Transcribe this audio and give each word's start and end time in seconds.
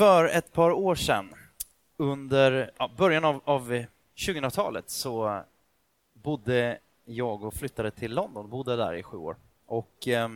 För 0.00 0.24
ett 0.24 0.52
par 0.52 0.70
år 0.70 0.94
sedan, 0.94 1.34
under 1.96 2.70
ja, 2.78 2.90
början 2.96 3.24
av, 3.24 3.40
av 3.44 3.84
2000-talet, 4.16 4.90
så 4.90 5.42
bodde 6.12 6.78
jag 7.04 7.44
och 7.44 7.54
flyttade 7.54 7.90
till 7.90 8.14
London, 8.14 8.50
bodde 8.50 8.76
där 8.76 8.94
i 8.94 9.02
sju 9.02 9.16
år. 9.16 9.36
Och 9.66 10.08
eh, 10.08 10.28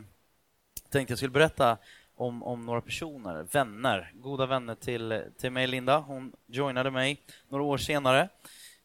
tänkte 0.91 1.13
jag 1.13 1.19
skulle 1.19 1.31
berätta 1.31 1.77
om, 2.15 2.43
om 2.43 2.67
några 2.67 2.81
personer, 2.81 3.47
vänner, 3.53 4.13
goda 4.15 4.47
vänner 4.47 4.75
till, 4.75 5.23
till 5.39 5.51
mig, 5.51 5.67
Linda. 5.67 5.99
Hon 5.99 6.33
joinade 6.47 6.91
mig 6.91 7.21
några 7.49 7.65
år 7.65 7.79
senare. 7.79 8.29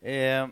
Eh, 0.02 0.48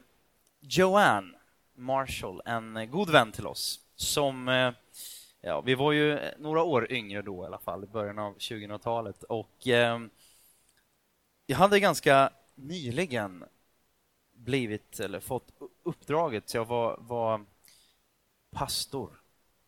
Joanne 0.59 1.37
Marshall, 1.75 2.41
en 2.45 2.91
god 2.91 3.09
vän 3.09 3.31
till 3.31 3.47
oss, 3.47 3.79
som 3.95 4.47
eh, 4.47 4.71
Ja, 5.47 5.61
vi 5.61 5.75
var 5.75 5.91
ju 5.91 6.19
några 6.37 6.63
år 6.63 6.91
yngre 6.91 7.21
då 7.21 7.43
i 7.43 7.45
alla 7.45 7.59
fall, 7.59 7.83
i 7.83 7.87
början 7.87 8.19
av 8.19 8.37
2000-talet. 8.37 9.23
Och 9.23 9.67
eh, 9.67 9.99
jag 11.45 11.57
hade 11.57 11.79
ganska 11.79 12.29
nyligen 12.55 13.43
blivit, 14.33 14.99
eller 14.99 15.19
fått 15.19 15.51
uppdraget, 15.83 16.49
så 16.49 16.57
jag 16.57 16.65
var, 16.65 16.97
var 16.99 17.45
pastor. 18.51 19.21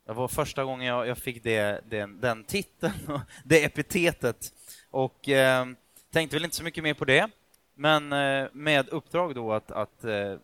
Det 0.05 0.13
var 0.13 0.27
första 0.27 0.63
gången 0.63 0.87
jag, 0.87 1.07
jag 1.07 1.17
fick 1.17 1.43
det, 1.43 1.81
den, 1.89 2.21
den 2.21 2.43
titeln, 2.43 3.19
det 3.45 3.63
epitetet. 3.63 4.53
Och 4.89 5.29
eh, 5.29 5.67
tänkte 6.11 6.35
väl 6.35 6.43
inte 6.43 6.55
så 6.55 6.63
mycket 6.63 6.83
mer 6.83 6.93
på 6.93 7.05
det, 7.05 7.29
men 7.73 8.13
eh, 8.13 8.47
med 8.53 8.89
uppdrag 8.89 9.35
då 9.35 9.53
att, 9.53 9.71
att 9.71 10.03
eh, 10.03 10.37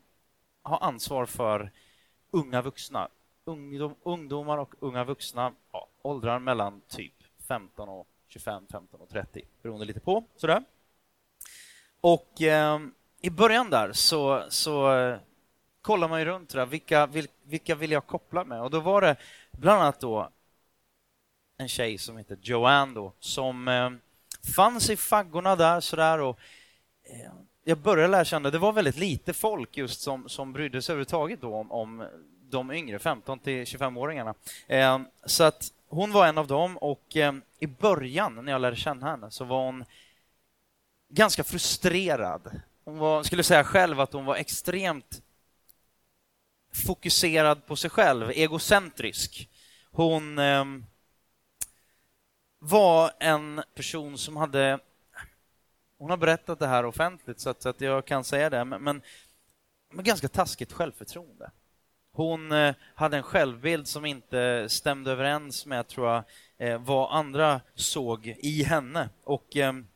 ha 0.63 0.77
ansvar 0.77 1.25
för 1.25 1.71
unga 2.31 2.61
vuxna, 2.61 3.09
ungdom, 3.45 3.95
ungdomar 4.03 4.57
och 4.57 4.75
unga 4.79 5.03
vuxna, 5.03 5.53
ja, 5.71 5.87
åldrar 6.01 6.39
mellan 6.39 6.81
typ 6.87 7.13
15 7.47 7.89
och 7.89 8.07
25, 8.27 8.67
15 8.71 9.01
och 9.01 9.09
30, 9.09 9.41
beroende 9.61 9.85
lite 9.85 9.99
på. 9.99 10.23
Sådär. 10.35 10.63
Och 12.01 12.41
eh, 12.41 12.79
i 13.21 13.29
början 13.29 13.69
där 13.69 13.93
så, 13.93 14.45
så 14.49 14.97
eh, 14.97 15.17
kollar 15.81 16.07
man 16.07 16.19
ju 16.19 16.25
runt 16.25 16.49
där, 16.49 16.65
vilka, 16.65 17.05
vil, 17.05 17.27
vilka 17.43 17.75
vill 17.75 17.91
jag 17.91 18.07
koppla 18.07 18.43
med? 18.43 18.61
Och 18.61 18.71
då 18.71 18.79
var 18.79 19.01
det 19.01 19.15
bland 19.51 19.81
annat 19.81 19.99
då 19.99 20.29
en 21.57 21.67
tjej 21.67 21.97
som 21.97 22.17
heter 22.17 22.37
Joanne 22.41 22.93
då, 22.93 23.13
som 23.19 23.67
eh, 23.67 23.89
fanns 24.55 24.89
i 24.89 24.97
faggorna 24.97 25.55
där 25.55 25.79
sådär 25.79 26.19
och 26.19 26.39
eh, 27.03 27.31
jag 27.63 27.77
började 27.77 28.11
lära 28.11 28.25
känna, 28.25 28.49
det 28.49 28.57
var 28.57 28.73
väldigt 28.73 28.97
lite 28.97 29.33
folk 29.33 29.77
just 29.77 30.01
som, 30.01 30.29
som 30.29 30.53
brydde 30.53 30.81
sig 30.81 30.93
överhuvudtaget 30.93 31.41
då 31.41 31.55
om, 31.55 31.71
om 31.71 32.07
de 32.49 32.71
yngre, 32.71 32.99
15 32.99 33.39
till 33.39 33.63
25-åringarna. 33.63 34.35
Ehm, 34.67 35.05
så 35.25 35.43
att 35.43 35.71
hon 35.87 36.11
var 36.11 36.27
en 36.27 36.37
av 36.37 36.47
dem 36.47 36.77
och 36.77 37.15
ehm, 37.15 37.41
i 37.59 37.67
början 37.67 38.45
när 38.45 38.51
jag 38.51 38.61
lärde 38.61 38.75
känna 38.75 39.09
henne 39.09 39.31
så 39.31 39.43
var 39.45 39.65
hon 39.65 39.85
ganska 41.09 41.43
frustrerad. 41.43 42.61
Hon 42.83 42.97
var, 42.97 43.23
skulle 43.23 43.43
säga 43.43 43.63
själv 43.63 43.99
att 43.99 44.13
hon 44.13 44.25
var 44.25 44.35
extremt 44.35 45.21
fokuserad 46.85 47.65
på 47.65 47.75
sig 47.75 47.89
själv, 47.89 48.29
egocentrisk. 48.29 49.49
Hon 49.91 50.39
eh, 50.39 50.65
var 52.59 53.11
en 53.19 53.63
person 53.73 54.17
som 54.17 54.37
hade... 54.37 54.79
Hon 55.97 56.09
har 56.09 56.17
berättat 56.17 56.59
det 56.59 56.67
här 56.67 56.85
offentligt 56.85 57.39
så 57.39 57.49
att, 57.49 57.61
så 57.61 57.69
att 57.69 57.81
jag 57.81 58.05
kan 58.05 58.23
säga 58.23 58.49
det, 58.49 58.65
men, 58.65 58.83
men 58.83 59.01
med 59.89 60.05
ganska 60.05 60.27
taskigt 60.27 60.73
självförtroende. 60.73 61.51
Hon 62.15 62.51
eh, 62.51 62.75
hade 62.95 63.17
en 63.17 63.23
självbild 63.23 63.87
som 63.87 64.05
inte 64.05 64.69
stämde 64.69 65.11
överens 65.11 65.65
med, 65.65 65.87
tror 65.87 66.07
jag, 66.07 66.23
eh, 66.57 66.81
vad 66.81 67.17
andra 67.17 67.61
såg 67.75 68.35
i 68.39 68.63
henne. 68.63 69.09
Och 69.23 69.55
ehm, 69.55 69.87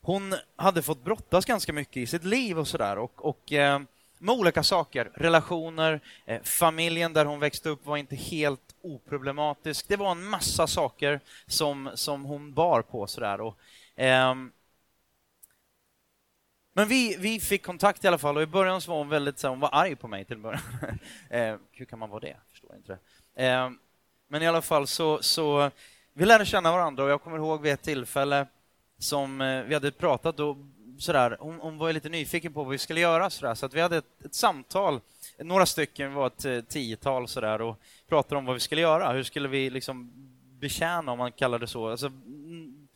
hon 0.00 0.34
hade 0.56 0.82
fått 0.82 1.04
brottas 1.04 1.44
ganska 1.44 1.72
mycket 1.72 1.96
i 1.96 2.06
sitt 2.06 2.24
liv 2.24 2.58
och 2.58 2.68
sådär. 2.68 2.98
Och, 2.98 3.24
och 3.24 3.52
ehm, 3.52 3.86
med 4.18 4.34
olika 4.34 4.62
saker. 4.62 5.10
Relationer, 5.14 6.00
eh, 6.26 6.42
familjen 6.42 7.12
där 7.12 7.24
hon 7.24 7.40
växte 7.40 7.68
upp 7.68 7.86
var 7.86 7.96
inte 7.96 8.16
helt 8.16 8.74
oproblematisk. 8.82 9.88
Det 9.88 9.96
var 9.96 10.10
en 10.10 10.24
massa 10.24 10.66
saker 10.66 11.20
som, 11.46 11.90
som 11.94 12.24
hon 12.24 12.54
bar 12.54 12.82
på 12.82 13.06
sådär. 13.06 13.40
Och, 13.40 13.56
eh, 14.02 14.34
men 16.72 16.88
vi, 16.88 17.16
vi 17.18 17.40
fick 17.40 17.62
kontakt 17.62 18.04
i 18.04 18.08
alla 18.08 18.18
fall 18.18 18.36
och 18.36 18.42
i 18.42 18.46
början 18.46 18.80
så 18.80 18.90
var 18.90 18.98
hon 18.98 19.08
väldigt 19.08 19.38
så 19.38 19.48
hon 19.48 19.60
var 19.60 19.70
arg 19.72 19.96
på 19.96 20.08
mig 20.08 20.24
till 20.24 20.38
början. 20.38 20.62
eh, 21.30 21.56
hur 21.72 21.84
kan 21.84 21.98
man 21.98 22.10
vara 22.10 22.20
det? 22.20 22.36
Förstår 22.50 22.76
inte 22.76 22.98
det. 23.34 23.46
Eh, 23.46 23.70
men 24.28 24.42
i 24.42 24.46
alla 24.46 24.62
fall 24.62 24.86
så, 24.86 25.22
så 25.22 25.70
vi 26.12 26.24
lärde 26.24 26.46
känna 26.46 26.72
varandra 26.72 27.04
och 27.04 27.10
jag 27.10 27.22
kommer 27.22 27.36
ihåg 27.36 27.62
vid 27.62 27.72
ett 27.72 27.82
tillfälle 27.82 28.46
som 28.98 29.40
eh, 29.40 29.62
vi 29.62 29.74
hade 29.74 29.90
pratat 29.90 30.40
och 30.40 30.56
sådär, 30.98 31.36
hon, 31.40 31.60
hon 31.60 31.78
var 31.78 31.92
lite 31.92 32.08
nyfiken 32.08 32.52
på 32.52 32.64
vad 32.64 32.72
vi 32.72 32.78
skulle 32.78 33.00
göra 33.00 33.30
sådär, 33.30 33.54
så 33.54 33.66
att 33.66 33.74
vi 33.74 33.80
hade 33.80 33.96
ett, 33.96 34.24
ett 34.24 34.34
samtal, 34.34 35.00
några 35.38 35.66
stycken, 35.66 36.08
vi 36.08 36.14
var 36.14 36.26
ett 36.26 36.44
eh, 36.44 36.60
tiotal 36.60 37.28
sådär 37.28 37.60
och 37.60 37.80
pratade 38.08 38.38
om 38.38 38.44
vad 38.44 38.54
vi 38.54 38.60
skulle 38.60 38.80
göra. 38.80 39.12
Hur 39.12 39.22
skulle 39.22 39.48
vi 39.48 39.70
liksom 39.70 40.12
betjäna, 40.60 41.12
om 41.12 41.18
man 41.18 41.32
kallar 41.32 41.58
det 41.58 41.66
så, 41.66 41.88
alltså, 41.88 42.06
mm, 42.06 42.88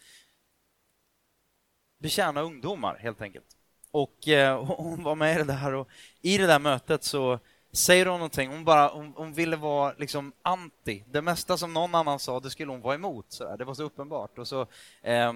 betjäna 1.98 2.40
ungdomar 2.40 2.96
helt 2.96 3.20
enkelt. 3.20 3.56
Och 3.94 4.28
eh, 4.28 4.64
hon 4.64 5.02
var 5.02 5.14
med 5.14 5.34
i 5.34 5.38
det 5.38 5.44
där 5.44 5.74
och 5.74 5.88
i 6.22 6.38
det 6.38 6.46
där 6.46 6.58
mötet 6.58 7.04
så 7.04 7.38
säger 7.72 8.06
hon 8.06 8.18
någonting. 8.18 8.50
Hon, 8.50 8.64
bara, 8.64 8.88
hon, 8.88 9.12
hon 9.16 9.32
ville 9.32 9.56
vara 9.56 9.94
liksom 9.98 10.32
anti. 10.42 11.04
Det 11.10 11.22
mesta 11.22 11.56
som 11.56 11.72
någon 11.72 11.94
annan 11.94 12.18
sa, 12.18 12.40
det 12.40 12.50
skulle 12.50 12.72
hon 12.72 12.80
vara 12.80 12.94
emot. 12.94 13.26
Så 13.28 13.56
det 13.56 13.64
var 13.64 13.74
så 13.74 13.82
uppenbart. 13.82 14.38
Och 14.38 14.48
så, 14.48 14.66
eh, 15.02 15.32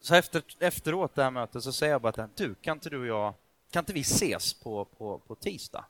så 0.00 0.14
efter, 0.14 0.42
efteråt 0.58 1.14
det 1.14 1.22
här 1.22 1.30
mötet 1.30 1.62
så 1.62 1.72
säger 1.72 1.92
jag 1.92 2.02
bara 2.02 2.24
att 2.24 2.36
du, 2.36 2.54
kan 2.54 2.76
inte 2.76 2.90
du 2.90 3.00
och 3.00 3.06
jag, 3.06 3.34
kan 3.70 3.80
inte 3.80 3.92
vi 3.92 4.00
ses 4.00 4.54
på, 4.54 4.84
på, 4.84 5.18
på 5.18 5.34
tisdag 5.34 5.84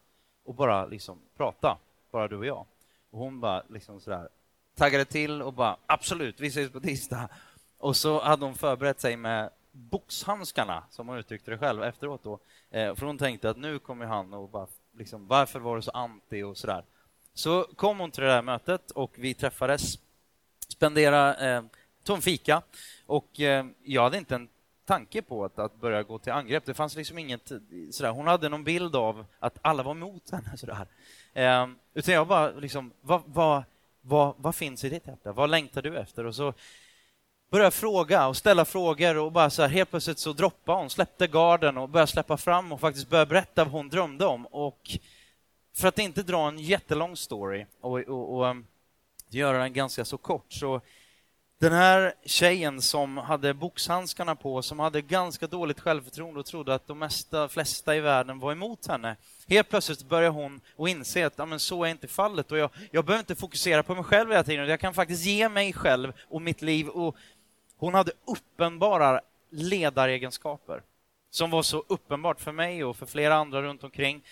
och 0.44 0.54
bara 0.54 0.86
liksom 0.86 1.18
prata, 1.36 1.78
bara 2.10 2.28
du 2.28 2.36
och 2.36 2.46
jag? 2.46 2.66
Och 3.10 3.18
hon 3.18 3.40
bara 3.40 3.62
liksom 3.68 4.00
sådär 4.00 4.28
taggade 4.74 5.04
till 5.04 5.42
och 5.42 5.52
bara 5.52 5.76
absolut, 5.86 6.40
vi 6.40 6.46
ses 6.46 6.72
på 6.72 6.80
tisdag. 6.80 7.28
Och 7.78 7.96
så 7.96 8.22
hade 8.22 8.44
hon 8.44 8.54
förberett 8.54 9.00
sig 9.00 9.16
med 9.16 9.50
boxhandskarna, 9.72 10.82
som 10.90 11.08
hon 11.08 11.18
uttryckte 11.18 11.50
det 11.50 11.58
själv 11.58 11.82
efteråt. 11.82 12.22
Då. 12.22 12.38
Eh, 12.70 12.94
för 12.94 13.06
hon 13.06 13.18
tänkte 13.18 13.50
att 13.50 13.56
nu 13.56 13.78
kommer 13.78 14.06
han 14.06 14.34
och 14.34 14.48
bara, 14.48 14.66
liksom, 14.98 15.26
varför 15.26 15.60
var 15.60 15.76
du 15.76 15.82
så 15.82 15.90
anti 15.90 16.42
och 16.42 16.56
sådär. 16.56 16.84
Så 17.34 17.64
kom 17.76 17.98
hon 17.98 18.10
till 18.10 18.22
det 18.22 18.28
där 18.28 18.42
mötet 18.42 18.90
och 18.90 19.12
vi 19.14 19.34
träffades, 19.34 19.98
spenderade, 20.68 21.50
eh, 21.50 21.62
tog 22.04 22.16
en 22.16 22.22
fika 22.22 22.62
och 23.06 23.40
eh, 23.40 23.66
jag 23.82 24.02
hade 24.02 24.18
inte 24.18 24.34
en 24.34 24.48
tanke 24.84 25.22
på 25.22 25.44
att, 25.44 25.58
att 25.58 25.80
börja 25.80 26.02
gå 26.02 26.18
till 26.18 26.32
angrepp. 26.32 26.64
Det 26.66 26.74
fanns 26.74 26.96
liksom 26.96 27.18
inget 27.18 27.52
sådär. 27.90 28.10
Hon 28.10 28.26
hade 28.26 28.48
någon 28.48 28.64
bild 28.64 28.96
av 28.96 29.24
att 29.38 29.58
alla 29.62 29.82
var 29.82 29.92
emot 29.92 30.30
henne 30.30 30.56
sådär. 30.56 30.86
Eh, 31.32 31.68
utan 31.94 32.14
jag 32.14 32.26
bara 32.26 32.50
liksom, 32.50 32.92
vad, 33.00 33.22
vad, 33.26 33.62
vad, 34.00 34.34
vad 34.38 34.54
finns 34.54 34.84
i 34.84 34.88
ditt 34.88 35.06
hjärta? 35.06 35.32
Vad 35.32 35.50
längtar 35.50 35.82
du 35.82 35.98
efter? 35.98 36.26
Och 36.26 36.34
så 36.34 36.54
började 37.52 37.70
fråga 37.70 38.26
och 38.28 38.36
ställa 38.36 38.64
frågor 38.64 39.16
och 39.16 39.32
bara 39.32 39.50
så 39.50 39.62
här, 39.62 39.68
helt 39.68 39.90
plötsligt 39.90 40.18
så 40.18 40.32
droppade 40.32 40.78
hon, 40.78 40.90
släppte 40.90 41.26
garden 41.26 41.78
och 41.78 41.88
började 41.88 42.12
släppa 42.12 42.36
fram 42.36 42.72
och 42.72 42.80
faktiskt 42.80 43.08
började 43.08 43.28
berätta 43.28 43.64
vad 43.64 43.72
hon 43.72 43.88
drömde 43.88 44.26
om. 44.26 44.46
Och 44.46 44.98
för 45.76 45.88
att 45.88 45.98
inte 45.98 46.22
dra 46.22 46.48
en 46.48 46.58
jättelång 46.58 47.16
story 47.16 47.66
och, 47.80 47.98
och, 47.98 48.36
och 48.36 48.46
um, 48.46 48.66
göra 49.28 49.58
den 49.58 49.72
ganska 49.72 50.04
så 50.04 50.18
kort 50.18 50.52
så 50.52 50.80
den 51.62 51.72
här 51.72 52.14
tjejen 52.24 52.82
som 52.82 53.16
hade 53.16 53.54
boxhandskarna 53.54 54.34
på, 54.34 54.62
som 54.62 54.78
hade 54.78 55.02
ganska 55.02 55.46
dåligt 55.46 55.80
självförtroende 55.80 56.40
och 56.40 56.46
trodde 56.46 56.74
att 56.74 56.86
de 56.86 56.98
mesta, 56.98 57.48
flesta 57.48 57.96
i 57.96 58.00
världen 58.00 58.38
var 58.38 58.52
emot 58.52 58.86
henne. 58.86 59.16
Helt 59.48 59.68
plötsligt 59.68 60.08
börjar 60.08 60.30
hon 60.30 60.60
och 60.76 60.88
inse 60.88 61.26
att 61.26 61.34
ja, 61.36 61.46
men 61.46 61.60
så 61.60 61.84
är 61.84 61.88
inte 61.88 62.08
fallet 62.08 62.52
och 62.52 62.58
jag, 62.58 62.70
jag 62.90 63.04
behöver 63.04 63.20
inte 63.20 63.34
fokusera 63.34 63.82
på 63.82 63.94
mig 63.94 64.04
själv 64.04 64.30
hela 64.30 64.44
tiden. 64.44 64.68
Jag 64.68 64.80
kan 64.80 64.94
faktiskt 64.94 65.24
ge 65.24 65.48
mig 65.48 65.72
själv 65.72 66.12
och 66.28 66.42
mitt 66.42 66.62
liv 66.62 66.88
och 66.88 67.16
hon 67.82 67.94
hade 67.94 68.12
uppenbara 68.24 69.20
ledaregenskaper 69.50 70.82
som 71.30 71.50
var 71.50 71.62
så 71.62 71.84
uppenbart 71.88 72.40
för 72.40 72.52
mig 72.52 72.84
och 72.84 72.96
för 72.96 73.06
flera 73.06 73.34
andra 73.34 73.62
runt 73.62 73.84
omkring. 73.84 74.22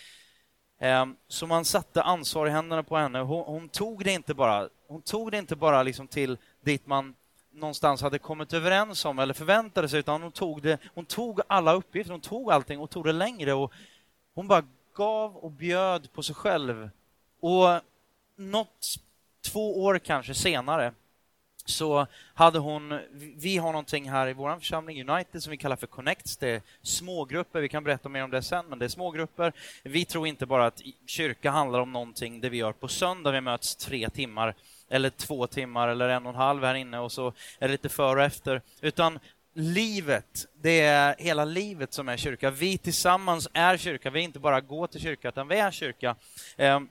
Ehm, 0.79 1.17
så 1.29 1.47
man 1.47 1.65
satte 1.65 2.03
ansvar 2.03 2.47
i 2.47 2.51
händerna 2.51 2.83
på 2.83 2.97
henne. 2.97 3.19
Hon, 3.19 3.45
hon 3.45 3.69
tog 3.69 4.05
det 4.05 4.13
inte 4.13 4.35
bara, 4.35 4.69
hon 4.89 5.03
tog 5.03 5.31
det 5.31 5.39
inte 5.39 5.57
bara 5.57 5.83
liksom 5.83 6.09
till 6.09 6.39
dit 6.61 6.87
man 6.87 7.15
någonstans 7.53 8.03
hade 8.03 8.19
kommit 8.19 8.53
överens 8.53 9.05
om 9.05 9.19
eller 9.19 9.35
förväntade 9.35 9.89
sig, 9.89 9.99
utan 10.01 10.23
hon 10.23 10.33
tog, 10.33 10.63
det, 10.63 10.79
hon 10.95 11.05
tog 11.05 11.41
alla 11.47 11.73
uppgifter, 11.73 12.13
hon 12.13 12.21
tog 12.21 12.53
allting 12.53 12.81
och 12.81 12.91
tog 12.91 13.05
det 13.05 13.13
längre. 13.13 13.53
Och 13.53 13.73
hon 14.35 14.49
bara 14.49 14.65
gav 14.95 15.37
och 15.37 15.51
bjöd 15.51 16.13
på 16.13 16.23
sig 16.23 16.35
själv. 16.35 16.91
Och 17.41 17.81
något, 18.37 18.87
två 19.53 19.85
år 19.85 19.99
kanske 19.99 20.35
senare, 20.35 20.93
så 21.65 22.07
hade 22.35 22.59
hon, 22.59 23.01
vi 23.37 23.57
har 23.57 23.73
någonting 23.73 24.11
här 24.11 24.29
i 24.29 24.33
vår 24.33 24.57
församling 24.57 25.11
United 25.11 25.43
som 25.43 25.51
vi 25.51 25.57
kallar 25.57 25.77
för 25.77 25.87
Connects. 25.87 26.37
Det 26.37 26.49
är 26.49 26.63
smågrupper, 26.83 27.61
vi 27.61 27.69
kan 27.69 27.85
berätta 27.85 28.09
mer 28.09 28.25
om 28.25 28.31
det 28.31 28.43
sen, 28.43 28.67
men 28.69 28.79
det 28.79 28.85
är 28.85 28.89
smågrupper. 28.89 29.53
Vi 29.83 30.05
tror 30.05 30.27
inte 30.27 30.47
bara 30.47 30.67
att 30.67 30.83
kyrka 31.07 31.51
handlar 31.51 31.81
om 31.81 31.93
någonting 31.93 32.41
det 32.41 32.49
vi 32.49 32.57
gör 32.57 32.73
på 32.73 32.89
söndag, 32.89 33.31
vi 33.31 33.41
möts 33.41 33.77
tre 33.77 34.11
timmar 34.11 34.55
eller 34.89 35.11
två 35.11 35.47
timmar 35.47 35.89
eller 35.89 36.09
en 36.09 36.27
och 36.27 36.33
en 36.33 36.37
halv 36.37 36.65
här 36.65 36.75
inne 36.75 36.99
och 36.99 37.13
så 37.13 37.29
är 37.59 37.69
det 37.69 37.69
lite 37.69 37.89
före 37.89 38.19
och 38.19 38.25
efter. 38.25 38.63
Utan 38.81 39.19
livet, 39.55 40.47
det 40.63 40.81
är 40.81 41.15
hela 41.19 41.45
livet 41.45 41.93
som 41.93 42.09
är 42.09 42.17
kyrka. 42.17 42.51
Vi 42.51 42.79
tillsammans 42.79 43.49
är 43.53 43.77
kyrka. 43.77 44.11
Vi 44.11 44.21
är 44.21 44.25
inte 44.25 44.39
bara 44.39 44.61
går 44.61 44.87
till 44.87 45.01
kyrka, 45.01 45.29
utan 45.29 45.49
vi 45.49 45.59
är 45.59 45.71
kyrka. 45.71 46.17
Ehm, 46.57 46.89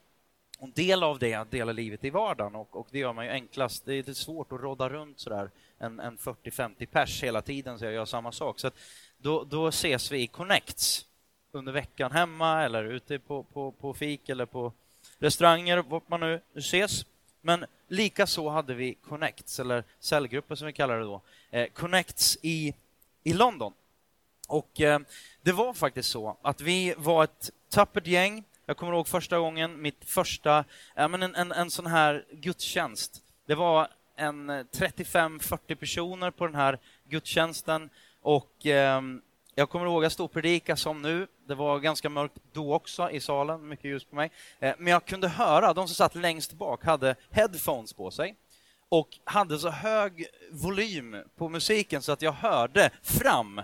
en 0.61 0.71
del 0.71 1.03
av 1.03 1.19
det 1.19 1.33
är 1.33 1.39
att 1.39 1.51
dela 1.51 1.71
livet 1.71 2.03
i 2.03 2.09
vardagen 2.09 2.55
och, 2.55 2.75
och, 2.75 2.87
det 2.91 2.99
gör 2.99 3.13
man 3.13 3.25
ju 3.25 3.31
enklast. 3.31 3.85
Det 3.85 3.93
är 3.93 3.97
lite 3.97 4.15
svårt 4.15 4.51
att 4.51 4.59
rodda 4.61 4.89
runt 4.89 5.19
sådär 5.19 5.49
en, 5.77 5.99
en 5.99 6.17
40-50 6.17 6.85
pers 6.85 7.23
hela 7.23 7.41
tiden 7.41 7.79
så 7.79 7.85
jag 7.85 7.93
gör 7.93 8.05
samma 8.05 8.31
sak. 8.31 8.59
Så 8.59 8.71
då, 9.17 9.43
då 9.43 9.67
ses 9.67 10.11
vi 10.11 10.21
i 10.21 10.27
Connects 10.27 11.05
under 11.51 11.71
veckan 11.71 12.11
hemma 12.11 12.63
eller 12.63 12.83
ute 12.83 13.19
på, 13.19 13.43
på, 13.43 13.71
på 13.71 13.93
fik 13.93 14.29
eller 14.29 14.45
på 14.45 14.73
restauranger, 15.19 15.77
vart 15.77 16.09
man 16.09 16.19
nu 16.19 16.41
ses. 16.55 17.05
Men 17.41 17.65
lika 17.87 18.27
så 18.27 18.49
hade 18.49 18.73
vi 18.73 18.93
Connects, 18.93 19.59
eller 19.59 19.83
cellgrupper 19.99 20.55
som 20.55 20.67
vi 20.67 20.73
kallar 20.73 20.99
det 20.99 21.05
då, 21.05 21.21
eh, 21.51 21.67
Connects 21.67 22.37
i, 22.41 22.73
i 23.23 23.33
London. 23.33 23.73
Och 24.47 24.81
eh, 24.81 24.99
det 25.41 25.51
var 25.51 25.73
faktiskt 25.73 26.09
så 26.09 26.37
att 26.41 26.61
vi 26.61 26.93
var 26.97 27.23
ett 27.23 27.51
tappert 27.69 28.07
gäng. 28.07 28.43
Jag 28.69 28.77
kommer 28.77 28.93
ihåg 28.93 29.07
första 29.07 29.39
gången, 29.39 29.81
mitt 29.81 30.05
första, 30.05 30.65
ja, 30.95 31.07
men 31.07 31.23
en, 31.23 31.35
en, 31.35 31.51
en 31.51 31.71
sån 31.71 31.85
här 31.87 32.25
gudstjänst. 32.31 33.21
Det 33.45 33.55
var 33.55 33.87
en 34.15 34.49
eh, 34.49 34.63
35-40 34.63 35.75
personer 35.75 36.31
på 36.31 36.45
den 36.45 36.55
här 36.55 36.79
gudstjänsten 37.07 37.89
och 38.21 38.65
eh, 38.65 39.01
jag 39.55 39.69
kommer 39.69 39.85
ihåg, 39.85 40.03
jag 40.03 40.11
stod 40.11 40.25
och 40.25 40.31
predika 40.31 40.75
som 40.75 41.01
nu. 41.01 41.27
Det 41.47 41.55
var 41.55 41.79
ganska 41.79 42.09
mörkt 42.09 42.33
då 42.53 42.73
också 42.73 43.11
i 43.11 43.19
salen, 43.19 43.67
mycket 43.67 43.85
ljus 43.85 44.03
på 44.05 44.15
mig. 44.15 44.31
Eh, 44.59 44.75
men 44.77 44.91
jag 44.91 45.05
kunde 45.05 45.27
höra, 45.27 45.73
de 45.73 45.87
som 45.87 45.95
satt 45.95 46.15
längst 46.15 46.53
bak 46.53 46.83
hade 46.83 47.15
headphones 47.29 47.93
på 47.93 48.11
sig 48.11 48.35
och 48.89 49.09
hade 49.23 49.59
så 49.59 49.69
hög 49.69 50.25
volym 50.51 51.15
på 51.37 51.49
musiken 51.49 52.01
så 52.01 52.11
att 52.11 52.21
jag 52.21 52.31
hörde 52.31 52.89
fram. 53.03 53.61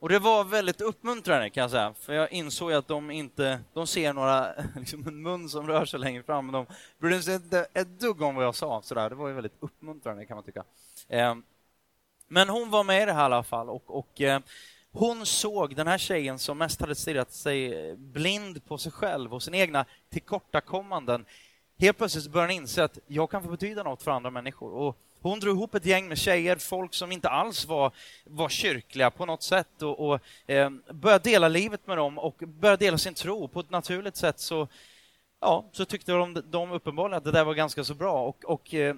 Och 0.00 0.08
det 0.08 0.18
var 0.18 0.44
väldigt 0.44 0.80
uppmuntrande 0.80 1.50
kan 1.50 1.60
jag 1.60 1.70
säga, 1.70 1.94
för 2.00 2.12
jag 2.12 2.32
insåg 2.32 2.72
att 2.72 2.88
de 2.88 3.10
inte, 3.10 3.60
de 3.72 3.86
ser 3.86 4.12
några, 4.12 4.52
liksom 4.76 5.08
en 5.08 5.22
mun 5.22 5.48
som 5.48 5.66
rör 5.66 5.84
sig 5.84 6.00
längre 6.00 6.22
fram, 6.22 6.46
men 6.46 6.52
de 6.52 6.66
brydde 6.98 7.22
sig 7.22 7.34
inte 7.34 7.66
ett 7.74 8.00
dugg 8.00 8.22
om 8.22 8.34
vad 8.34 8.44
jag 8.44 8.54
sa. 8.54 8.82
Så 8.82 8.94
där. 8.94 9.10
Det 9.10 9.14
var 9.14 9.28
ju 9.28 9.34
väldigt 9.34 9.56
uppmuntrande 9.60 10.26
kan 10.26 10.36
man 10.36 10.44
tycka. 10.44 10.64
Eh, 11.08 11.34
men 12.28 12.48
hon 12.48 12.70
var 12.70 12.84
med 12.84 13.02
i 13.02 13.06
det 13.06 13.12
här 13.12 13.20
i 13.20 13.24
alla 13.24 13.42
fall 13.42 13.68
och, 13.68 13.98
och 13.98 14.20
eh, 14.20 14.40
hon 14.92 15.26
såg 15.26 15.76
den 15.76 15.86
här 15.86 15.98
tjejen 15.98 16.38
som 16.38 16.58
mest 16.58 16.80
hade 16.80 16.94
stirrat 16.94 17.32
sig 17.32 17.94
blind 17.96 18.64
på 18.66 18.78
sig 18.78 18.92
själv 18.92 19.34
och 19.34 19.42
sina 19.42 19.56
egna 19.56 19.84
tillkortakommanden. 20.10 21.24
Helt 21.78 21.98
plötsligt 21.98 22.30
började 22.30 22.52
hon 22.52 22.62
inse 22.62 22.84
att 22.84 22.98
jag 23.06 23.30
kan 23.30 23.42
få 23.42 23.48
betyda 23.48 23.82
något 23.82 24.02
för 24.02 24.10
andra 24.10 24.30
människor. 24.30 24.72
Och 24.72 24.98
hon 25.22 25.40
drog 25.40 25.56
ihop 25.56 25.74
ett 25.74 25.86
gäng 25.86 26.08
med 26.08 26.18
tjejer, 26.18 26.56
folk 26.56 26.94
som 26.94 27.12
inte 27.12 27.28
alls 27.28 27.66
var, 27.66 27.92
var 28.24 28.48
kyrkliga 28.48 29.10
på 29.10 29.26
något 29.26 29.42
sätt 29.42 29.82
och, 29.82 30.08
och 30.08 30.20
eh, 30.46 30.70
började 30.92 31.30
dela 31.30 31.48
livet 31.48 31.86
med 31.86 31.96
dem 31.96 32.18
och 32.18 32.36
började 32.38 32.84
dela 32.84 32.98
sin 32.98 33.14
tro 33.14 33.48
på 33.48 33.60
ett 33.60 33.70
naturligt 33.70 34.16
sätt. 34.16 34.40
Så, 34.40 34.68
ja, 35.40 35.64
så 35.72 35.84
tyckte 35.84 36.12
de, 36.12 36.42
de 36.50 36.72
uppenbarligen 36.72 37.18
att 37.18 37.24
det 37.24 37.32
där 37.32 37.44
var 37.44 37.54
ganska 37.54 37.84
så 37.84 37.94
bra. 37.94 38.22
Och, 38.22 38.44
och 38.44 38.74
eh, 38.74 38.94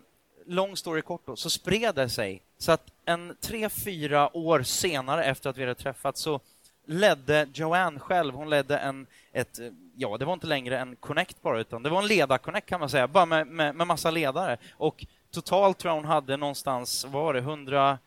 lång 0.46 0.76
story 0.76 1.02
kort 1.02 1.22
då, 1.26 1.36
så 1.36 1.50
spred 1.50 1.94
det 1.94 2.08
sig. 2.08 2.42
Så 2.58 2.72
att 2.72 2.92
en 3.04 3.36
tre, 3.40 3.68
fyra 3.68 4.36
år 4.36 4.62
senare 4.62 5.24
efter 5.24 5.50
att 5.50 5.56
vi 5.56 5.62
hade 5.62 5.74
träffats 5.74 6.20
så 6.20 6.40
ledde 6.86 7.48
Joanne 7.54 7.98
själv, 7.98 8.34
hon 8.34 8.50
ledde 8.50 8.78
en, 8.78 9.06
ett, 9.32 9.60
ja, 9.96 10.16
det 10.18 10.24
var 10.24 10.32
inte 10.32 10.46
längre 10.46 10.78
en 10.78 10.96
connect 10.96 11.42
bara, 11.42 11.60
utan 11.60 11.82
det 11.82 11.90
var 11.90 12.02
en 12.02 12.08
ledarconnect 12.08 12.68
kan 12.68 12.80
man 12.80 12.88
säga, 12.88 13.08
bara 13.08 13.26
med, 13.26 13.46
med, 13.46 13.74
med 13.74 13.86
massa 13.86 14.10
ledare. 14.10 14.56
Och 14.72 15.06
totalt 15.32 15.78
tror 15.78 15.90
jag 15.90 15.96
hon 15.96 16.04
hade 16.04 16.36
någonstans, 16.36 17.04
vad 17.04 17.12
var 17.12 17.34
det, 17.34 17.40
100, 17.40 17.98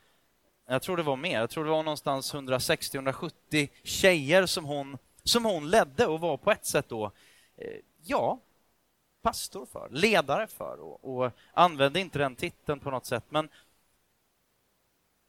jag 0.68 0.82
tror 0.82 0.98
det 0.98 1.04
var 1.04 1.16
mer, 1.16 1.40
jag 1.40 1.50
tror 1.50 1.64
det 1.64 1.72
var 1.72 1.84
någonstans 1.84 2.34
160-170 2.34 3.70
tjejer 3.84 4.46
som 4.46 4.66
hon, 4.66 4.98
som 5.24 5.46
hon 5.46 5.70
ledde 5.70 6.06
och 6.06 6.20
var 6.20 6.38
på 6.38 6.52
ett 6.52 6.66
sätt 6.66 6.90
då, 6.90 7.12
eh, 7.58 7.80
ja, 8.04 8.40
pastor 9.22 9.66
för, 9.66 9.90
ledare 9.92 10.48
för 10.48 10.80
och, 10.80 11.18
och 11.18 11.32
använde 11.54 12.00
inte 12.00 12.20
den 12.20 12.36
titeln 12.36 12.80
på 12.80 12.92
något 12.92 13.06
sätt. 13.06 13.24
Men 13.30 13.50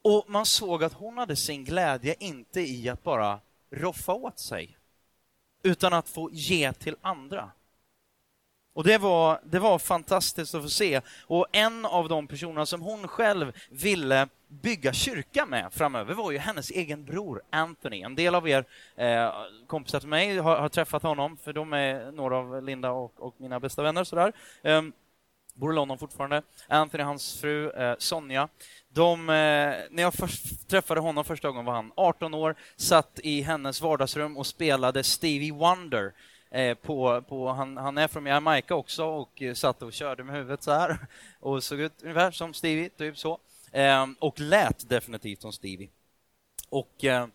och 0.02 0.24
man 0.28 0.46
såg 0.46 0.84
att 0.84 0.92
hon 0.92 1.18
hade 1.18 1.36
sin 1.36 1.64
glädje 1.64 2.14
inte 2.18 2.60
i 2.60 2.88
att 2.88 3.02
bara 3.02 3.40
roffa 3.70 4.12
åt 4.12 4.38
sig, 4.38 4.78
utan 5.62 5.92
att 5.92 6.08
få 6.08 6.30
ge 6.32 6.72
till 6.72 6.96
andra. 7.00 7.50
Och 8.76 8.84
det 8.84 8.98
var, 8.98 9.40
det 9.44 9.58
var 9.58 9.78
fantastiskt 9.78 10.54
att 10.54 10.62
få 10.62 10.68
se. 10.68 11.00
Och 11.26 11.46
en 11.52 11.86
av 11.86 12.08
de 12.08 12.26
personerna 12.26 12.66
som 12.66 12.80
hon 12.80 13.08
själv 13.08 13.52
ville 13.68 14.28
bygga 14.48 14.92
kyrka 14.92 15.46
med 15.46 15.72
framöver 15.72 16.14
var 16.14 16.30
ju 16.30 16.38
hennes 16.38 16.70
egen 16.70 17.04
bror 17.04 17.42
Anthony. 17.50 18.02
En 18.02 18.14
del 18.14 18.34
av 18.34 18.48
er 18.48 18.64
eh, 18.96 19.32
kompisar 19.66 20.00
till 20.00 20.08
mig 20.08 20.38
har, 20.38 20.56
har, 20.56 20.68
träffat 20.68 21.02
honom, 21.02 21.36
för 21.36 21.52
de 21.52 21.72
är 21.72 22.12
några 22.12 22.36
av 22.36 22.62
Linda 22.62 22.90
och, 22.90 23.12
och 23.16 23.34
mina 23.38 23.60
bästa 23.60 23.82
vänner. 23.82 24.04
Sådär. 24.04 24.32
Eh, 24.62 24.82
bor 25.54 25.72
i 25.72 25.74
London 25.74 25.98
fortfarande. 25.98 26.42
Anthony 26.68 27.02
och 27.02 27.08
hans 27.08 27.40
fru 27.40 27.70
eh, 27.70 27.94
Sonja. 27.98 28.48
De, 28.88 29.20
eh, 29.20 29.34
när 29.90 30.02
jag 30.02 30.14
först 30.14 30.68
träffade 30.68 31.00
honom 31.00 31.24
första 31.24 31.48
gången 31.48 31.64
var 31.64 31.74
han 31.74 31.92
18 31.94 32.34
år, 32.34 32.54
satt 32.76 33.20
i 33.22 33.40
hennes 33.40 33.80
vardagsrum 33.80 34.36
och 34.36 34.46
spelade 34.46 35.04
Stevie 35.04 35.52
Wonder 35.52 36.12
Eh, 36.50 36.74
på, 36.74 37.22
på, 37.28 37.48
han, 37.48 37.76
han 37.76 37.98
är 37.98 38.08
från 38.08 38.26
Jamaica 38.26 38.74
också 38.74 39.04
och 39.04 39.42
eh, 39.42 39.54
satt 39.54 39.82
och 39.82 39.92
körde 39.92 40.24
med 40.24 40.34
huvudet 40.34 40.62
så 40.62 40.70
här 40.72 40.98
och 41.40 41.64
såg 41.64 41.80
ut 41.80 42.02
ungefär 42.02 42.30
som 42.30 42.54
Stevie, 42.54 42.88
typ 42.88 43.18
så. 43.18 43.38
Ehm, 43.72 44.16
och 44.18 44.40
lät 44.40 44.88
definitivt 44.88 45.42
som 45.42 45.52
Stevie. 45.52 45.88
Och 46.68 47.04
ehm, 47.04 47.30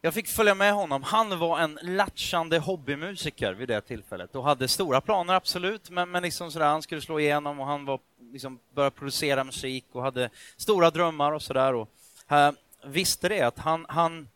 jag 0.00 0.14
fick 0.14 0.28
följa 0.28 0.54
med 0.54 0.72
honom. 0.72 1.02
Han 1.02 1.38
var 1.38 1.60
en 1.60 1.78
latchande 1.82 2.58
hobbymusiker 2.58 3.52
vid 3.52 3.68
det 3.68 3.80
tillfället 3.80 4.34
och 4.34 4.44
hade 4.44 4.68
stora 4.68 5.00
planer, 5.00 5.34
absolut, 5.34 5.90
men, 5.90 6.10
men 6.10 6.22
liksom 6.22 6.50
sådär, 6.50 6.66
han 6.66 6.82
skulle 6.82 7.00
slå 7.00 7.20
igenom 7.20 7.60
och 7.60 7.66
han 7.66 7.84
var, 7.84 8.00
liksom, 8.32 8.58
började 8.74 8.96
producera 8.96 9.44
musik 9.44 9.84
och 9.92 10.02
hade 10.02 10.30
stora 10.56 10.90
drömmar 10.90 11.32
och 11.32 11.42
sådär. 11.42 11.74
Och, 11.74 11.88
äh, 12.28 12.52
visste 12.84 13.28
det 13.28 13.40
att 13.40 13.58
han, 13.58 13.86
han, 13.88 14.28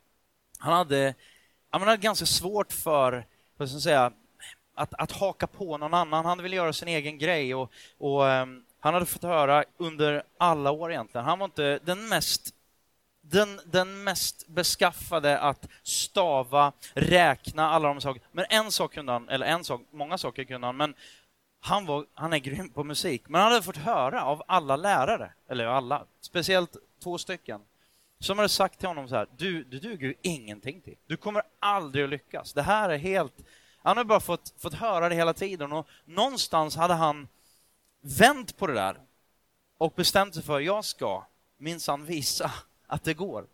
han 0.59 0.73
hade, 0.73 1.15
han 1.71 1.83
hade 1.83 1.97
ganska 1.97 2.27
svårt 2.27 2.73
för 2.73 3.25
vad 3.59 3.69
ska 3.69 3.75
jag 3.75 3.83
säga, 3.83 4.13
att, 4.75 4.95
att 4.95 5.13
haka 5.13 5.47
på 5.47 5.79
någon 5.79 5.95
annan. 5.95 6.25
Han 6.25 6.43
ville 6.43 6.57
göra 6.57 6.73
sin 6.73 6.89
egen 6.89 7.19
grej 7.19 7.55
och, 7.55 7.73
och 7.99 8.23
um, 8.23 8.65
han 8.81 8.95
hade 8.95 9.07
fått 9.07 9.23
höra 9.23 9.65
under 9.77 10.23
alla 10.39 10.71
år 10.71 10.93
egentligen. 10.93 11.25
Han 11.25 11.39
var 11.39 11.45
inte 11.45 11.79
den 11.85 12.09
mest 12.09 12.55
den, 13.31 13.61
den 13.65 14.05
mest 14.05 14.49
beskaffade 14.49 15.39
att 15.39 15.69
stava, 15.83 16.73
räkna, 16.95 17.71
alla 17.71 17.89
de 17.89 18.01
sakerna. 18.01 18.27
Men 18.33 18.45
en 18.49 18.73
sak 18.73 18.95
kunde 18.95 19.13
han, 19.13 19.29
eller 19.29 19.47
en 19.47 19.65
sak, 19.65 19.81
många 19.91 20.19
saker 20.19 20.45
kunde 20.45 20.67
han, 20.67 20.77
men 20.77 20.95
han, 21.61 21.87
var, 21.87 22.07
han 22.15 22.33
är 22.33 22.39
grym 22.39 22.71
på 22.71 22.85
musik. 22.85 23.23
Men 23.29 23.41
han 23.41 23.53
hade 23.53 23.65
fått 23.65 23.77
höra 23.77 24.25
av 24.25 24.43
alla 24.47 24.77
lärare, 24.77 25.33
eller 25.49 25.67
alla, 25.67 26.05
speciellt 26.21 26.77
två 27.03 27.19
stycken, 27.19 27.61
som 28.19 28.39
hade 28.39 28.49
sagt 28.49 28.79
till 28.79 28.89
honom 28.89 29.09
så 29.09 29.15
här, 29.15 29.29
du, 29.37 29.65
du 29.65 29.79
duger 29.79 30.15
ingenting 30.23 30.81
till. 30.81 30.97
Du 31.07 31.17
kommer 31.17 31.43
aldrig 31.59 32.05
att 32.05 32.11
lyckas. 32.11 32.53
Det 32.53 32.63
här 32.63 32.91
är 32.91 32.99
helt... 32.99 33.35
Han 33.79 33.97
har 33.97 34.05
bara 34.05 34.21
fått, 34.21 34.55
fått 34.59 34.75
höra 34.75 35.09
det 35.09 35.15
hela 35.15 35.35
tiden 35.35 35.73
och 35.73 35.87
någonstans 36.05 36.77
hade 36.77 36.95
han 36.95 37.29
vänt 38.01 38.57
på 38.57 38.67
det 38.67 38.75
där 38.75 39.01
och 39.79 39.93
bestämt 39.97 40.35
sig 40.35 40.43
för, 40.43 40.61
jag 40.61 40.85
ska 40.85 41.25
minsann 41.57 42.05
visa 42.05 42.53
att 42.87 43.05
det 43.05 43.15
går. 43.15 43.47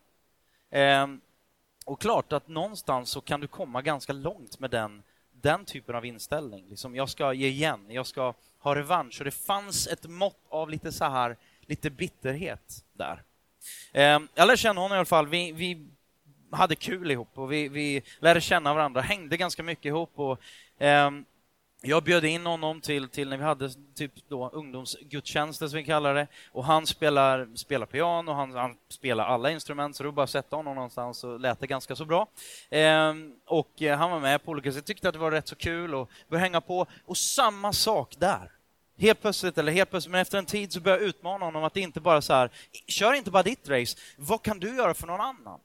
Eh, 0.69 1.07
och 1.85 2.01
klart 2.01 2.33
att 2.33 2.47
någonstans 2.47 3.09
så 3.09 3.21
kan 3.21 3.41
du 3.41 3.47
komma 3.47 3.81
ganska 3.81 4.13
långt 4.13 4.59
med 4.59 4.71
den, 4.71 5.03
den 5.31 5.65
typen 5.65 5.95
av 5.95 6.05
inställning. 6.05 6.69
Liksom, 6.69 6.95
jag 6.95 7.09
ska 7.09 7.33
ge 7.33 7.47
igen, 7.47 7.85
jag 7.89 8.07
ska 8.07 8.33
ha 8.59 8.75
revansch. 8.75 9.21
Och 9.21 9.25
det 9.25 9.31
fanns 9.31 9.87
ett 9.87 10.07
mått 10.07 10.45
av 10.49 10.69
lite 10.69 10.91
så 10.91 11.05
här, 11.05 11.37
lite 11.61 11.89
bitterhet 11.89 12.85
där. 12.93 13.23
Eh, 13.93 14.19
jag 14.35 14.47
lärde 14.47 14.57
känna 14.57 14.81
honom 14.81 14.95
i 14.95 14.97
alla 14.97 15.05
fall. 15.05 15.27
Vi, 15.27 15.51
vi 15.51 15.87
hade 16.51 16.75
kul 16.75 17.11
ihop 17.11 17.29
och 17.33 17.51
vi, 17.51 17.69
vi 17.69 18.03
lärde 18.19 18.41
känna 18.41 18.73
varandra, 18.73 19.01
hängde 19.01 19.37
ganska 19.37 19.63
mycket 19.63 19.85
ihop. 19.85 20.11
Och, 20.15 20.39
eh, 20.83 21.11
jag 21.87 22.03
bjöd 22.03 22.25
in 22.25 22.45
honom 22.45 22.81
till, 22.81 23.09
till 23.09 23.29
när 23.29 23.37
vi 23.37 23.43
hade 23.43 23.69
typ 23.95 24.11
då 24.27 24.49
ungdomsgudstjänster 24.49 25.67
som 25.67 25.77
vi 25.77 25.83
kallar 25.83 26.13
det. 26.13 26.27
Och 26.51 26.65
han 26.65 26.87
spelar, 26.87 27.47
spelar 27.55 27.85
piano, 27.85 28.31
han, 28.31 28.55
han 28.55 28.75
spelar 28.89 29.25
alla 29.25 29.51
instrument, 29.51 29.95
så 29.95 30.03
det 30.03 30.09
var 30.09 30.13
bara 30.13 30.23
att 30.23 30.29
sätta 30.29 30.55
honom 30.55 30.75
någonstans 30.75 31.23
och 31.23 31.39
lät 31.39 31.59
det 31.59 31.67
ganska 31.67 31.95
så 31.95 32.05
bra. 32.05 32.27
Eh, 32.69 33.13
och 33.45 33.81
han 33.97 34.11
var 34.11 34.19
med 34.19 34.43
på 34.43 34.51
olika 34.51 34.71
sätt, 34.71 34.85
tyckte 34.85 35.07
att 35.07 35.13
det 35.13 35.19
var 35.19 35.31
rätt 35.31 35.47
så 35.47 35.55
kul 35.55 35.95
och 35.95 36.09
började 36.29 36.43
hänga 36.45 36.61
på. 36.61 36.85
Och 37.05 37.17
samma 37.17 37.73
sak 37.73 38.15
där. 38.17 38.51
Helt 38.97 39.21
plötsligt, 39.21 39.57
eller 39.57 39.71
helt 39.71 39.89
plötsligt, 39.89 40.11
men 40.11 40.21
efter 40.21 40.37
en 40.37 40.45
tid 40.45 40.73
så 40.73 40.79
börjar 40.79 40.97
jag 40.97 41.07
utmana 41.07 41.45
honom 41.45 41.63
att 41.63 41.77
inte 41.77 41.99
bara 42.01 42.21
så 42.21 42.33
här, 42.33 42.49
kör 42.87 43.13
inte 43.13 43.31
bara 43.31 43.43
ditt 43.43 43.69
race, 43.69 43.97
vad 44.17 44.41
kan 44.41 44.59
du 44.59 44.75
göra 44.75 44.93
för 44.93 45.07
någon 45.07 45.21
annan? 45.21 45.59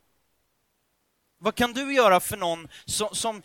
Vad 1.43 1.55
kan 1.55 1.73
du 1.73 1.95
göra 1.95 2.21
för 2.21 2.37
någon 2.37 2.69
som, 2.85 3.09
som, 3.13 3.37
eh, 3.37 3.43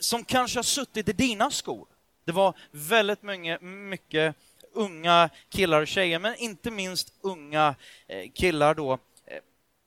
som 0.00 0.24
kanske 0.24 0.58
har 0.58 0.62
suttit 0.62 1.08
i 1.08 1.12
dina 1.12 1.50
skor? 1.50 1.86
Det 2.24 2.32
var 2.32 2.54
väldigt 2.70 3.22
mycket, 3.22 3.62
mycket 3.62 4.36
unga 4.72 5.30
killar 5.48 5.80
och 5.80 5.88
tjejer, 5.88 6.18
men 6.18 6.34
inte 6.36 6.70
minst 6.70 7.12
unga 7.20 7.74
eh, 8.06 8.30
killar 8.34 8.74
då, 8.74 8.92
eh, 8.92 9.38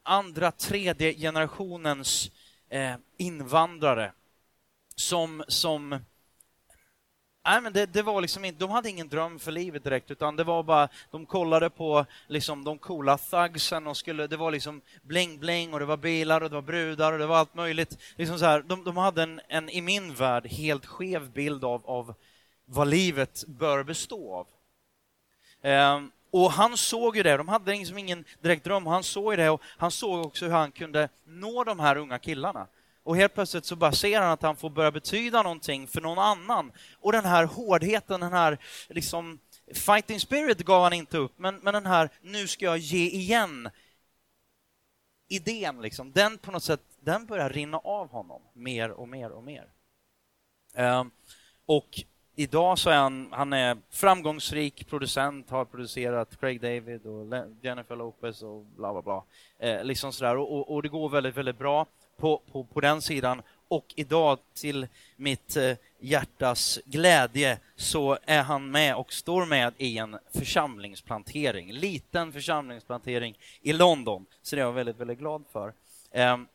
andra, 0.04 0.52
tredje 0.52 1.14
generationens 1.14 2.32
invandrare 3.18 4.12
som, 4.96 5.44
som 5.48 6.00
Nej, 7.48 7.62
men 7.62 7.74
det, 7.74 7.86
det, 7.86 8.02
var 8.02 8.22
liksom 8.22 8.46
inte, 8.46 8.60
de 8.60 8.70
hade 8.70 8.90
ingen 8.90 9.10
dröm 9.10 9.40
för 9.40 9.52
livet 9.52 9.84
direkt, 9.84 10.12
utan 10.12 10.36
det 10.36 10.44
var 10.44 10.64
bara, 10.64 10.90
de 11.12 11.26
kollade 11.26 11.70
på 11.70 12.06
liksom 12.28 12.64
de 12.64 12.78
coola 12.78 13.18
thugsen 13.18 13.88
och 13.88 13.98
skulle, 13.98 14.28
det 14.28 14.38
var 14.38 14.52
liksom 14.52 14.82
bling-bling 15.02 15.74
och 15.74 15.80
det 15.80 15.86
var 15.86 15.98
bilar 15.98 16.42
och 16.42 16.50
det 16.50 16.56
var 16.56 16.62
brudar 16.62 17.14
och 17.14 17.20
det 17.20 17.26
var 17.26 17.38
allt 17.38 17.56
möjligt. 17.56 17.98
Liksom 18.16 18.40
så 18.40 18.46
här, 18.46 18.62
de, 18.62 18.84
de 18.84 18.98
hade 18.98 19.24
en, 19.24 19.42
en, 19.48 19.70
i 19.70 19.82
min 19.82 20.14
värld, 20.14 20.48
helt 20.48 20.86
skev 20.86 21.32
bild 21.32 21.64
av, 21.64 21.82
av 21.86 22.14
vad 22.66 22.88
livet 22.88 23.44
bör 23.48 23.84
bestå 23.84 24.36
av. 24.36 24.48
Ehm, 25.62 26.12
och 26.32 26.52
han 26.52 26.78
såg 26.78 27.18
ju 27.18 27.24
det, 27.24 27.38
de 27.38 27.48
hade 27.48 27.72
liksom 27.72 27.98
ingen 27.98 28.26
direkt 28.42 28.64
dröm, 28.64 28.88
han 28.88 29.04
såg 29.04 29.34
ju 29.34 29.38
det 29.38 29.50
och 29.50 29.62
han 29.78 29.92
såg 29.92 30.26
också 30.26 30.46
hur 30.46 30.52
han 30.52 30.72
kunde 30.72 31.10
nå 31.26 31.64
de 31.64 31.80
här 31.80 31.96
unga 31.96 32.20
killarna. 32.20 32.68
Och 33.06 33.16
helt 33.18 33.34
plötsligt 33.34 33.66
så 33.66 33.76
bara 33.76 33.92
ser 33.92 34.22
han 34.22 34.32
att 34.32 34.42
han 34.42 34.56
får 34.56 34.70
börja 34.70 34.92
betyda 34.92 35.44
någonting 35.44 35.88
för 35.88 36.02
någon 36.02 36.20
annan. 36.20 36.72
Och 37.00 37.12
den 37.12 37.26
här 37.26 37.44
hårdheten, 37.46 38.20
den 38.20 38.34
här 38.34 38.58
liksom 38.90 39.40
fighting 39.74 40.20
spirit 40.20 40.60
gav 40.60 40.84
han 40.84 40.94
inte 40.94 41.18
upp, 41.18 41.34
men, 41.38 41.56
men 41.56 41.74
den 41.74 41.86
här 41.86 42.10
nu 42.22 42.48
ska 42.48 42.66
jag 42.66 42.78
ge 42.78 43.06
igen 43.08 43.70
idén, 45.28 45.82
liksom, 45.82 46.12
den 46.12 46.38
på 46.38 46.52
något 46.52 46.64
sätt, 46.64 46.82
den 47.00 47.26
börjar 47.26 47.50
rinna 47.50 47.78
av 47.78 48.10
honom 48.10 48.42
mer 48.54 48.92
och 48.92 49.08
mer 49.08 49.32
och 49.32 49.44
mer. 49.44 49.68
Um, 50.74 51.12
och 51.66 52.04
idag 52.36 52.80
så 52.80 52.90
är 52.90 52.98
han, 52.98 53.28
han 53.32 53.54
är 53.54 53.78
framgångsrik 53.90 54.90
producent, 54.90 55.50
har 55.50 55.66
producerat 55.66 56.40
Craig 56.40 56.62
David 56.62 57.06
och 57.06 57.28
Jennifer 57.62 57.96
Lopez 57.96 58.44
och 58.44 58.66
bla 58.66 58.94
bla 58.94 59.02
bla. 59.02 59.24
Eh, 59.60 59.84
liksom 59.84 60.14
sådär. 60.14 60.38
Och, 60.38 60.58
och, 60.58 60.74
och, 60.74 60.84
det 60.84 60.90
går 60.90 61.10
väldigt, 61.10 61.38
väldigt 61.38 61.58
bra 61.58 61.88
på, 62.18 62.42
på, 62.52 62.64
på 62.64 62.82
den 62.82 63.02
sidan. 63.02 63.42
Och 63.68 63.94
idag, 63.96 64.40
till 64.54 64.88
mitt 65.16 65.58
eh, 65.58 65.78
hjärtas 66.00 66.80
glädje, 66.86 67.60
så 67.76 68.18
är 68.26 68.44
han 68.44 68.72
med 68.72 68.96
och 68.96 69.14
står 69.14 69.46
med 69.46 69.74
i 69.78 69.98
en 69.98 70.18
församlingsplantering, 70.34 71.74
liten 71.74 72.34
församlingsplantering 72.34 73.38
i 73.62 73.74
London. 73.74 74.26
Så 74.42 74.56
det 74.56 74.62
är 74.62 74.66
jag 74.66 74.74
väldigt, 74.74 75.00
väldigt 75.00 75.20
glad 75.20 75.44
för. 75.52 75.74
Ehm, 76.12 76.48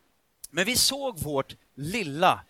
men 0.51 0.65
vi 0.65 0.77
såg 0.77 1.19
vårt 1.19 1.57
lilla, 1.75 2.41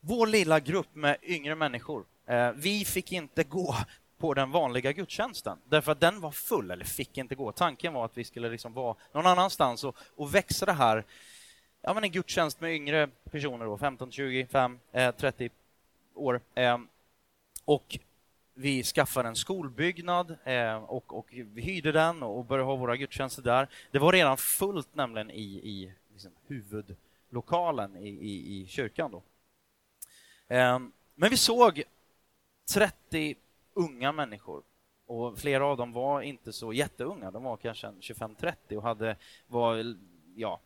vår 0.00 0.26
lilla 0.26 0.60
grupp 0.60 0.94
med 0.94 1.16
yngre 1.22 1.54
människor. 1.54 2.04
Ehm, 2.26 2.60
vi 2.60 2.84
fick 2.84 3.12
inte 3.12 3.44
gå 3.44 3.76
på 4.18 4.34
den 4.34 4.50
vanliga 4.50 4.92
gudstjänsten, 4.92 5.58
därför 5.68 5.92
att 5.92 6.00
den 6.00 6.20
var 6.20 6.30
full, 6.30 6.70
eller 6.70 6.84
fick 6.84 7.18
inte 7.18 7.34
gå. 7.34 7.52
Tanken 7.52 7.92
var 7.92 8.04
att 8.04 8.18
vi 8.18 8.24
skulle 8.24 8.48
liksom 8.48 8.72
vara 8.72 8.96
någon 9.12 9.26
annanstans 9.26 9.84
och, 9.84 9.96
och 10.16 10.34
växa 10.34 10.66
det 10.66 10.72
här 10.72 11.04
ja, 11.82 11.94
men 11.94 12.04
en 12.04 12.10
gudstjänst 12.10 12.60
med 12.60 12.74
yngre 12.74 13.08
personer, 13.30 13.64
då, 13.64 13.78
15, 13.78 14.10
25, 14.10 14.78
eh, 14.92 15.14
30 15.14 15.50
år. 16.14 16.40
Eh, 16.54 16.78
och 17.64 17.98
vi 18.54 18.82
skaffade 18.82 19.28
en 19.28 19.36
skolbyggnad 19.36 20.36
eh, 20.44 20.76
och, 20.76 21.18
och 21.18 21.26
vi 21.30 21.62
hyrde 21.62 21.92
den 21.92 22.22
och 22.22 22.44
började 22.44 22.66
ha 22.66 22.76
våra 22.76 22.96
gudstjänster 22.96 23.42
där. 23.42 23.68
Det 23.90 23.98
var 23.98 24.12
redan 24.12 24.36
fullt 24.36 24.94
nämligen 24.94 25.30
i, 25.30 25.42
i 25.42 25.92
liksom, 26.12 26.32
huvudlokalen 26.46 27.96
i, 27.96 28.08
i, 28.08 28.62
i 28.62 28.66
kyrkan. 28.66 29.10
Då. 29.10 29.22
Ehm, 30.48 30.92
men 31.14 31.30
vi 31.30 31.36
såg 31.36 31.82
30 32.74 33.36
unga 33.74 34.12
människor 34.12 34.62
och 35.06 35.38
flera 35.38 35.66
av 35.66 35.76
dem 35.76 35.92
var 35.92 36.20
inte 36.20 36.52
så 36.52 36.72
jätteunga. 36.72 37.30
De 37.30 37.42
var 37.42 37.56
kanske 37.56 37.86
25-30 37.86 38.76
och 38.76 38.82
hade, 38.82 39.16
var 39.46 39.96
ja, 40.34 40.60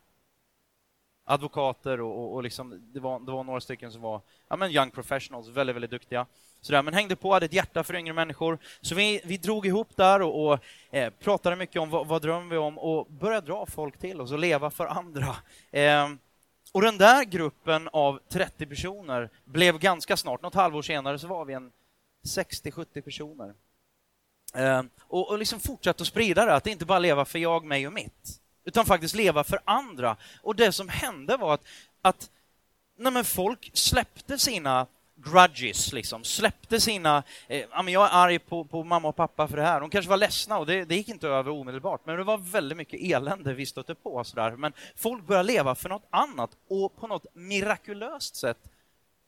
advokater 1.25 2.01
och, 2.01 2.19
och, 2.19 2.33
och 2.33 2.43
liksom, 2.43 2.81
det, 2.93 2.99
var, 2.99 3.19
det 3.19 3.31
var 3.31 3.43
några 3.43 3.61
stycken 3.61 3.91
som 3.91 4.01
var 4.01 4.21
ja, 4.49 4.55
men 4.55 4.71
young 4.71 4.91
professionals, 4.91 5.47
väldigt, 5.47 5.75
väldigt 5.75 5.91
duktiga. 5.91 6.25
Sådär, 6.61 6.83
men 6.83 6.93
hängde 6.93 7.15
på, 7.15 7.33
hade 7.33 7.45
ett 7.45 7.53
hjärta 7.53 7.83
för 7.83 7.95
yngre 7.95 8.13
människor. 8.13 8.57
Så 8.81 8.95
vi, 8.95 9.21
vi 9.25 9.37
drog 9.37 9.65
ihop 9.65 9.95
där 9.95 10.21
och, 10.21 10.47
och 10.47 10.59
eh, 10.91 11.13
pratade 11.19 11.55
mycket 11.55 11.81
om 11.81 11.89
vad, 11.89 12.07
vad 12.07 12.21
drömmer 12.21 12.49
vi 12.49 12.57
om 12.57 12.77
och 12.77 13.07
började 13.11 13.47
dra 13.47 13.65
folk 13.65 13.97
till 13.97 14.21
oss 14.21 14.31
och 14.31 14.39
leva 14.39 14.69
för 14.69 14.85
andra. 14.85 15.35
Eh, 15.71 16.09
och 16.71 16.81
den 16.81 16.97
där 16.97 17.23
gruppen 17.23 17.89
av 17.93 18.19
30 18.29 18.65
personer 18.65 19.29
blev 19.45 19.79
ganska 19.79 20.17
snart, 20.17 20.41
något 20.41 20.53
halvår 20.53 20.81
senare, 20.81 21.19
så 21.19 21.27
var 21.27 21.45
vi 21.45 21.53
en 21.53 21.71
60-70 22.25 23.01
personer. 23.01 23.53
Eh, 24.55 24.81
och, 25.01 25.29
och 25.29 25.39
liksom 25.39 25.59
fortsatte 25.59 26.01
att 26.01 26.07
sprida 26.07 26.45
det, 26.45 26.55
att 26.55 26.67
inte 26.67 26.85
bara 26.85 26.99
leva 26.99 27.25
för 27.25 27.39
jag, 27.39 27.65
mig 27.65 27.87
och 27.87 27.93
mitt 27.93 28.42
utan 28.65 28.85
faktiskt 28.85 29.15
leva 29.15 29.43
för 29.43 29.59
andra. 29.65 30.17
Och 30.41 30.55
det 30.55 30.71
som 30.71 30.89
hände 30.89 31.37
var 31.37 31.53
att, 31.53 31.63
att 32.01 32.29
nej 32.97 33.23
folk 33.23 33.71
släppte 33.73 34.37
sina 34.37 34.87
grudges, 35.15 35.93
liksom. 35.93 36.23
släppte 36.23 36.79
sina... 36.79 37.23
Eh, 37.47 37.65
jag 37.87 38.05
är 38.05 38.09
arg 38.11 38.39
på, 38.39 38.65
på, 38.65 38.83
mamma 38.83 39.07
och 39.07 39.15
pappa 39.15 39.47
för 39.47 39.57
det 39.57 39.63
här. 39.63 39.79
De 39.79 39.89
kanske 39.89 40.09
var 40.09 40.17
ledsna 40.17 40.57
och 40.57 40.65
det, 40.65 40.85
det 40.85 40.95
gick 40.95 41.09
inte 41.09 41.27
över 41.27 41.51
omedelbart, 41.51 42.05
men 42.05 42.17
det 42.17 42.23
var 42.23 42.37
väldigt 42.37 42.77
mycket 42.77 42.99
elände 43.01 43.53
vi 43.53 43.65
stötte 43.65 43.95
på. 43.95 44.23
Sådär. 44.23 44.51
Men 44.51 44.73
folk 44.95 45.25
började 45.25 45.47
leva 45.47 45.75
för 45.75 45.89
något 45.89 46.07
annat 46.09 46.51
och 46.67 46.95
på 46.95 47.07
något 47.07 47.25
mirakulöst 47.33 48.35
sätt 48.35 48.57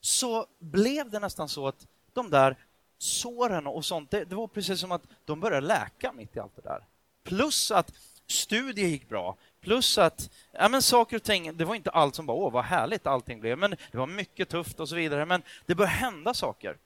så 0.00 0.46
blev 0.58 1.10
det 1.10 1.18
nästan 1.18 1.48
så 1.48 1.68
att 1.68 1.86
de 2.12 2.30
där 2.30 2.56
såren 2.98 3.66
och 3.66 3.84
sånt, 3.84 4.10
det, 4.10 4.24
det 4.24 4.34
var 4.34 4.46
precis 4.46 4.80
som 4.80 4.92
att 4.92 5.02
de 5.24 5.40
började 5.40 5.66
läka 5.66 6.12
mitt 6.12 6.36
i 6.36 6.38
allt 6.38 6.56
det 6.56 6.62
där. 6.62 6.84
Plus 7.24 7.70
att 7.70 7.92
studier 8.26 8.88
gick 8.88 9.08
bra. 9.08 9.36
Plus 9.60 9.98
att 9.98 10.30
ja, 10.52 10.68
men 10.68 10.82
saker 10.82 11.16
och 11.16 11.22
ting, 11.22 11.56
det 11.56 11.64
var 11.64 11.74
inte 11.74 11.90
allt 11.90 12.14
som 12.14 12.26
bara 12.26 12.36
åh 12.36 12.52
vad 12.52 12.64
härligt 12.64 13.06
allting 13.06 13.40
blev, 13.40 13.58
men 13.58 13.70
det 13.70 13.98
var 13.98 14.06
mycket 14.06 14.48
tufft 14.48 14.80
och 14.80 14.88
så 14.88 14.96
vidare. 14.96 15.26
Men 15.26 15.42
det 15.66 15.74
började 15.74 15.96
hända 15.96 16.34
saker. 16.34 16.76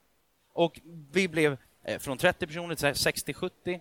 Och 0.53 0.81
vi 1.13 1.29
blev 1.29 1.57
eh, 1.85 1.99
från 1.99 2.19
30 2.19 2.47
personer 2.47 2.75
till 2.75 2.87
60-70, 2.87 3.81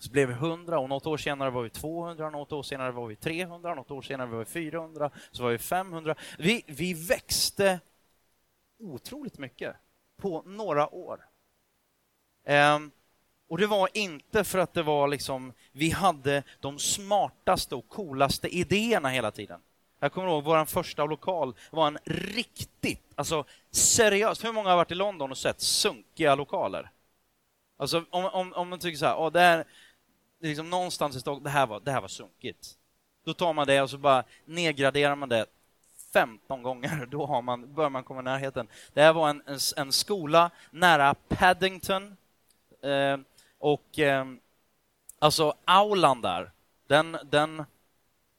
så 0.00 0.10
blev 0.10 0.28
vi 0.28 0.34
100 0.34 0.78
och 0.78 0.88
något 0.88 1.06
år 1.06 1.16
senare 1.16 1.50
var 1.50 1.62
vi 1.62 1.70
200, 1.70 2.30
något 2.30 2.52
år 2.52 2.62
senare 2.62 2.92
var 2.92 3.06
vi 3.06 3.16
300, 3.16 3.74
något 3.74 3.90
år 3.90 4.02
senare 4.02 4.26
var 4.26 4.38
vi 4.38 4.44
400, 4.44 5.10
så 5.30 5.42
var 5.42 5.50
vi 5.50 5.58
500. 5.58 6.14
Vi, 6.38 6.64
vi 6.66 6.94
växte 6.94 7.80
otroligt 8.78 9.38
mycket 9.38 9.76
på 10.16 10.42
några 10.46 10.94
år. 10.94 11.26
Um, 12.46 12.90
och 13.52 13.58
det 13.58 13.66
var 13.66 13.88
inte 13.92 14.44
för 14.44 14.58
att 14.58 14.74
det 14.74 14.82
var 14.82 15.08
liksom, 15.08 15.52
vi 15.72 15.90
hade 15.90 16.42
de 16.60 16.78
smartaste 16.78 17.74
och 17.74 17.88
coolaste 17.88 18.48
idéerna 18.48 19.08
hela 19.08 19.30
tiden. 19.30 19.60
Jag 20.00 20.12
kommer 20.12 20.28
ihåg 20.28 20.44
vår 20.44 20.64
första 20.64 21.04
lokal 21.04 21.54
var 21.70 21.86
en 21.86 21.98
riktigt, 22.04 23.02
alltså 23.14 23.44
seriöst, 23.70 24.44
hur 24.44 24.52
många 24.52 24.68
har 24.68 24.76
varit 24.76 24.90
i 24.90 24.94
London 24.94 25.30
och 25.30 25.38
sett 25.38 25.60
sunkiga 25.60 26.34
lokaler? 26.34 26.90
Alltså 27.76 28.04
om, 28.10 28.24
om, 28.24 28.52
om 28.52 28.68
man 28.68 28.78
tycker 28.78 28.98
så 28.98 29.06
här, 29.06 29.16
åh, 29.18 29.32
det 29.32 29.40
här, 29.40 29.64
liksom 30.40 30.70
någonstans 30.70 31.16
i 31.16 31.20
Stockholm, 31.20 31.44
det 31.44 31.50
här 31.50 31.66
var, 31.66 31.80
det 31.80 31.90
här 31.90 32.00
var 32.00 32.08
sunkigt. 32.08 32.76
Då 33.24 33.34
tar 33.34 33.52
man 33.52 33.66
det 33.66 33.82
och 33.82 33.90
så 33.90 33.98
bara 33.98 34.24
nedgraderar 34.44 35.16
man 35.16 35.28
det 35.28 35.46
15 36.12 36.62
gånger, 36.62 37.06
då 37.10 37.26
har 37.26 37.42
man, 37.42 37.74
bör 37.74 37.88
man 37.88 38.04
komma 38.04 38.20
i 38.20 38.24
närheten. 38.24 38.68
Det 38.92 39.02
här 39.02 39.12
var 39.12 39.30
en, 39.30 39.42
en, 39.46 39.58
en 39.76 39.92
skola 39.92 40.50
nära 40.70 41.14
Paddington, 41.28 42.16
eh, 42.82 43.18
och 43.62 43.98
eh, 43.98 44.26
alltså 45.18 45.54
aulan 45.64 46.20
där, 46.20 46.50
den, 46.86 47.18
den 47.24 47.64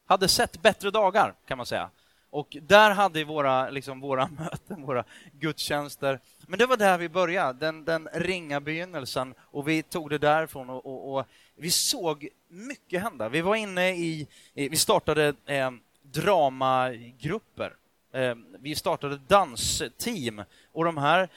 hade 0.05 0.27
sett 0.27 0.61
bättre 0.61 0.91
dagar 0.91 1.33
kan 1.45 1.57
man 1.57 1.65
säga. 1.65 1.89
Och 2.29 2.57
där 2.61 2.91
hade 2.91 3.19
vi 3.19 3.23
våra, 3.23 3.69
liksom, 3.69 3.99
våra 3.99 4.27
möten, 4.37 4.85
våra 4.85 5.03
gudstjänster. 5.31 6.19
Men 6.47 6.59
det 6.59 6.65
var 6.65 6.77
där 6.77 6.97
vi 6.97 7.09
började, 7.09 7.59
den, 7.59 7.85
den 7.85 8.09
ringa 8.13 8.59
begynnelsen. 8.61 9.33
Och 9.39 9.67
vi 9.67 9.83
tog 9.83 10.09
det 10.09 10.17
därifrån 10.17 10.69
och, 10.69 10.85
och, 10.85 11.19
och 11.19 11.25
vi 11.55 11.71
såg 11.71 12.27
mycket 12.47 13.01
hända. 13.01 13.29
Vi 13.29 13.41
var 13.41 13.55
inne 13.55 13.89
i, 13.89 14.27
vi 14.53 14.77
startade 14.77 15.33
eh, 15.45 15.71
dramagrupper. 16.01 17.75
Eh, 18.13 18.35
vi 18.59 18.75
startade 18.75 19.17
dansteam 19.17 20.43
och 20.71 20.85
de 20.85 20.97
här 20.97 21.29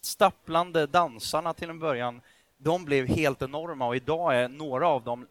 stapplande 0.00 0.86
dansarna 0.86 1.54
till 1.54 1.70
en 1.70 1.78
början 1.78 2.20
de 2.62 2.84
blev 2.84 3.06
helt 3.06 3.42
enorma 3.42 3.86
och 3.86 3.96
idag 3.96 4.36
är 4.36 4.48
några 4.48 4.88
av 4.88 5.04
dem 5.04 5.26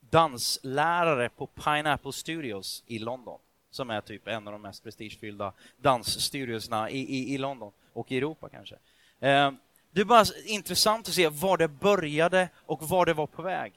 danslärare 0.00 1.28
på 1.28 1.46
Pineapple 1.46 2.12
Studios 2.12 2.82
i 2.86 2.98
London 2.98 3.40
som 3.70 3.90
är 3.90 4.00
typ 4.00 4.28
en 4.28 4.46
av 4.46 4.52
de 4.52 4.62
mest 4.62 4.84
prestigefyllda 4.84 5.52
dansstudiosna 5.76 6.90
i, 6.90 6.98
i, 6.98 7.34
i 7.34 7.38
London 7.38 7.72
och 7.92 8.12
i 8.12 8.16
Europa 8.16 8.48
kanske. 8.48 8.74
Eh, 9.20 9.52
det 9.90 10.00
är 10.00 10.04
bara 10.04 10.24
intressant 10.44 11.08
att 11.08 11.14
se 11.14 11.28
var 11.28 11.56
det 11.56 11.68
började 11.68 12.48
och 12.56 12.88
var 12.88 13.06
det 13.06 13.14
var 13.14 13.26
på 13.26 13.42
väg. 13.42 13.72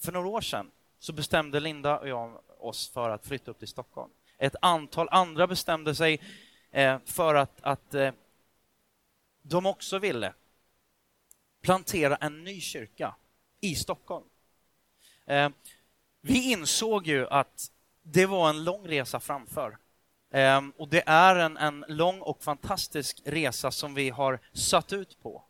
För 0.00 0.12
några 0.12 0.28
år 0.28 0.40
sedan 0.40 0.70
så 0.98 1.12
bestämde 1.12 1.60
Linda 1.60 1.98
och 1.98 2.08
jag 2.08 2.40
oss 2.58 2.88
för 2.88 3.10
att 3.10 3.26
flytta 3.26 3.50
upp 3.50 3.58
till 3.58 3.68
Stockholm. 3.68 4.10
Ett 4.38 4.56
antal 4.62 5.08
andra 5.10 5.46
bestämde 5.46 5.94
sig 5.94 6.20
eh, 6.70 6.98
för 7.04 7.34
att, 7.34 7.58
att 7.62 7.94
eh, 7.94 8.12
de 9.42 9.66
också 9.66 9.98
ville 9.98 10.32
plantera 11.66 12.16
en 12.16 12.44
ny 12.44 12.60
kyrka 12.60 13.14
i 13.60 13.74
Stockholm. 13.74 14.24
Eh, 15.26 15.48
vi 16.20 16.52
insåg 16.52 17.06
ju 17.06 17.26
att 17.28 17.70
det 18.02 18.26
var 18.26 18.50
en 18.50 18.64
lång 18.64 18.88
resa 18.88 19.20
framför. 19.20 19.78
Eh, 20.30 20.60
och 20.76 20.88
det 20.88 21.02
är 21.06 21.36
en, 21.36 21.56
en 21.56 21.84
lång 21.88 22.20
och 22.20 22.42
fantastisk 22.42 23.22
resa 23.24 23.70
som 23.70 23.94
vi 23.94 24.10
har 24.10 24.38
satt 24.52 24.92
ut 24.92 25.22
på. 25.22 25.42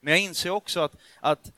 Men 0.00 0.12
jag 0.12 0.20
inser 0.20 0.50
också 0.50 0.80
att, 0.80 0.96
att 1.20 1.52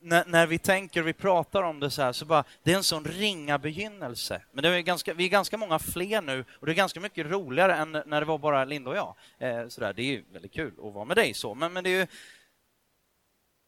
när, 0.00 0.24
när, 0.24 0.46
vi 0.46 0.58
tänker 0.58 1.00
och 1.00 1.06
vi 1.06 1.12
pratar 1.12 1.62
om 1.62 1.80
det 1.80 1.90
så 1.90 2.02
här, 2.02 2.12
så 2.12 2.24
bara, 2.24 2.44
det 2.62 2.72
är 2.72 2.76
en 2.76 2.82
sån 2.82 3.04
ringa 3.04 3.58
begynnelse. 3.58 4.42
Men 4.52 4.62
det 4.62 4.68
är 4.68 4.80
ganska, 4.80 5.14
vi 5.14 5.24
är 5.24 5.28
ganska 5.28 5.56
många 5.56 5.78
fler 5.78 6.22
nu 6.22 6.44
och 6.50 6.66
det 6.66 6.72
är 6.72 6.76
ganska 6.76 7.00
mycket 7.00 7.26
roligare 7.26 7.74
än 7.74 7.92
när 7.92 8.20
det 8.20 8.26
var 8.26 8.38
bara 8.38 8.64
Linda 8.64 8.90
och 8.90 8.96
jag. 8.96 9.14
Eh, 9.38 9.68
så 9.68 9.80
där, 9.80 9.92
det 9.92 10.02
är 10.02 10.06
ju 10.06 10.24
väldigt 10.32 10.52
kul 10.52 10.72
att 10.82 10.94
vara 10.94 11.04
med 11.04 11.16
dig 11.16 11.34
så, 11.34 11.54
men, 11.54 11.72
men 11.72 11.84
det 11.84 11.90
är 11.90 11.98
ju 12.00 12.06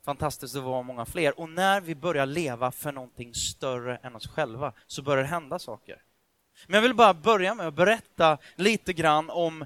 fantastiskt 0.04 0.56
att 0.56 0.62
vara 0.62 0.82
många 0.82 1.06
fler. 1.06 1.40
Och 1.40 1.50
när 1.50 1.80
vi 1.80 1.94
börjar 1.94 2.26
leva 2.26 2.70
för 2.70 2.92
någonting 2.92 3.34
större 3.34 3.96
än 3.96 4.16
oss 4.16 4.26
själva 4.26 4.72
så 4.86 5.02
börjar 5.02 5.22
det 5.22 5.28
hända 5.28 5.58
saker. 5.58 6.02
Men 6.66 6.74
jag 6.74 6.82
vill 6.82 6.94
bara 6.94 7.14
börja 7.14 7.54
med 7.54 7.66
att 7.66 7.74
berätta 7.74 8.38
lite 8.56 8.92
grann 8.92 9.30
om 9.30 9.64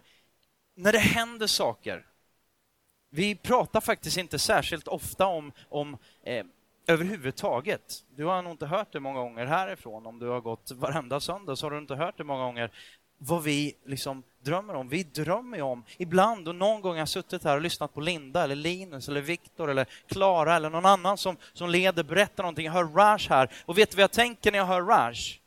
när 0.75 0.93
det 0.93 0.99
händer 0.99 1.47
saker. 1.47 2.07
Vi 3.11 3.35
pratar 3.35 3.81
faktiskt 3.81 4.17
inte 4.17 4.39
särskilt 4.39 4.89
ofta 4.89 5.27
om, 5.27 5.53
om 5.69 5.97
eh, 6.23 6.45
överhuvudtaget. 6.87 8.05
Du 8.11 8.25
har 8.25 8.43
nog 8.43 8.53
inte 8.53 8.67
hört 8.67 8.93
det 8.93 9.01
många 9.01 9.21
gånger 9.21 9.47
härifrån. 9.47 10.07
Om 10.07 10.19
du 10.19 10.29
har 10.29 10.41
gått 10.41 10.71
varenda 10.71 11.21
söndag 11.21 11.57
så 11.57 11.67
har 11.67 11.71
du 11.71 11.79
inte 11.79 11.95
hört 11.95 12.19
det 12.19 12.25
många 12.25 12.45
gånger 12.45 12.71
vad 13.19 13.43
vi 13.43 13.75
liksom 13.85 14.23
drömmer 14.43 14.75
om. 14.75 14.89
Vi 14.89 15.03
drömmer 15.03 15.57
ju 15.57 15.63
om, 15.63 15.85
ibland 15.99 16.49
och 16.49 16.55
någon 16.55 16.81
gång 16.81 16.93
har 16.93 16.99
jag 16.99 17.09
suttit 17.09 17.45
här 17.45 17.57
och 17.57 17.63
lyssnat 17.63 17.95
på 17.95 18.01
Linda, 18.01 18.45
eller 18.45 18.55
Linus, 18.55 19.09
eller 19.09 19.21
Viktor, 19.21 19.71
eller 19.71 19.87
Klara 20.09 20.57
eller 20.57 20.71
någon 20.71 20.87
annan 20.87 21.19
som, 21.19 21.37
som 21.53 21.71
leder, 21.71 22.03
berättar 22.03 22.43
någonting. 22.43 22.67
Jag 22.67 22.73
hör 22.73 22.85
Rash 22.85 23.29
här. 23.29 23.53
Och 23.65 23.79
vet 23.79 23.91
du 23.91 23.97
vad 23.97 24.03
jag 24.03 24.13
tänker 24.13 24.53
när 24.53 24.59
jag 24.59 24.67
hör 24.67 24.83
Rash? 24.83 25.39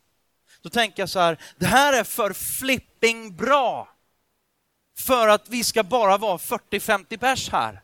Då 0.62 0.70
tänker 0.70 1.02
jag 1.02 1.08
så 1.08 1.18
här, 1.18 1.38
det 1.56 1.66
här 1.66 1.92
är 1.92 2.04
för 2.04 2.32
flipping 2.32 3.36
bra 3.36 3.88
för 4.98 5.28
att 5.28 5.48
vi 5.48 5.64
ska 5.64 5.82
bara 5.82 6.16
vara 6.18 6.36
40-50 6.36 7.16
pers 7.16 7.50
här. 7.50 7.82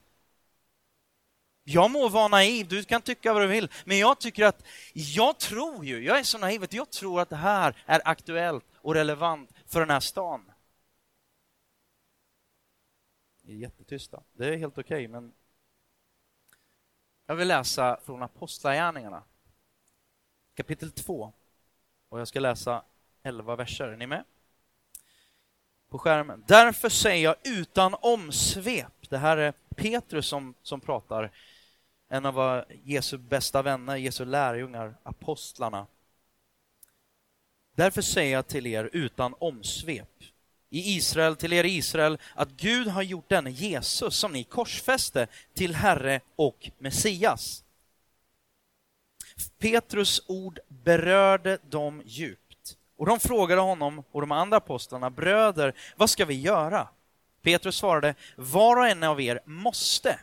Jag 1.64 1.90
må 1.90 2.08
vara 2.08 2.28
naiv, 2.28 2.68
du 2.68 2.84
kan 2.84 3.02
tycka 3.02 3.32
vad 3.32 3.42
du 3.42 3.46
vill, 3.46 3.68
men 3.84 3.98
jag 3.98 4.20
tycker 4.20 4.44
att, 4.44 4.62
jag 4.92 5.38
tror 5.38 5.84
ju, 5.84 6.04
jag 6.04 6.18
är 6.18 6.22
så 6.22 6.38
naiv 6.38 6.62
att 6.62 6.72
jag 6.72 6.90
tror 6.90 7.20
att 7.20 7.30
det 7.30 7.36
här 7.36 7.76
är 7.86 8.00
aktuellt 8.04 8.64
och 8.76 8.94
relevant 8.94 9.50
för 9.68 9.80
den 9.80 9.90
här 9.90 10.00
stan. 10.00 10.51
Är 13.46 13.54
jättetysta. 13.54 14.22
Det 14.32 14.46
är 14.46 14.56
helt 14.56 14.78
okej, 14.78 15.06
okay, 15.06 15.08
men 15.08 15.32
jag 17.26 17.36
vill 17.36 17.48
läsa 17.48 18.00
från 18.04 18.22
Apostlagärningarna, 18.22 19.22
kapitel 20.54 20.90
2. 20.90 21.32
Och 22.08 22.20
jag 22.20 22.28
ska 22.28 22.40
läsa 22.40 22.82
11 23.22 23.56
verser. 23.56 23.88
Är 23.88 23.96
ni 23.96 24.06
med? 24.06 24.24
På 25.88 25.98
skärmen. 25.98 26.44
Därför 26.46 26.88
säger 26.88 27.24
jag 27.24 27.36
utan 27.58 27.94
omsvep. 28.00 29.10
Det 29.10 29.18
här 29.18 29.36
är 29.36 29.52
Petrus 29.76 30.26
som, 30.26 30.54
som 30.62 30.80
pratar. 30.80 31.30
En 32.08 32.26
av 32.26 32.64
Jesu 32.82 33.18
bästa 33.18 33.62
vänner, 33.62 33.96
Jesu 33.96 34.24
lärjungar, 34.24 34.94
apostlarna. 35.02 35.86
Därför 37.74 38.02
säger 38.02 38.32
jag 38.32 38.46
till 38.46 38.66
er 38.66 38.90
utan 38.92 39.34
omsvep 39.38 40.24
i 40.72 40.96
Israel, 40.96 41.36
till 41.36 41.52
er 41.52 41.64
i 41.64 41.76
Israel, 41.76 42.18
att 42.34 42.48
Gud 42.48 42.88
har 42.88 43.02
gjort 43.02 43.28
denne 43.28 43.50
Jesus 43.50 44.16
som 44.16 44.32
ni 44.32 44.44
korsfäste 44.44 45.26
till 45.54 45.74
Herre 45.74 46.20
och 46.36 46.70
Messias. 46.78 47.64
Petrus 49.58 50.22
ord 50.26 50.58
berörde 50.68 51.58
dem 51.70 52.02
djupt 52.04 52.76
och 52.96 53.06
de 53.06 53.20
frågade 53.20 53.60
honom 53.60 54.04
och 54.12 54.20
de 54.20 54.32
andra 54.32 54.56
apostlarna, 54.56 55.10
bröder, 55.10 55.74
vad 55.96 56.10
ska 56.10 56.24
vi 56.24 56.40
göra? 56.40 56.88
Petrus 57.42 57.76
svarade, 57.76 58.14
var 58.36 58.76
och 58.76 58.88
en 58.88 59.02
av 59.02 59.20
er 59.20 59.40
måste 59.44 60.18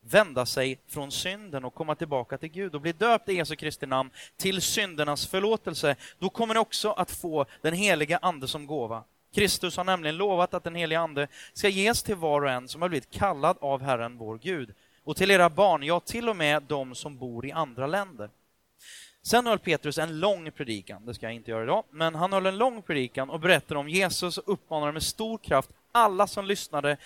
vända 0.00 0.46
sig 0.46 0.78
från 0.88 1.12
synden 1.12 1.64
och 1.64 1.74
komma 1.74 1.94
tillbaka 1.94 2.38
till 2.38 2.48
Gud 2.48 2.74
och 2.74 2.80
bli 2.80 2.92
döpt 2.92 3.28
i 3.28 3.34
Jesu 3.34 3.56
Kristi 3.56 3.86
namn 3.86 4.10
till 4.36 4.62
syndernas 4.62 5.26
förlåtelse. 5.26 5.96
Då 6.18 6.28
kommer 6.28 6.54
ni 6.54 6.60
också 6.60 6.90
att 6.92 7.10
få 7.10 7.46
den 7.62 7.74
heliga 7.74 8.18
Ande 8.22 8.48
som 8.48 8.66
gåva. 8.66 9.04
Kristus 9.34 9.76
har 9.76 9.84
nämligen 9.84 10.16
lovat 10.16 10.54
att 10.54 10.64
den 10.64 10.74
helige 10.74 11.00
Ande 11.00 11.28
ska 11.52 11.68
ges 11.68 12.02
till 12.02 12.16
var 12.16 12.42
och 12.42 12.50
en 12.50 12.68
som 12.68 12.82
har 12.82 12.88
blivit 12.88 13.10
kallad 13.10 13.56
av 13.60 13.82
Herren 13.82 14.16
vår 14.18 14.38
Gud 14.38 14.74
och 15.04 15.16
till 15.16 15.30
era 15.30 15.50
barn, 15.50 15.82
ja, 15.82 16.00
till 16.00 16.28
och 16.28 16.36
med 16.36 16.62
de 16.62 16.94
som 16.94 17.18
bor 17.18 17.46
i 17.46 17.52
andra 17.52 17.86
länder. 17.86 18.30
Sen 19.22 19.46
höll 19.46 19.58
Petrus 19.58 19.98
en 19.98 20.20
lång 20.20 20.50
predikan, 20.50 21.06
det 21.06 21.14
ska 21.14 21.26
jag 21.26 21.34
inte 21.34 21.50
göra 21.50 21.62
idag, 21.62 21.84
men 21.90 22.14
han 22.14 22.32
höll 22.32 22.46
en 22.46 22.58
lång 22.58 22.82
predikan 22.82 23.30
och 23.30 23.40
berättade 23.40 23.80
om 23.80 23.88
Jesus 23.88 24.38
och 24.38 24.52
uppmanade 24.52 24.92
med 24.92 25.02
stor 25.02 25.38
kraft 25.38 25.70
alla 25.92 26.26
som 26.26 26.46
lyssnade 26.46 26.96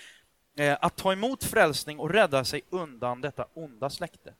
eh, 0.57 0.77
att 0.81 0.95
ta 0.95 1.13
emot 1.13 1.43
frälsning 1.43 1.99
och 1.99 2.09
rädda 2.09 2.45
sig 2.45 2.61
undan 2.69 3.21
detta 3.21 3.45
onda 3.53 3.89
släkte. 3.89 4.33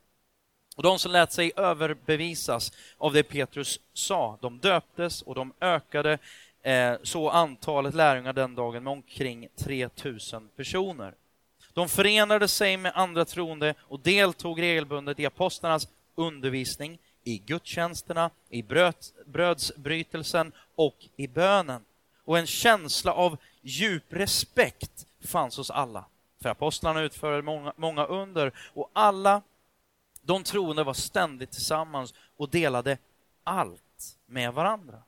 Och 0.76 0.82
de 0.82 0.98
som 0.98 1.12
lät 1.12 1.32
sig 1.32 1.52
överbevisas 1.56 2.72
av 2.98 3.12
det 3.12 3.22
Petrus 3.22 3.80
sa, 3.92 4.38
de 4.40 4.58
döptes 4.58 5.22
och 5.22 5.34
de 5.34 5.52
ökade 5.60 6.18
Eh, 6.62 6.94
så 7.02 7.30
antalet 7.30 7.94
lärjungar 7.94 8.32
den 8.32 8.54
dagen 8.54 8.84
med 8.84 8.90
omkring 8.90 9.48
3000 9.56 10.48
personer. 10.56 11.14
De 11.72 11.88
förenade 11.88 12.48
sig 12.48 12.76
med 12.76 12.92
andra 12.94 13.24
troende 13.24 13.74
och 13.80 14.00
deltog 14.00 14.62
regelbundet 14.62 15.20
i 15.20 15.26
apostlarnas 15.26 15.88
undervisning, 16.14 16.98
i 17.24 17.38
gudstjänsterna, 17.38 18.30
i 18.48 18.64
brödsbrytelsen 19.26 20.52
och 20.74 20.96
i 21.16 21.28
bönen. 21.28 21.84
Och 22.24 22.38
en 22.38 22.46
känsla 22.46 23.12
av 23.12 23.36
djup 23.62 24.04
respekt 24.08 25.06
fanns 25.20 25.56
hos 25.56 25.70
alla. 25.70 26.04
För 26.42 26.48
apostlarna 26.48 27.00
utförde 27.00 27.42
många, 27.42 27.72
många 27.76 28.04
under 28.04 28.52
och 28.74 28.90
alla 28.92 29.42
de 30.22 30.44
troende 30.44 30.84
var 30.84 30.94
ständigt 30.94 31.50
tillsammans 31.50 32.14
och 32.36 32.48
delade 32.48 32.98
allt 33.44 34.16
med 34.26 34.52
varandra. 34.52 35.02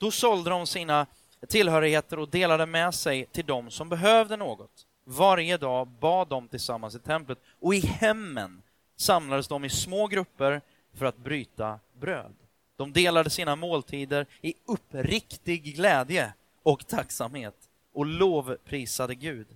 Då 0.00 0.10
sålde 0.10 0.50
de 0.50 0.66
sina 0.66 1.06
tillhörigheter 1.48 2.18
och 2.18 2.28
delade 2.28 2.66
med 2.66 2.94
sig 2.94 3.26
till 3.26 3.46
dem 3.46 3.70
som 3.70 3.88
behövde 3.88 4.36
något. 4.36 4.86
Varje 5.04 5.56
dag 5.56 5.88
bad 5.88 6.28
de 6.28 6.48
tillsammans 6.48 6.94
i 6.94 6.98
templet 6.98 7.38
och 7.60 7.74
i 7.74 7.80
hemmen 7.80 8.62
samlades 8.96 9.48
de 9.48 9.64
i 9.64 9.70
små 9.70 10.06
grupper 10.06 10.60
för 10.94 11.06
att 11.06 11.16
bryta 11.16 11.80
bröd. 11.92 12.34
De 12.76 12.92
delade 12.92 13.30
sina 13.30 13.56
måltider 13.56 14.26
i 14.40 14.54
uppriktig 14.66 15.76
glädje 15.76 16.32
och 16.62 16.86
tacksamhet 16.86 17.56
och 17.92 18.06
lovprisade 18.06 19.14
Gud. 19.14 19.46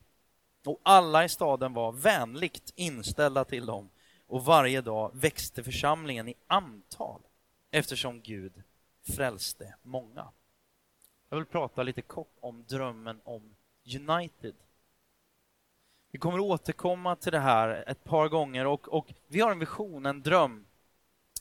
Och 0.67 0.81
alla 0.83 1.25
i 1.25 1.29
staden 1.29 1.75
var 1.75 1.93
vänligt 1.93 2.73
inställda 2.77 3.45
till 3.45 3.67
dem 3.67 3.89
och 4.27 4.45
varje 4.45 4.81
dag 4.81 5.11
växte 5.15 5.63
församlingen 5.63 6.29
i 6.29 6.35
antal 6.47 7.21
eftersom 7.71 8.21
Gud 8.21 8.64
frälste 9.05 9.75
många. 9.83 10.29
Jag 11.29 11.37
vill 11.37 11.47
prata 11.47 11.83
lite 11.83 12.03
kort 12.03 12.37
om 12.41 12.65
drömmen 12.69 13.21
om 13.25 13.55
United. 13.95 14.55
Vi 16.11 16.19
kommer 16.19 16.41
återkomma 16.41 17.17
till 17.17 17.33
det 17.33 17.41
här 17.41 17.85
ett 17.87 18.05
par 18.05 18.29
gånger 18.29 18.67
och, 18.67 18.89
och 18.89 19.07
vi 19.27 19.41
har 19.41 19.53
en 19.53 19.59
vision, 19.59 20.07
en 20.07 20.23
dröm 20.23 20.67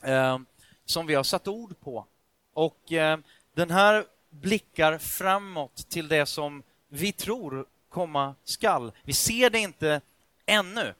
eh, 0.02 0.38
som 0.84 1.06
vi 1.06 1.14
har 1.14 1.22
satt 1.22 1.48
ord 1.48 1.80
på. 1.80 2.06
Och 2.52 2.92
eh, 2.92 3.18
den 3.54 3.70
här 3.70 4.04
blickar 4.30 4.98
framåt 4.98 5.76
till 5.88 6.08
det 6.08 6.26
som 6.26 6.62
vi 6.88 7.12
tror 7.12 7.66
komma 7.88 8.34
skall. 8.44 8.92
Vi 9.02 9.12
ser 9.12 9.50
det 9.50 9.58
inte 9.58 10.00
ännu, 10.46 10.94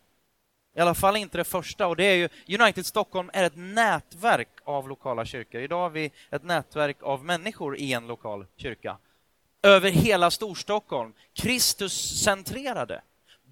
i 0.74 0.80
alla 0.80 0.94
fall 0.94 1.16
inte 1.16 1.38
det 1.38 1.44
första. 1.44 1.86
Och 1.86 1.96
det 1.96 2.04
är 2.04 2.14
ju, 2.14 2.58
United 2.58 2.86
Stockholm 2.86 3.30
är 3.32 3.44
ett 3.44 3.56
nätverk 3.56 4.48
av 4.64 4.88
lokala 4.88 5.24
kyrkor. 5.24 5.60
Idag 5.60 5.80
har 5.80 5.90
vi 5.90 6.10
ett 6.30 6.44
nätverk 6.44 7.02
av 7.02 7.24
människor 7.24 7.76
i 7.76 7.92
en 7.92 8.06
lokal 8.06 8.46
kyrka. 8.56 8.98
Över 9.62 9.90
hela 9.90 10.30
Storstockholm. 10.30 11.12
Kristuscentrerade, 11.34 13.02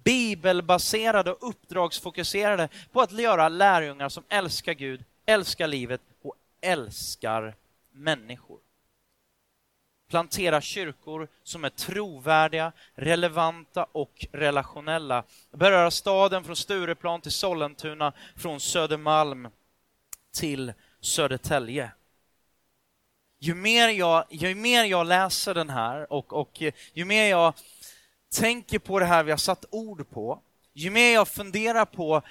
bibelbaserade 0.03 1.31
och 1.31 1.49
uppdragsfokuserade 1.49 2.69
på 2.91 3.01
att 3.01 3.11
göra 3.11 3.49
lärjungar 3.49 4.09
som 4.09 4.23
älskar 4.29 4.73
Gud, 4.73 5.03
älskar 5.25 5.67
livet 5.67 6.01
och 6.21 6.35
älskar 6.61 7.55
människor 7.91 8.59
plantera 10.13 10.61
kyrkor 10.61 11.27
som 11.43 11.65
är 11.65 11.69
trovärdiga, 11.69 12.71
relevanta 12.95 13.87
och 13.91 14.27
relationella. 14.31 15.23
Beröra 15.51 15.91
staden 15.91 16.43
från 16.43 16.55
Stureplan 16.55 17.21
till 17.21 17.31
Sollentuna, 17.31 18.13
från 18.35 18.59
Södermalm 18.59 19.47
till 20.33 20.73
Södertälje. 21.03 21.91
Ju 23.39 23.55
mer 23.55 23.89
jag, 23.89 24.25
ju 24.29 24.55
mer 24.55 24.83
jag 24.83 25.07
läser 25.07 25.53
den 25.53 25.69
här 25.69 26.13
och, 26.13 26.33
och 26.33 26.61
eh, 26.61 26.73
ju 26.93 27.05
mer 27.05 27.29
jag 27.29 27.53
tänker 28.33 28.79
på 28.79 28.99
det 28.99 29.05
här 29.05 29.23
vi 29.23 29.31
har 29.31 29.37
satt 29.37 29.65
ord 29.69 30.09
på, 30.09 30.41
ju 30.73 30.89
mer 30.89 31.13
jag 31.13 31.27
funderar 31.27 31.85
på 31.85 32.21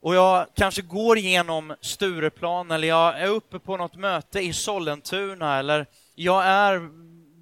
och 0.00 0.14
jag 0.14 0.46
kanske 0.54 0.82
går 0.82 1.18
igenom 1.18 1.76
Stureplan 1.80 2.70
eller 2.70 2.88
jag 2.88 3.20
är 3.20 3.26
uppe 3.26 3.58
på 3.58 3.76
något 3.76 3.94
möte 3.94 4.40
i 4.40 4.52
Sollentuna 4.52 5.58
eller 5.58 5.86
jag 6.14 6.44
är, 6.46 6.88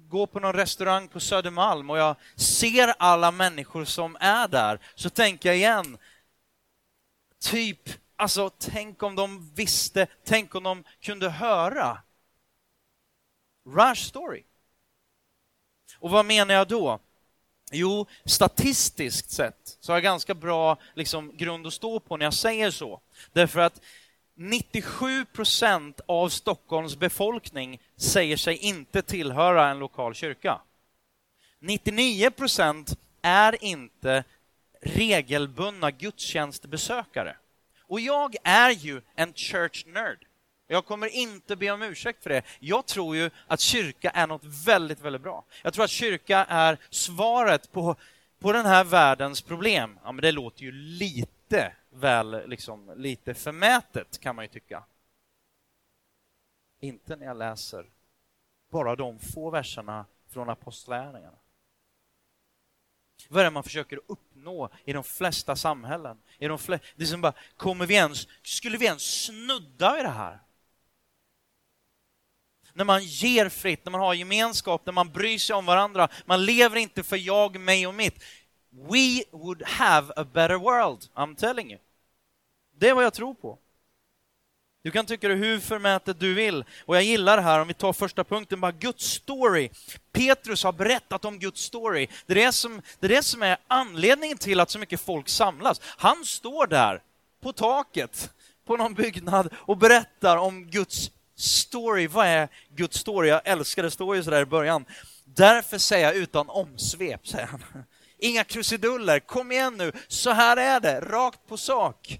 går 0.09 0.27
på 0.27 0.39
någon 0.39 0.53
restaurang 0.53 1.07
på 1.07 1.19
Södermalm 1.19 1.89
och 1.89 1.97
jag 1.97 2.15
ser 2.35 2.93
alla 2.99 3.31
människor 3.31 3.85
som 3.85 4.17
är 4.19 4.47
där, 4.47 4.79
så 4.95 5.09
tänker 5.09 5.49
jag 5.49 5.57
igen, 5.57 5.97
typ, 7.39 7.89
alltså 8.21 8.49
tänk 8.49 9.03
om 9.03 9.15
de 9.15 9.51
visste, 9.55 10.07
tänk 10.23 10.55
om 10.55 10.63
de 10.63 10.83
kunde 11.01 11.29
höra. 11.29 12.01
Rush 13.65 14.01
story. 14.01 14.43
Och 15.99 16.09
vad 16.09 16.25
menar 16.25 16.53
jag 16.53 16.67
då? 16.67 16.99
Jo, 17.71 18.05
statistiskt 18.25 19.31
sett 19.31 19.77
så 19.79 19.91
har 19.91 19.95
jag 19.95 20.03
ganska 20.03 20.33
bra 20.33 20.77
liksom, 20.93 21.37
grund 21.37 21.67
att 21.67 21.73
stå 21.73 21.99
på 21.99 22.17
när 22.17 22.25
jag 22.25 22.33
säger 22.33 22.71
så. 22.71 23.01
Därför 23.31 23.59
att 23.59 23.81
97 24.35 25.25
procent 25.25 26.01
av 26.05 26.29
Stockholms 26.29 26.95
befolkning 26.95 27.81
säger 27.95 28.37
sig 28.37 28.57
inte 28.57 29.01
tillhöra 29.01 29.69
en 29.69 29.79
lokal 29.79 30.13
kyrka. 30.13 30.61
99 31.59 32.31
procent 32.31 32.99
är 33.21 33.63
inte 33.63 34.23
regelbundna 34.81 35.91
gudstjänstbesökare. 35.91 37.35
Och 37.91 37.99
jag 37.99 38.35
är 38.43 38.71
ju 38.71 39.01
en 39.15 39.33
church 39.33 39.85
nerd. 39.85 40.25
Jag 40.67 40.85
kommer 40.85 41.07
inte 41.07 41.55
be 41.55 41.71
om 41.71 41.81
ursäkt 41.81 42.23
för 42.23 42.29
det. 42.29 42.43
Jag 42.59 42.85
tror 42.85 43.15
ju 43.15 43.29
att 43.47 43.59
kyrka 43.59 44.09
är 44.09 44.27
något 44.27 44.43
väldigt, 44.65 45.01
väldigt 45.01 45.21
bra. 45.21 45.43
Jag 45.63 45.73
tror 45.73 45.83
att 45.85 45.89
kyrka 45.89 46.45
är 46.49 46.77
svaret 46.89 47.71
på, 47.71 47.95
på 48.39 48.53
den 48.53 48.65
här 48.65 48.83
världens 48.83 49.41
problem. 49.41 49.99
Ja, 50.03 50.11
men 50.11 50.21
det 50.21 50.31
låter 50.31 50.61
ju 50.61 50.71
lite 50.71 51.73
väl, 51.89 52.49
liksom, 52.49 52.93
lite 52.97 53.33
förmätet 53.33 54.19
kan 54.19 54.35
man 54.35 54.45
ju 54.45 54.49
tycka. 54.49 54.83
Inte 56.79 57.15
när 57.15 57.25
jag 57.25 57.37
läser 57.37 57.85
bara 58.69 58.95
de 58.95 59.19
få 59.19 59.49
verserna 59.49 60.05
från 60.29 60.49
Apostlagärningarna. 60.49 61.37
Vad 63.31 63.39
är 63.39 63.43
det 63.43 63.51
man 63.51 63.63
försöker 63.63 63.99
uppnå 64.07 64.69
i 64.85 64.93
de 64.93 65.03
flesta 65.03 65.55
samhällen? 65.55 66.17
I 66.39 66.47
de 66.47 66.59
flesta, 66.59 66.87
det 66.95 67.03
är 67.03 67.07
som 67.07 67.21
bara, 67.21 67.33
kommer 67.57 67.85
vi 67.85 67.95
ens, 67.95 68.27
skulle 68.43 68.77
vi 68.77 68.85
ens 68.85 69.23
snudda 69.23 69.95
vid 69.95 70.05
det 70.05 70.09
här? 70.09 70.39
när 72.73 72.85
man 72.85 73.03
ger 73.03 73.49
fritt, 73.49 73.85
när 73.85 73.91
man 73.91 74.01
har 74.01 74.13
gemenskap, 74.13 74.85
när 74.85 74.93
man 74.93 75.11
bryr 75.11 75.37
sig 75.37 75.55
om 75.55 75.65
varandra. 75.65 76.09
Man 76.25 76.45
lever 76.45 76.77
inte 76.77 77.03
för 77.03 77.17
jag, 77.17 77.59
mig 77.59 77.87
och 77.87 77.93
mitt. 77.93 78.23
We 78.69 79.23
would 79.31 79.63
have 79.65 80.13
a 80.15 80.23
better 80.33 80.55
world, 80.55 81.09
I'm 81.13 81.35
telling 81.35 81.71
you. 81.71 81.79
Det 82.77 82.89
är 82.89 82.93
vad 82.93 83.03
jag 83.03 83.13
tror 83.13 83.33
på. 83.33 83.57
Du 84.83 84.91
kan 84.91 85.05
tycka 85.05 85.27
det 85.27 85.33
hur 85.33 85.59
förmätet 85.59 86.19
du 86.19 86.33
vill. 86.33 86.65
Och 86.85 86.95
jag 86.95 87.03
gillar 87.03 87.37
det 87.37 87.43
här, 87.43 87.59
om 87.59 87.67
vi 87.67 87.73
tar 87.73 87.93
första 87.93 88.23
punkten, 88.23 88.61
bara 88.61 88.71
Guds 88.71 89.05
story. 89.05 89.69
Petrus 90.11 90.63
har 90.63 90.71
berättat 90.71 91.25
om 91.25 91.39
Guds 91.39 91.61
story. 91.61 92.07
Det 92.25 92.33
är 92.33 92.45
det, 92.45 92.51
som, 92.51 92.81
det 92.99 93.07
är 93.07 93.09
det 93.09 93.23
som 93.23 93.43
är 93.43 93.57
anledningen 93.67 94.37
till 94.37 94.59
att 94.59 94.69
så 94.69 94.79
mycket 94.79 95.01
folk 95.01 95.29
samlas. 95.29 95.81
Han 95.83 96.25
står 96.25 96.67
där 96.67 97.01
på 97.41 97.53
taket 97.53 98.29
på 98.67 98.77
någon 98.77 98.93
byggnad 98.93 99.53
och 99.55 99.77
berättar 99.77 100.37
om 100.37 100.65
Guds 100.65 101.11
story. 101.37 102.07
Vad 102.07 102.27
är 102.27 102.47
Guds 102.69 102.97
story? 102.97 103.29
Jag 103.29 103.41
älskar 103.45 103.83
det, 103.83 103.91
står 103.91 104.15
ju 104.15 104.23
sådär 104.23 104.41
i 104.41 104.45
början. 104.45 104.85
Därför 105.25 105.77
säger 105.77 106.05
jag 106.05 106.15
utan 106.15 106.49
omsvep, 106.49 107.27
säger 107.27 107.45
han. 107.45 107.63
Inga 108.17 108.43
krusiduller, 108.43 109.19
kom 109.19 109.51
igen 109.51 109.77
nu, 109.77 109.91
så 110.07 110.31
här 110.31 110.57
är 110.57 110.79
det, 110.79 111.01
rakt 111.01 111.47
på 111.47 111.57
sak. 111.57 112.19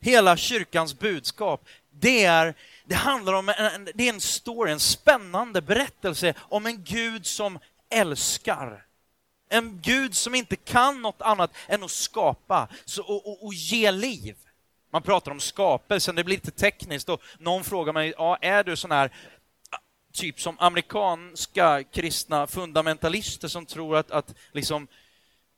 Hela 0.00 0.36
kyrkans 0.36 0.98
budskap, 0.98 1.68
det 1.90 2.24
är 2.24 2.54
det 2.88 2.94
handlar 2.94 3.32
om 3.32 3.48
en, 3.48 3.88
det 3.94 4.08
är 4.08 4.12
en 4.12 4.20
story, 4.20 4.72
en 4.72 4.80
spännande 4.80 5.62
berättelse 5.62 6.34
om 6.38 6.66
en 6.66 6.84
Gud 6.84 7.26
som 7.26 7.58
älskar. 7.90 8.84
En 9.48 9.80
Gud 9.82 10.16
som 10.16 10.34
inte 10.34 10.56
kan 10.56 11.02
något 11.02 11.22
annat 11.22 11.50
än 11.66 11.82
att 11.82 11.90
skapa 11.90 12.68
och, 12.98 13.28
och, 13.28 13.46
och 13.46 13.54
ge 13.54 13.90
liv. 13.90 14.36
Man 14.90 15.02
pratar 15.02 15.30
om 15.30 15.40
skapelsen, 15.40 16.14
det 16.14 16.24
blir 16.24 16.36
lite 16.36 16.50
tekniskt 16.50 17.08
och 17.08 17.22
någon 17.38 17.64
frågar 17.64 17.92
mig, 17.92 18.14
ja, 18.16 18.38
är 18.40 18.64
du 18.64 18.76
sån 18.76 18.90
här 18.90 19.10
typ 20.12 20.40
som 20.40 20.56
amerikanska 20.58 21.84
kristna 21.84 22.46
fundamentalister 22.46 23.48
som 23.48 23.66
tror 23.66 23.96
att, 23.96 24.10
att 24.10 24.34
liksom 24.52 24.88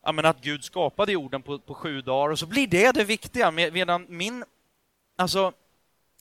ja, 0.02 0.12
men 0.12 0.24
att 0.24 0.40
Gud 0.40 0.64
skapade 0.64 1.12
jorden 1.12 1.42
på, 1.42 1.58
på 1.58 1.74
sju 1.74 2.00
dagar 2.00 2.32
och 2.32 2.38
så 2.38 2.46
blir 2.46 2.66
det 2.66 2.92
det 2.92 3.04
viktiga. 3.04 3.50
Medan 3.50 4.06
min 4.08 4.44
alltså 5.16 5.52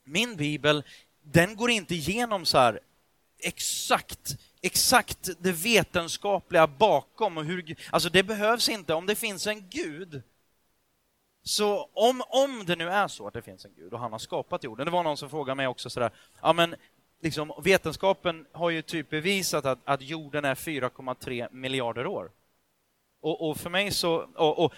min 0.04 0.36
bibel 0.36 0.84
den 1.22 1.56
går 1.56 1.70
inte 1.70 1.96
igenom 1.96 2.46
så 2.46 2.58
här 2.58 2.80
exakt 3.40 4.38
exakt 4.62 5.30
det 5.40 5.52
vetenskapliga 5.52 6.68
bakom 6.68 7.38
och 7.38 7.46
hur 7.46 7.76
alltså 7.92 8.10
det 8.10 8.24
behövs 8.24 8.70
inte. 8.70 8.94
Om 8.94 9.06
det 9.06 9.16
finns 9.16 9.48
en 9.48 9.70
gud 9.70 10.22
så 11.44 11.90
om, 11.94 12.24
om 12.28 12.66
det 12.66 12.76
nu 12.76 12.90
är 12.90 13.08
så 13.08 13.28
att 13.28 13.34
det 13.34 13.42
finns 13.42 13.66
en 13.66 13.74
gud 13.76 13.94
och 13.94 14.00
han 14.00 14.12
har 14.12 14.20
skapat 14.20 14.64
jorden, 14.64 14.86
det 14.86 14.92
var 14.92 15.04
någon 15.04 15.18
som 15.18 15.30
frågade 15.30 15.56
mig 15.56 15.68
också 15.68 15.90
sådär, 15.90 16.12
ja 16.42 16.54
men 16.54 16.76
liksom, 17.22 17.54
vetenskapen 17.64 18.46
har 18.52 18.70
ju 18.70 18.82
typ 18.82 19.10
bevisat 19.10 19.66
att, 19.66 19.80
att 19.84 20.02
jorden 20.02 20.46
är 20.46 20.56
4,3 20.56 21.48
miljarder 21.52 22.08
år. 22.08 22.32
Och, 23.22 23.50
och, 23.50 23.58
för 23.58 23.70
mig 23.70 23.92
så, 23.92 24.28
och, 24.36 24.66
och 24.66 24.74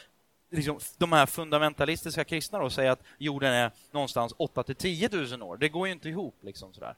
liksom, 0.51 0.79
de 0.97 1.11
här 1.11 1.25
fundamentalistiska 1.25 2.23
kristna 2.23 2.59
då 2.59 2.69
säger 2.69 2.91
att 2.91 3.03
jorden 3.17 3.53
är 3.53 3.71
någonstans 3.91 4.33
8 4.37 4.63
till 4.63 4.75
10 4.75 5.09
000 5.11 5.41
år, 5.41 5.57
det 5.57 5.69
går 5.69 5.87
ju 5.87 5.93
inte 5.93 6.09
ihop 6.09 6.35
liksom 6.41 6.73
sådär. 6.73 6.95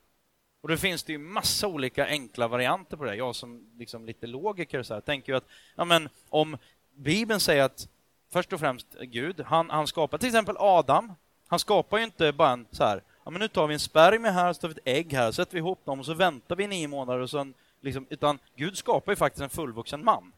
Och 0.62 0.70
då 0.70 0.78
finns 0.78 1.04
det 1.04 1.12
ju 1.12 1.18
massa 1.18 1.68
olika 1.68 2.06
enkla 2.08 2.48
varianter 2.48 2.98
på 2.98 3.04
det. 3.04 3.16
Jag 3.16 3.36
som 3.36 3.68
liksom 3.78 4.06
lite 4.06 4.28
logiker 4.28 4.84
så 4.84 4.94
här, 4.94 5.02
tänker 5.02 5.32
ju 5.32 5.38
att 5.38 5.48
ja, 5.76 5.86
men, 5.86 6.10
om 6.30 6.58
Bibeln 6.96 7.40
säger 7.40 7.64
att 7.64 7.88
först 8.34 8.54
och 8.54 8.60
främst 8.60 8.88
Gud. 9.02 9.42
Han, 9.42 9.70
han 9.70 9.88
skapar 9.88 10.18
till 10.18 10.28
exempel 10.28 10.56
Adam. 10.60 11.14
Han 11.48 11.60
skapar 11.60 11.98
ju 11.98 12.04
inte 12.04 12.32
bara 12.32 12.52
en 12.52 12.66
så 12.72 12.84
här, 12.84 13.04
ja 13.24 13.32
men 13.32 13.40
nu 13.40 13.48
tar 13.48 13.68
vi 13.68 13.74
en 13.74 13.80
spermie 13.80 14.32
här, 14.32 14.54
så 14.54 14.62
tar 14.62 14.68
vi 14.68 14.74
ett 14.74 14.88
ägg 14.88 15.14
här, 15.14 15.32
sätter 15.32 15.54
vi 15.54 15.60
ihop 15.60 15.86
dem 15.86 16.00
och 16.00 16.06
så 16.06 16.14
väntar 16.14 16.56
vi 16.56 16.68
nio 16.68 16.88
månader 16.88 17.20
och 17.20 17.30
sen 17.30 17.54
liksom, 17.82 18.06
utan 18.10 18.40
Gud 18.56 18.78
skapar 18.78 19.12
ju 19.12 19.16
faktiskt 19.16 19.44
en 19.44 19.50
fullvuxen 19.50 20.06
man. 20.06 20.33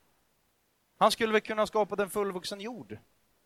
Han 0.97 1.11
skulle 1.11 1.33
väl 1.33 1.41
kunna 1.41 1.67
skapa 1.67 2.03
en 2.03 2.09
fullvuxen 2.09 2.61
jord, 2.61 2.97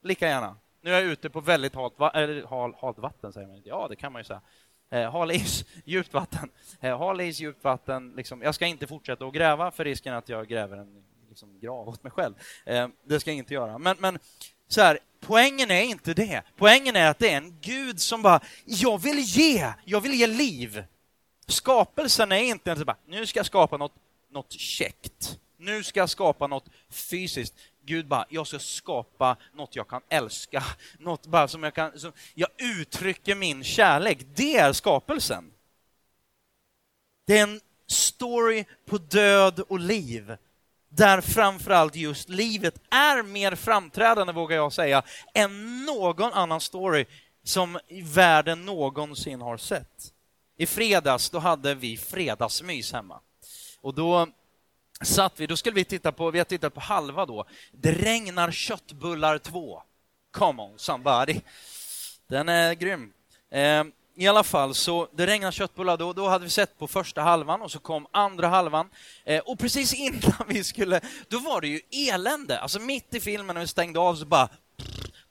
lika 0.04 0.28
gärna. 0.28 0.56
Nu 0.82 0.94
är 0.94 1.02
jag 1.02 1.12
ute 1.12 1.30
på 1.30 1.42
väldigt 1.42 1.76
halt, 1.76 2.00
va 2.00 2.10
eller, 2.10 2.44
hal, 2.44 2.76
halt 2.82 2.98
vatten, 2.98 3.34
säger 3.34 3.48
man. 3.48 3.62
Ja, 3.66 3.88
det 3.90 3.96
kan 3.96 4.12
man 4.12 4.20
ju 4.20 4.24
säga. 4.24 4.42
Eh, 4.90 5.12
hal 5.12 5.32
is, 5.32 5.66
djupt 5.86 6.14
vatten. 6.14 6.50
Eh, 6.80 6.98
hal 6.98 7.22
is, 7.22 7.40
djupt 7.40 7.64
vatten. 7.64 8.14
Liksom, 8.16 8.42
jag 8.42 8.56
ska 8.56 8.66
inte 8.66 8.88
fortsätta 8.88 9.26
att 9.26 9.34
gräva 9.34 9.72
för 9.72 9.86
risken 9.86 10.14
att 10.14 10.30
jag 10.30 10.48
gräver 10.48 10.78
en 10.78 11.04
liksom 11.30 11.60
grav 11.60 11.90
åt 11.90 12.04
mig 12.04 12.12
själv. 12.12 12.34
Eh, 12.66 12.88
det 13.04 13.20
ska 13.20 13.30
jag 13.30 13.38
inte 13.38 13.54
göra. 13.54 13.78
Men, 13.78 13.96
men 14.00 14.20
så 14.68 14.82
här, 14.82 15.00
poängen 15.20 15.72
är 15.72 15.82
inte 15.82 16.14
det. 16.14 16.42
Poängen 16.58 16.96
är 16.96 17.10
att 17.10 17.20
det 17.20 17.30
är 17.30 17.38
en 17.38 17.58
Gud 17.62 18.00
som 18.00 18.22
bara, 18.22 18.40
jag 18.66 19.02
vill 19.02 19.20
ge, 19.20 19.74
jag 19.86 20.02
vill 20.02 20.14
ge 20.14 20.28
liv. 20.28 20.84
Skapelsen 21.48 22.32
är 22.32 22.44
inte 22.44 22.70
ens 22.70 22.86
bara, 22.86 22.98
nu 23.06 23.26
ska 23.26 23.40
jag 23.40 23.46
skapa 23.46 23.78
något, 23.78 23.96
något 24.30 24.52
käckt. 24.52 25.40
Nu 25.60 25.84
ska 25.84 26.00
jag 26.00 26.10
skapa 26.10 26.48
något 26.48 26.66
fysiskt. 26.90 27.56
Gud 27.86 28.08
bara, 28.08 28.26
jag 28.30 28.48
ska 28.48 28.60
skapa 28.60 29.38
något 29.54 29.76
jag 29.76 29.88
kan 29.88 30.02
älska, 30.10 30.64
något 31.00 31.26
bara 31.26 31.48
som 31.48 31.64
jag 31.64 31.74
kan, 31.74 32.00
som 32.00 32.12
jag 32.34 32.50
uttrycker 32.58 33.36
min 33.36 33.64
kärlek. 33.64 34.20
Det 34.36 34.58
är 34.58 34.74
skapelsen. 34.74 35.52
Det 37.26 37.38
är 37.38 37.44
en 37.44 37.62
story 37.88 38.66
på 38.86 38.98
död 38.98 39.60
och 39.60 39.80
liv 39.80 40.38
där 40.90 41.22
framförallt 41.22 41.96
just 41.96 42.30
livet 42.30 42.82
är 42.90 43.24
mer 43.24 43.56
framträdande, 43.56 44.34
vågar 44.34 44.58
jag 44.58 44.74
säga, 44.74 45.04
än 45.34 45.86
någon 45.86 46.34
annan 46.34 46.62
story 46.62 47.06
som 47.44 47.80
världen 48.04 48.66
någonsin 48.66 49.42
har 49.42 49.58
sett. 49.58 50.14
I 50.58 50.66
fredags 50.66 51.30
då 51.30 51.40
hade 51.40 51.76
vi 51.76 51.98
fredagsmys 51.98 52.94
hemma. 52.94 53.20
Och 53.82 53.94
då 53.94 54.28
satt 55.04 55.40
vi, 55.40 55.48
då 55.48 55.56
skulle 55.56 55.76
vi 55.76 55.84
titta 55.84 56.12
på, 56.12 56.32
vi 56.32 56.38
har 56.38 56.46
tittat 56.46 56.74
på 56.74 56.80
halva 56.80 57.26
då, 57.26 57.46
Det 57.72 57.92
regnar 57.92 58.52
köttbullar 58.52 59.38
2. 59.38 59.82
Come 60.32 60.62
on 60.62 60.80
somebody. 60.80 61.42
Den 62.28 62.50
är 62.50 62.74
grym. 62.74 63.14
Eh, 63.52 63.84
i 64.16 64.28
alla 64.28 64.44
fall, 64.44 64.76
så 64.76 65.08
det 65.16 65.28
regnar 65.28 65.52
köttbullar 65.52 65.98
då, 65.98 66.14
då 66.14 66.28
hade 66.28 66.44
vi 66.44 66.50
sett 66.50 66.78
på 66.78 66.88
första 66.88 67.22
halvan 67.22 67.62
och 67.62 67.72
så 67.72 67.80
kom 67.80 68.08
andra 68.12 68.48
halvan. 68.48 68.90
Eh, 69.24 69.40
och 69.40 69.60
precis 69.60 69.94
innan 69.94 70.46
vi 70.48 70.64
skulle, 70.64 71.02
då 71.28 71.40
var 71.40 71.62
det 71.62 71.68
ju 71.68 71.82
elände. 71.92 72.60
Alltså 72.60 72.80
mitt 72.80 73.14
i 73.14 73.20
filmen 73.20 73.54
när 73.54 73.62
vi 73.62 73.68
stängde 73.68 74.00
av 74.00 74.16
så 74.16 74.26
bara, 74.26 74.50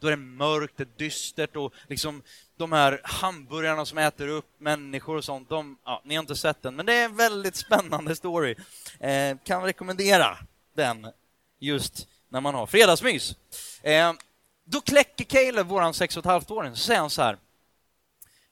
då 0.01 0.07
är 0.07 0.11
det 0.11 0.17
mörkt, 0.17 0.77
det 0.77 0.83
är 0.83 0.89
dystert 0.97 1.57
och 1.57 1.75
liksom 1.89 2.23
de 2.59 2.73
här 2.73 3.01
hamburgarna 3.05 3.85
som 3.87 3.99
äter 3.99 4.29
upp 4.29 4.47
människor 4.59 5.16
och 5.16 5.25
sånt, 5.25 5.49
de, 5.49 5.79
ja, 5.85 6.03
ni 6.05 6.14
har 6.14 6.23
inte 6.23 6.37
sett 6.37 6.62
den, 6.62 6.77
men 6.77 6.87
det 6.87 6.94
är 6.94 7.05
en 7.05 7.16
väldigt 7.16 7.57
spännande 7.57 8.16
story. 8.16 8.55
Eh, 9.01 9.37
kan 9.44 9.62
rekommendera 9.62 10.38
den 10.75 11.12
just 11.59 12.09
när 12.29 12.40
man 12.40 12.55
har 12.55 12.66
fredagsmys. 12.66 13.37
Eh, 13.83 14.12
Då 14.64 14.81
kläcker 14.81 15.25
Caleb, 15.25 15.66
våran 15.66 15.94
sex 15.94 16.16
och 16.16 16.21
ett 16.21 16.31
halvt 16.31 16.51
åring, 16.51 16.77
så 16.77 16.83
säger 16.83 17.01
han 17.01 17.11
så 17.11 17.23
här. 17.23 17.38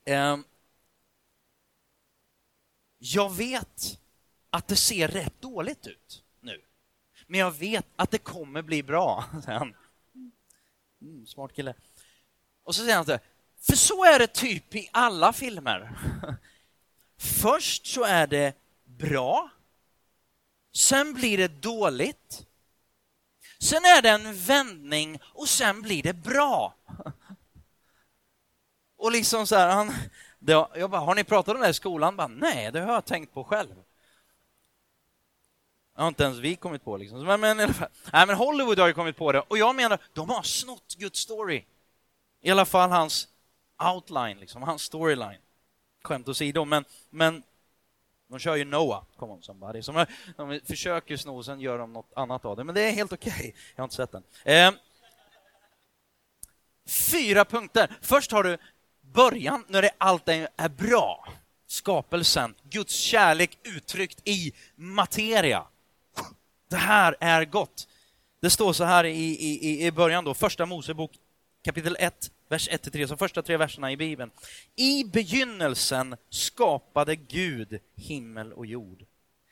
Eh, 0.05 0.37
jag 2.99 3.37
vet 3.37 3.99
att 4.51 4.69
det 4.69 4.77
ser 4.77 5.09
rätt 5.09 5.40
dåligt 5.40 5.87
ut 5.87 6.23
nu, 6.40 6.62
men 7.27 7.40
jag 7.40 7.51
vet 7.51 7.87
att 7.97 8.11
det 8.11 8.19
kommer 8.19 8.62
bli 8.62 8.83
bra, 8.83 9.25
säger 9.45 9.59
han. 9.59 9.75
Mm, 11.03 11.27
smart 11.27 11.53
kille. 11.53 11.75
Och 12.62 12.75
så 12.75 12.83
säger 12.83 12.97
han 12.97 13.05
så 13.05 13.11
här, 13.12 13.21
för 13.67 13.77
så 13.77 14.05
är 14.05 14.19
det 14.19 14.27
typ 14.27 14.75
i 14.75 14.89
alla 14.93 15.33
filmer. 15.33 15.99
Först 17.19 17.87
så 17.87 18.05
är 18.05 18.27
det 18.27 18.55
bra, 18.85 19.51
sen 20.75 21.15
blir 21.15 21.39
det 21.39 21.49
dåligt, 21.49 22.47
sen 23.59 23.85
är 23.85 24.03
det 24.03 24.11
en 24.11 24.35
vändning 24.35 25.21
och 25.25 25.49
sen 25.49 25.83
blir 25.83 26.03
det 26.03 26.13
bra. 26.13 26.75
Och 28.99 29.13
liksom 29.13 29.47
så 29.47 29.57
här, 29.57 29.75
han, 29.75 29.93
det, 30.39 30.53
jag 30.53 30.91
bara, 30.91 31.01
har 31.01 31.15
ni 31.15 31.25
pratat 31.25 31.55
om 31.55 31.61
det 31.61 31.67
här 31.67 31.71
i 31.71 31.75
skolan? 31.75 32.17
Bara, 32.17 32.29
Nej, 32.29 32.73
det 32.73 32.81
har 32.81 32.93
jag 32.93 33.05
tänkt 33.05 33.35
på 33.35 33.45
själv. 33.45 33.75
Det 35.95 36.03
har 36.03 36.09
inte 36.09 36.25
ens 36.25 36.39
vi 36.39 36.57
kommit 36.57 36.85
på. 36.85 36.97
Liksom. 36.97 37.25
Men, 37.25 37.41
men, 37.41 37.57
nej, 37.57 38.27
men 38.27 38.37
Hollywood 38.37 38.79
har 38.79 38.87
ju 38.87 38.95
kommit 38.95 39.17
på 39.17 39.33
det 39.33 39.41
och 39.41 39.59
jag 39.59 39.77
menar, 39.77 39.99
de 40.13 40.31
har 40.31 40.43
snott 40.43 40.95
Guds 40.99 41.21
story. 41.21 41.65
I 42.41 42.51
alla 42.51 42.65
fall 42.65 42.91
hans 42.91 43.29
outline, 43.79 44.41
liksom, 44.41 44.62
hans 44.62 44.83
storyline. 44.83 45.41
Skämt 46.03 46.29
åsido, 46.29 46.65
men, 46.65 46.85
men 47.11 47.43
de 48.29 48.39
kör 48.39 48.57
ju 48.57 48.65
Noah, 48.65 49.05
come 49.17 49.33
on 49.33 49.43
somebody. 49.43 49.83
Som, 49.83 50.07
de 50.37 50.61
försöker 50.65 51.17
sno, 51.17 51.43
sen 51.43 51.61
gör 51.61 51.79
de 51.79 51.93
något 51.93 52.12
annat 52.17 52.45
av 52.45 52.57
det, 52.57 52.65
men 52.65 52.75
det 52.75 52.81
är 52.81 52.93
helt 52.93 53.12
okej. 53.12 53.33
Okay. 53.33 53.53
Jag 53.75 53.83
har 53.83 53.85
inte 53.85 53.97
sett 53.97 54.12
den. 54.12 54.23
Eh, 54.45 54.73
fyra 56.87 57.45
punkter. 57.45 57.97
Först 58.01 58.33
har 58.33 58.45
du 58.45 58.59
början, 59.01 59.65
när 59.69 59.83
det 59.83 59.91
allt 59.99 60.29
är 60.29 60.69
bra. 60.69 61.29
Skapelsen, 61.67 62.55
Guds 62.62 62.95
kärlek 62.95 63.59
uttryckt 63.62 64.29
i 64.29 64.53
materia. 64.75 65.67
Det 66.69 66.77
här 66.77 67.17
är 67.21 67.45
gott. 67.45 67.89
Det 68.41 68.51
står 68.51 68.73
så 68.73 68.85
här 68.85 69.05
i, 69.05 69.11
i, 69.11 69.87
i 69.87 69.93
början, 69.93 70.25
då, 70.25 70.35
första 70.35 70.67
Mosebok 70.67 71.11
kapitel 71.67 71.97
1, 71.99 72.31
vers 72.49 72.69
1-3, 72.69 73.07
så 73.07 73.17
första 73.17 73.43
tre 73.43 73.57
verserna 73.57 73.93
i 73.93 73.97
Bibeln. 73.97 74.31
I 74.77 75.05
begynnelsen 75.05 76.17
skapade 76.31 77.17
Gud 77.17 77.79
himmel 77.97 78.53
och 78.53 78.67
jord. 78.67 79.05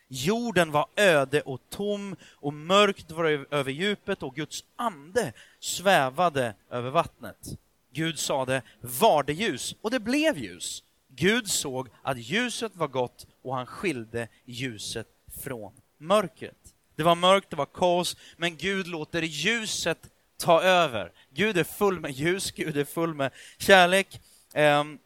Jorden 0.08 0.70
var 0.70 0.86
öde 0.96 1.40
och 1.40 1.60
tom 1.70 2.16
och 2.24 2.54
mörkt 2.54 3.10
var 3.10 3.46
över 3.50 3.72
djupet 3.72 4.22
och 4.22 4.34
Guds 4.34 4.64
ande 4.76 5.32
svävade 5.60 6.54
över 6.70 6.90
vattnet. 6.90 7.48
Gud 7.92 8.18
sade, 8.18 8.62
var 8.80 9.22
det 9.22 9.32
ljus? 9.32 9.76
Och 9.80 9.90
det 9.90 10.00
blev 10.00 10.38
ljus. 10.38 10.82
Gud 11.08 11.48
såg 11.48 11.88
att 12.02 12.18
ljuset 12.18 12.76
var 12.76 12.88
gott 12.88 13.26
och 13.42 13.54
han 13.54 13.66
skilde 13.66 14.28
ljuset 14.44 15.08
från 15.42 15.72
mörkret. 15.98 16.74
Det 16.96 17.02
var 17.02 17.14
mörkt, 17.14 17.50
det 17.50 17.56
var 17.56 17.66
kaos, 17.66 18.16
men 18.36 18.56
Gud 18.56 18.86
låter 18.86 19.22
ljuset 19.22 20.10
ta 20.36 20.62
över. 20.62 21.12
Gud 21.34 21.58
är 21.58 21.64
full 21.64 22.00
med 22.00 22.10
ljus, 22.10 22.50
Gud 22.50 22.76
är 22.76 22.84
full 22.84 23.14
med 23.14 23.30
kärlek. 23.58 24.20
Ehm, 24.52 24.98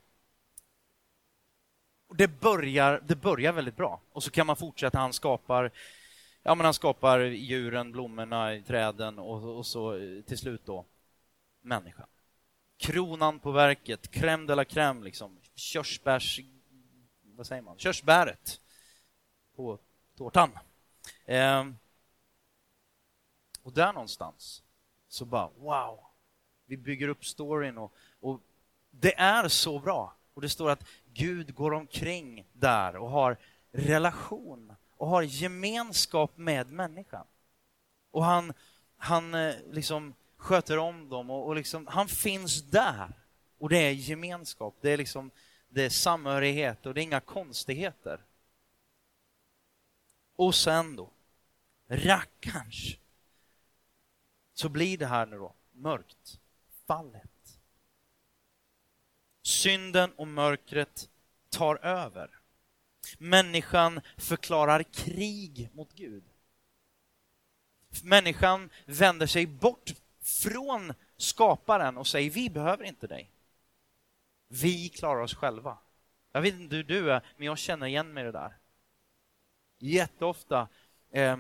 det, 2.15 2.29
börjar, 2.29 3.03
det 3.07 3.17
börjar 3.17 3.53
väldigt 3.53 3.77
bra. 3.77 4.01
Och 4.13 4.23
så 4.23 4.31
kan 4.31 4.47
man 4.47 4.57
fortsätta, 4.57 4.99
han 4.99 5.13
skapar 5.13 5.71
Ja, 6.49 6.55
men 6.55 6.65
han 6.65 6.75
skapar 6.75 7.21
djuren, 7.21 7.93
blommorna, 7.93 8.63
träden 8.67 9.19
och, 9.19 9.57
och 9.57 9.67
så 9.67 9.95
eh, 9.95 10.23
till 10.23 10.39
slut 10.39 10.67
då 10.67 10.85
människan. 11.61 12.07
Kronan 12.77 13.39
på 13.39 13.51
verket, 13.51 14.11
crème 14.11 14.47
de 14.47 14.55
la 14.55 14.65
crème, 14.65 15.05
liksom. 15.05 15.39
körsbärs... 15.55 16.41
Vad 17.23 17.47
säger 17.47 17.63
man? 17.63 17.79
Körsbäret 17.79 18.61
på 19.57 19.79
tårtan. 20.17 20.51
Eh, 21.25 21.65
och 23.63 23.73
där 23.73 23.93
någonstans 23.93 24.63
så 25.09 25.25
bara 25.25 25.49
wow, 25.49 26.08
vi 26.69 26.77
bygger 26.77 27.09
upp 27.09 27.25
storyn 27.25 27.79
och, 27.79 27.93
och 28.21 28.41
det 28.91 29.19
är 29.19 29.49
så 29.49 29.79
bra. 29.79 30.15
Och 30.35 30.43
det 30.43 30.49
står 30.49 30.71
att 30.71 30.89
Gud 31.15 31.55
går 31.55 31.73
omkring 31.73 32.45
där 32.53 32.97
och 32.97 33.11
har 33.11 33.37
relation 33.73 34.73
och 34.97 35.09
har 35.09 35.23
gemenskap 35.23 36.37
med 36.37 36.71
människan. 36.71 37.27
Och 38.11 38.25
han, 38.25 38.53
han 38.97 39.35
eh, 39.35 39.55
liksom 39.71 40.15
sköter 40.37 40.79
om 40.79 41.09
dem 41.09 41.31
och, 41.31 41.47
och 41.47 41.57
liksom, 41.57 41.87
han 41.87 42.09
finns 42.09 42.63
där. 42.63 43.13
Och 43.59 43.69
det 43.69 43.79
är 43.79 43.91
gemenskap, 43.91 44.75
det 44.81 44.91
är 44.91 44.97
liksom 44.97 45.31
det 45.69 45.85
är 45.85 45.91
samhörighet 45.91 46.87
och 46.87 46.95
det 46.95 47.01
är 47.01 47.03
inga 47.03 47.21
konstigheter. 47.21 48.21
Och 50.37 50.55
sen 50.55 50.97
då, 50.97 51.11
rackarns 51.89 52.97
så 54.55 54.69
blir 54.69 54.99
det 54.99 55.07
här 55.07 55.27
nu 55.27 55.39
då 55.39 55.55
mörkt, 55.73 56.41
fallet. 56.89 57.61
Synden 59.43 60.13
och 60.13 60.29
mörkret 60.29 61.09
tar 61.51 61.77
över. 61.77 62.31
Människan 63.19 64.01
förklarar 64.17 64.83
krig 64.83 65.69
mot 65.73 65.95
Gud. 65.95 66.25
Människan 68.03 68.71
vänder 68.87 69.27
sig 69.27 69.47
bort 69.47 69.91
från 70.21 70.95
skaparen 71.17 71.97
och 71.97 72.07
säger 72.07 72.31
vi 72.31 72.51
behöver 72.51 72.85
inte 72.85 73.07
dig. 73.07 73.31
Vi 74.49 74.89
klarar 74.89 75.21
oss 75.21 75.35
själva. 75.35 75.79
Jag 76.33 76.43
vet 76.43 76.55
inte 76.55 76.77
hur 76.77 76.85
du 76.85 77.13
är, 77.13 77.23
men 77.37 77.47
jag 77.47 77.59
känner 77.59 77.87
igen 77.87 78.13
mig 78.13 78.23
i 78.23 78.27
det 78.27 78.33
där. 78.33 78.57
Jätteofta. 79.79 80.69
Eh, 81.11 81.39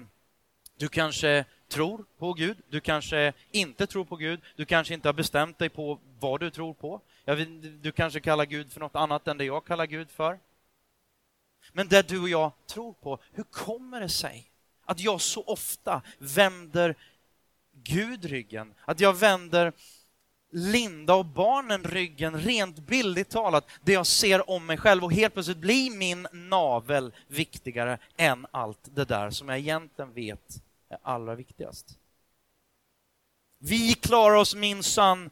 du 0.76 0.88
kanske 0.88 1.44
tror 1.68 2.04
på 2.18 2.32
Gud, 2.32 2.56
du 2.68 2.80
kanske 2.80 3.32
inte 3.50 3.86
tror 3.86 4.04
på 4.04 4.16
Gud, 4.16 4.40
du 4.56 4.64
kanske 4.64 4.94
inte 4.94 5.08
har 5.08 5.12
bestämt 5.12 5.58
dig 5.58 5.68
på 5.68 5.98
vad 6.20 6.40
du 6.40 6.50
tror 6.50 6.74
på. 6.74 7.00
Vet, 7.24 7.82
du 7.82 7.92
kanske 7.92 8.20
kallar 8.20 8.44
Gud 8.44 8.72
för 8.72 8.80
något 8.80 8.96
annat 8.96 9.28
än 9.28 9.38
det 9.38 9.44
jag 9.44 9.64
kallar 9.64 9.86
Gud 9.86 10.10
för. 10.10 10.38
Men 11.72 11.88
det 11.88 12.08
du 12.08 12.20
och 12.20 12.28
jag 12.28 12.52
tror 12.66 12.92
på, 12.92 13.18
hur 13.32 13.44
kommer 13.44 14.00
det 14.00 14.08
sig 14.08 14.50
att 14.84 15.00
jag 15.00 15.20
så 15.20 15.42
ofta 15.42 16.02
vänder 16.18 16.94
Gud 17.72 18.24
ryggen? 18.24 18.74
Att 18.84 19.00
jag 19.00 19.14
vänder 19.14 19.72
Linda 20.50 21.14
och 21.14 21.24
barnen 21.24 21.84
ryggen, 21.84 22.40
rent 22.40 22.78
bildligt 22.78 23.30
talat, 23.30 23.68
det 23.82 23.92
jag 23.92 24.06
ser 24.06 24.50
om 24.50 24.66
mig 24.66 24.76
själv 24.76 25.04
och 25.04 25.12
helt 25.12 25.34
plötsligt 25.34 25.58
blir 25.58 25.96
min 25.96 26.26
navel 26.32 27.12
viktigare 27.26 27.98
än 28.16 28.46
allt 28.50 28.78
det 28.82 29.04
där 29.04 29.30
som 29.30 29.48
jag 29.48 29.58
egentligen 29.58 30.12
vet 30.12 30.62
är 30.88 30.98
allra 31.02 31.34
viktigast. 31.34 31.98
Vi 33.58 33.94
klarar 33.94 34.36
oss 34.36 34.54
minsann 34.54 35.30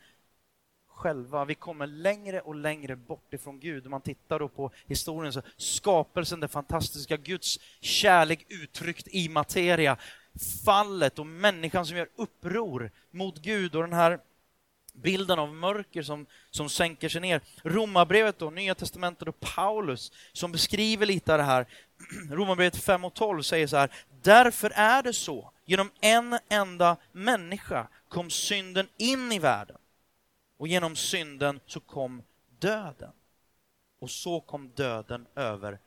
själva. 0.97 1.45
Vi 1.45 1.55
kommer 1.55 1.87
längre 1.87 2.41
och 2.41 2.55
längre 2.55 2.97
bort 2.97 3.35
ifrån 3.35 3.61
Gud. 3.61 3.85
Om 3.85 3.91
man 3.91 4.01
tittar 4.01 4.39
då 4.39 4.49
på 4.49 4.71
historien 4.87 5.33
så 5.33 5.43
skapelsen, 5.57 6.41
det 6.41 6.49
fantastiska, 6.49 7.17
Guds 7.17 7.61
kärlek 7.81 8.47
uttryckt 8.49 9.09
i 9.09 9.29
materia, 9.29 9.97
fallet 10.65 11.19
och 11.19 11.27
människan 11.27 11.87
som 11.87 11.97
gör 11.97 12.09
uppror 12.17 12.91
mot 13.11 13.39
Gud 13.39 13.75
och 13.75 13.83
den 13.83 13.93
här 13.93 14.21
bilden 14.93 15.39
av 15.39 15.55
mörker 15.55 16.03
som, 16.03 16.27
som 16.51 16.69
sänker 16.69 17.09
sig 17.09 17.21
ner. 17.21 17.41
Romarbrevet 17.63 18.39
då, 18.39 18.51
Nya 18.51 18.75
Testamentet 18.75 19.29
och 19.29 19.41
Paulus 19.41 20.13
som 20.33 20.53
beskriver 20.53 21.07
lite 21.07 21.33
av 21.33 21.39
det 21.39 21.45
här. 21.45 21.67
Romarbrevet 22.31 22.77
5 22.77 23.05
och 23.05 23.15
12 23.15 23.43
säger 23.43 23.67
så 23.67 23.77
här, 23.77 23.91
därför 24.27 24.73
är 24.75 25.03
det 25.03 25.13
så, 25.13 25.51
genom 25.65 25.91
en 26.01 26.39
enda 26.49 26.97
människa 27.13 27.89
kom 28.09 28.31
synden 28.31 28.89
in 28.97 29.33
i 29.33 29.39
världen 29.39 29.79
och 30.57 30.69
genom 30.69 30.97
synden 30.97 31.61
så 31.67 31.81
kom 31.81 32.23
döden. 32.59 33.13
Och 33.99 34.11
så 34.11 34.41
kom 34.41 34.69
döden 34.69 35.27
över 35.35 35.79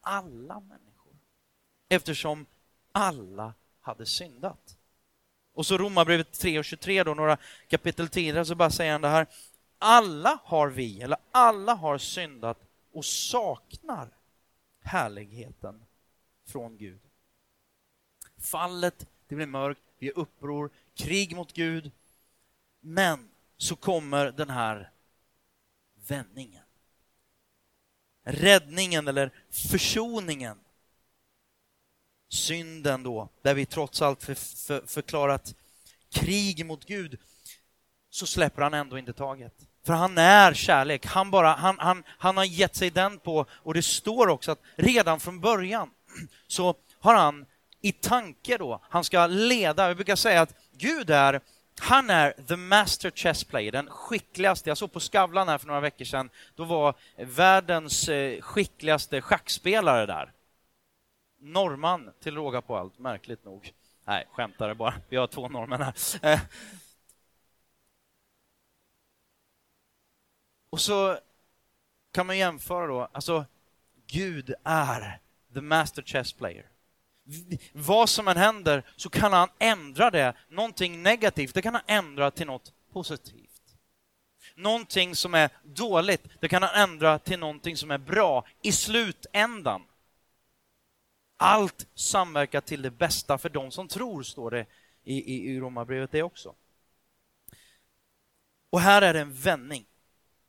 alla 0.00 0.60
människor 0.60 1.12
eftersom 1.88 2.46
alla 2.92 3.54
hade 3.80 4.06
syndat. 4.06 4.76
Och 5.54 5.66
så 5.66 5.78
Romarbrevet 5.78 6.32
3 6.32 6.58
och 6.58 6.64
23 6.64 7.04
då, 7.04 7.14
några 7.14 7.38
kapitel 7.68 8.08
tidigare, 8.08 8.44
så 8.44 8.54
bara 8.54 8.70
säger 8.70 8.92
han 8.92 9.00
det 9.00 9.08
här. 9.08 9.26
Alla 9.78 10.40
har 10.44 10.68
vi, 10.68 11.02
eller 11.02 11.18
alla 11.30 11.74
har 11.74 11.98
syndat 11.98 12.58
och 12.92 13.04
saknar 13.04 14.08
härligheten 14.82 15.84
från 16.46 16.76
Gud. 16.76 17.09
Fallet, 18.40 19.06
det 19.28 19.34
blir 19.34 19.46
mörkt, 19.46 19.80
vi 19.98 20.08
är 20.08 20.18
uppror, 20.18 20.70
krig 20.94 21.36
mot 21.36 21.52
Gud. 21.52 21.90
Men 22.80 23.28
så 23.56 23.76
kommer 23.76 24.32
den 24.32 24.50
här 24.50 24.90
vändningen. 26.08 26.62
Räddningen 28.24 29.08
eller 29.08 29.30
försoningen 29.50 30.58
synden 32.30 33.02
då, 33.02 33.28
där 33.42 33.54
vi 33.54 33.66
trots 33.66 34.02
allt 34.02 34.22
för, 34.22 34.34
för, 34.34 34.86
förklarat 34.86 35.54
krig 36.12 36.66
mot 36.66 36.84
Gud, 36.84 37.18
så 38.10 38.26
släpper 38.26 38.62
han 38.62 38.74
ändå 38.74 38.98
inte 38.98 39.12
taget. 39.12 39.54
För 39.84 39.92
han 39.92 40.18
är 40.18 40.54
kärlek. 40.54 41.06
Han, 41.06 41.30
bara, 41.30 41.52
han, 41.52 41.78
han, 41.78 42.04
han 42.08 42.36
har 42.36 42.44
gett 42.44 42.76
sig 42.76 42.90
den 42.90 43.18
på, 43.18 43.46
och 43.50 43.74
det 43.74 43.82
står 43.82 44.28
också 44.28 44.52
att 44.52 44.62
redan 44.76 45.20
från 45.20 45.40
början 45.40 45.90
så 46.46 46.74
har 47.00 47.14
han 47.14 47.46
i 47.80 47.92
tanke 47.92 48.58
då, 48.58 48.80
han 48.82 49.04
ska 49.04 49.26
leda. 49.26 49.88
Vi 49.88 49.94
brukar 49.94 50.16
säga 50.16 50.40
att 50.40 50.54
Gud 50.72 51.10
är 51.10 51.40
han 51.82 52.10
är 52.10 52.32
the 52.32 52.56
master 52.56 53.10
chess 53.10 53.44
player, 53.44 53.72
den 53.72 53.90
skickligaste. 53.90 54.70
Jag 54.70 54.78
såg 54.78 54.92
på 54.92 55.00
Skavlan 55.00 55.48
här 55.48 55.58
för 55.58 55.66
några 55.66 55.80
veckor 55.80 56.04
sedan. 56.04 56.30
Då 56.54 56.64
var 56.64 56.94
världens 57.16 58.08
eh, 58.08 58.40
skickligaste 58.40 59.20
schackspelare 59.20 60.06
där. 60.06 60.32
Norrman 61.38 62.12
till 62.20 62.34
råga 62.34 62.62
på 62.62 62.76
allt, 62.76 62.98
märkligt 62.98 63.44
nog. 63.44 63.72
Nej, 64.04 64.26
skämtare 64.32 64.74
bara. 64.74 64.94
Vi 65.08 65.16
har 65.16 65.26
två 65.26 65.48
norrmän 65.48 65.82
här. 65.82 65.94
Eh. 66.22 66.40
Och 70.70 70.80
så 70.80 71.18
kan 72.12 72.26
man 72.26 72.38
jämföra 72.38 72.86
då, 72.86 73.08
alltså 73.12 73.44
Gud 74.06 74.54
är 74.64 75.20
the 75.54 75.60
master 75.60 76.02
chess 76.02 76.32
player 76.32 76.66
vad 77.72 78.08
som 78.08 78.28
än 78.28 78.36
händer 78.36 78.82
så 78.96 79.10
kan 79.10 79.32
han 79.32 79.48
ändra 79.58 80.10
det, 80.10 80.34
någonting 80.48 81.02
negativt, 81.02 81.54
det 81.54 81.62
kan 81.62 81.74
han 81.74 81.82
ändra 81.86 82.30
till 82.30 82.46
något 82.46 82.72
positivt. 82.92 83.50
Någonting 84.54 85.16
som 85.16 85.34
är 85.34 85.50
dåligt, 85.62 86.26
det 86.40 86.48
kan 86.48 86.62
han 86.62 86.90
ändra 86.90 87.18
till 87.18 87.38
någonting 87.38 87.76
som 87.76 87.90
är 87.90 87.98
bra 87.98 88.46
i 88.62 88.72
slutändan. 88.72 89.82
Allt 91.36 91.86
samverkar 91.94 92.60
till 92.60 92.82
det 92.82 92.90
bästa 92.90 93.38
för 93.38 93.48
de 93.48 93.70
som 93.70 93.88
tror, 93.88 94.22
står 94.22 94.50
det 94.50 94.66
i, 95.04 95.34
i, 95.34 95.50
i 95.50 95.60
Romarbrevet 95.60 96.12
det 96.12 96.22
också. 96.22 96.54
Och 98.70 98.80
här 98.80 99.02
är 99.02 99.14
det 99.14 99.20
en 99.20 99.32
vändning. 99.32 99.84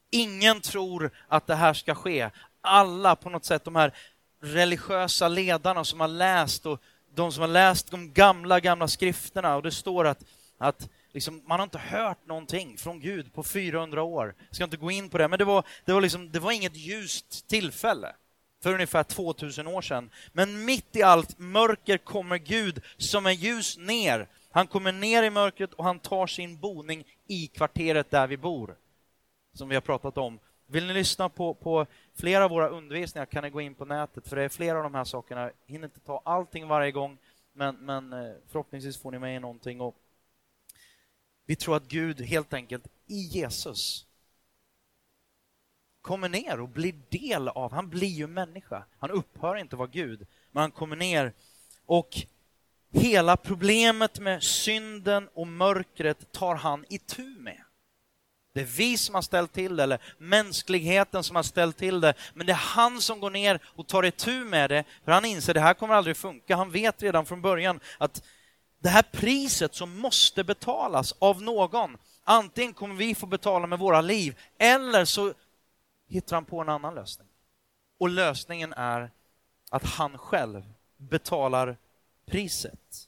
Ingen 0.10 0.62
tror 0.62 1.12
att 1.28 1.48
det 1.48 1.56
här 1.56 1.74
ska 1.74 1.96
ske. 1.96 2.30
Alla 2.62 3.16
på 3.16 3.30
något 3.30 3.46
sätt, 3.46 3.64
de 3.64 3.76
här 3.76 3.94
religiösa 4.42 5.28
ledarna 5.28 5.84
som 5.84 6.00
har 6.00 6.08
läst 6.08 6.66
och 6.66 6.82
de 7.16 7.32
som 7.32 7.42
har 7.42 7.48
läst 7.48 7.92
de 7.92 8.14
gamla, 8.14 8.60
gamla 8.60 8.88
skrifterna 8.88 9.56
och 9.56 9.64
det 9.64 9.72
står 9.72 10.08
att, 10.08 10.24
att 10.58 10.90
liksom, 11.12 11.42
man 11.46 11.60
har 11.60 11.64
inte 11.64 11.78
hört 11.78 12.28
någonting 12.28 12.78
från 12.78 13.00
Gud 13.00 13.34
på 13.34 13.44
400 13.44 14.04
år. 14.04 14.36
Jag 14.48 14.56
ska 14.56 14.64
inte 14.64 14.78
gå 14.78 14.92
in 14.92 15.10
på 15.10 15.18
det, 15.18 15.28
men 15.28 15.40
det 15.40 15.46
var, 15.46 15.64
det 15.86 15.94
var, 15.94 16.02
liksom, 16.02 16.32
det 16.32 16.40
var 16.40 16.52
inget 16.52 16.76
ljust 16.76 17.48
tillfälle 17.48 18.16
för 18.64 18.74
ungefär 18.74 19.04
2000 19.04 19.68
år 19.68 19.82
sedan. 19.82 20.10
Men 20.34 20.66
mitt 20.66 20.96
i 20.96 21.04
allt 21.04 21.40
mörker 21.40 21.98
kommer 21.98 22.38
Gud 22.38 22.82
som 22.98 23.26
en 23.26 23.36
ljus 23.36 23.78
ner. 23.78 24.28
Han 24.52 24.68
kommer 24.68 24.92
ner 24.92 25.24
i 25.24 25.30
mörkret 25.30 25.74
och 25.74 25.86
han 25.86 26.00
tar 26.00 26.28
sin 26.28 26.58
boning 26.58 27.04
i 27.28 27.48
kvarteret 27.48 28.12
där 28.12 28.28
vi 28.28 28.38
bor, 28.38 28.76
som 29.54 29.70
vi 29.70 29.76
har 29.76 29.82
pratat 29.82 30.18
om 30.18 30.40
vill 30.72 30.88
ni 30.88 30.94
lyssna 30.94 31.30
på, 31.30 31.54
på 31.54 31.86
flera 32.16 32.44
av 32.46 32.50
våra 32.50 32.70
undervisningar 32.70 33.26
kan 33.26 33.44
ni 33.44 33.50
gå 33.50 33.62
in 33.62 33.76
på 33.76 33.86
nätet, 33.86 34.28
för 34.28 34.36
det 34.36 34.44
är 34.44 34.50
flera 34.50 34.78
av 34.78 34.84
de 34.84 34.96
här 34.96 35.04
sakerna. 35.04 35.42
Jag 35.42 35.52
hinner 35.66 35.86
inte 35.86 36.00
ta 36.00 36.22
allting 36.26 36.68
varje 36.68 36.92
gång, 36.92 37.18
men, 37.54 37.76
men 37.76 38.14
eh, 38.14 38.34
förhoppningsvis 38.48 38.98
får 38.98 39.12
ni 39.12 39.20
med 39.20 39.36
er 39.36 39.40
någonting. 39.40 39.82
Och 39.82 39.96
vi 41.46 41.56
tror 41.56 41.76
att 41.76 41.88
Gud 41.88 42.22
helt 42.22 42.54
enkelt 42.54 42.88
i 43.08 43.22
Jesus 43.22 44.06
kommer 46.02 46.30
ner 46.30 46.60
och 46.60 46.70
blir 46.70 46.94
del 47.10 47.48
av, 47.48 47.72
han 47.72 47.90
blir 47.90 48.08
ju 48.08 48.28
människa. 48.28 48.84
Han 49.00 49.12
upphör 49.12 49.56
inte 49.56 49.76
vara 49.76 49.88
Gud, 49.88 50.28
men 50.52 50.62
han 50.62 50.72
kommer 50.72 50.96
ner 50.96 51.34
och 51.86 52.18
hela 52.92 53.38
problemet 53.38 54.20
med 54.20 54.44
synden 54.44 55.30
och 55.34 55.48
mörkret 55.48 56.32
tar 56.32 56.56
han 56.56 56.86
itu 56.90 57.24
med. 57.24 57.62
Det 58.54 58.62
är 58.62 58.66
vi 58.66 58.98
som 58.98 59.16
har 59.16 59.22
ställt 59.22 59.54
till 59.54 59.76
det, 59.76 59.84
eller 59.84 60.00
mänskligheten 60.18 61.24
som 61.24 61.36
har 61.36 61.44
ställt 61.44 61.78
till 61.78 62.02
det. 62.02 62.14
Men 62.34 62.46
det 62.48 62.52
är 62.52 62.58
han 62.58 63.02
som 63.02 63.20
går 63.20 63.30
ner 63.30 63.60
och 63.66 63.88
tar 63.88 64.06
itu 64.06 64.46
med 64.46 64.70
det, 64.70 64.84
för 65.06 65.12
han 65.12 65.26
inser 65.26 65.52
att 65.52 65.56
det 65.56 65.62
här 65.62 65.74
kommer 65.74 65.94
aldrig 65.94 66.18
funka. 66.18 66.56
Han 66.56 66.72
vet 66.72 67.04
redan 67.04 67.26
från 67.26 67.42
början 67.42 67.80
att 67.98 68.24
det 68.80 68.90
här 68.90 69.04
priset 69.12 69.76
som 69.76 69.98
måste 69.98 70.44
betalas 70.44 71.14
av 71.20 71.42
någon, 71.42 71.98
antingen 72.24 72.74
kommer 72.74 72.96
vi 72.96 73.16
få 73.16 73.26
betala 73.26 73.68
med 73.68 73.80
våra 73.80 74.02
liv, 74.02 74.40
eller 74.58 75.06
så 75.06 75.34
hittar 76.08 76.36
han 76.36 76.46
på 76.46 76.62
en 76.62 76.70
annan 76.70 76.96
lösning. 76.96 77.28
Och 78.00 78.10
lösningen 78.10 78.74
är 78.74 79.12
att 79.70 79.86
han 79.86 80.18
själv 80.18 80.74
betalar 80.98 81.78
priset 82.26 83.08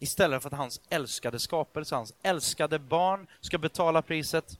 istället 0.00 0.42
för 0.42 0.50
att 0.50 0.56
hans 0.56 0.80
älskade 0.88 1.38
skapelse, 1.38 1.94
hans 1.94 2.14
älskade 2.22 2.78
barn 2.78 3.26
ska 3.40 3.58
betala 3.58 4.02
priset, 4.02 4.58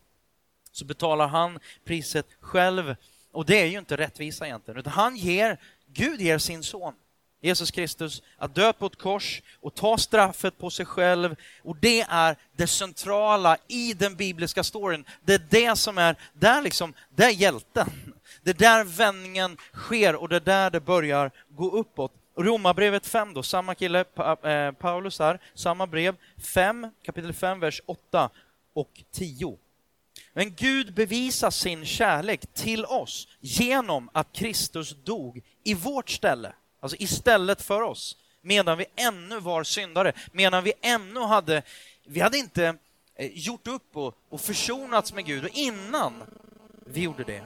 så 0.73 0.85
betalar 0.85 1.27
han 1.27 1.59
priset 1.85 2.27
själv. 2.41 2.97
Och 3.33 3.47
det 3.47 3.61
är 3.61 3.67
ju 3.67 3.79
inte 3.79 3.97
rättvisa 3.97 4.47
egentligen, 4.47 4.81
utan 4.81 4.93
han 4.93 5.17
ger, 5.17 5.59
Gud 5.87 6.21
ger 6.21 6.39
sin 6.39 6.63
son, 6.63 6.95
Jesus 7.41 7.71
Kristus, 7.71 8.23
att 8.37 8.55
dö 8.55 8.73
på 8.73 8.87
ett 8.87 8.97
kors 8.97 9.43
och 9.61 9.75
ta 9.75 9.99
straffet 9.99 10.59
på 10.59 10.71
sig 10.71 10.87
själv. 10.87 11.37
Och 11.63 11.77
det 11.77 12.01
är 12.01 12.37
det 12.57 12.67
centrala 12.67 13.57
i 13.69 13.95
den 13.95 14.17
bibliska 14.17 14.65
storyn. 14.65 15.05
Det 15.25 15.35
är 15.35 15.47
det 15.51 15.77
som 15.77 15.99
är, 15.99 16.17
där 16.33 16.63
liksom, 16.63 16.95
där 17.09 17.27
är 17.27 17.31
hjälten. 17.31 18.15
Det 18.43 18.51
är 18.51 18.55
där 18.55 18.85
vändningen 18.85 19.57
sker 19.73 20.17
och 20.17 20.29
det 20.29 20.37
är 20.37 20.41
där 20.41 20.71
det 20.71 20.81
börjar 20.81 21.31
gå 21.49 21.71
uppåt. 21.71 22.13
Romarbrevet 22.43 23.07
5 23.07 23.35
då, 23.35 23.43
samma 23.43 23.75
kille, 23.75 24.05
eh, 24.43 24.73
Paulus 24.73 25.19
här, 25.19 25.39
samma 25.55 25.87
brev, 25.87 26.17
5, 26.55 26.87
kapitel 27.03 27.33
5, 27.33 27.61
vers 27.61 27.83
8 27.87 28.31
och 28.73 29.03
10. 29.13 29.59
Men 30.33 30.55
Gud 30.55 30.95
bevisar 30.95 31.51
sin 31.51 31.87
kärlek 31.87 32.55
till 32.55 32.85
oss 32.85 33.29
genom 33.41 34.11
att 34.13 34.33
Kristus 34.33 34.97
dog 35.05 35.43
i 35.65 35.75
vårt 35.75 36.11
ställe, 36.11 36.53
alltså 36.81 36.97
istället 37.01 37.63
för 37.63 37.83
oss, 37.83 38.17
medan 38.43 38.79
vi 38.79 38.87
ännu 38.97 39.41
var 39.41 39.65
syndare, 39.65 40.13
medan 40.33 40.65
vi 40.65 40.73
ännu 40.81 41.21
hade, 41.21 41.63
vi 42.05 42.21
hade 42.21 42.39
inte 42.39 42.75
eh, 43.15 43.31
gjort 43.33 43.67
upp 43.67 43.97
och, 43.97 44.15
och 44.29 44.41
försonats 44.41 45.13
med 45.13 45.27
Gud, 45.27 45.45
och 45.45 45.51
innan 45.55 46.23
vi 46.87 47.01
gjorde 47.01 47.25
det, 47.25 47.45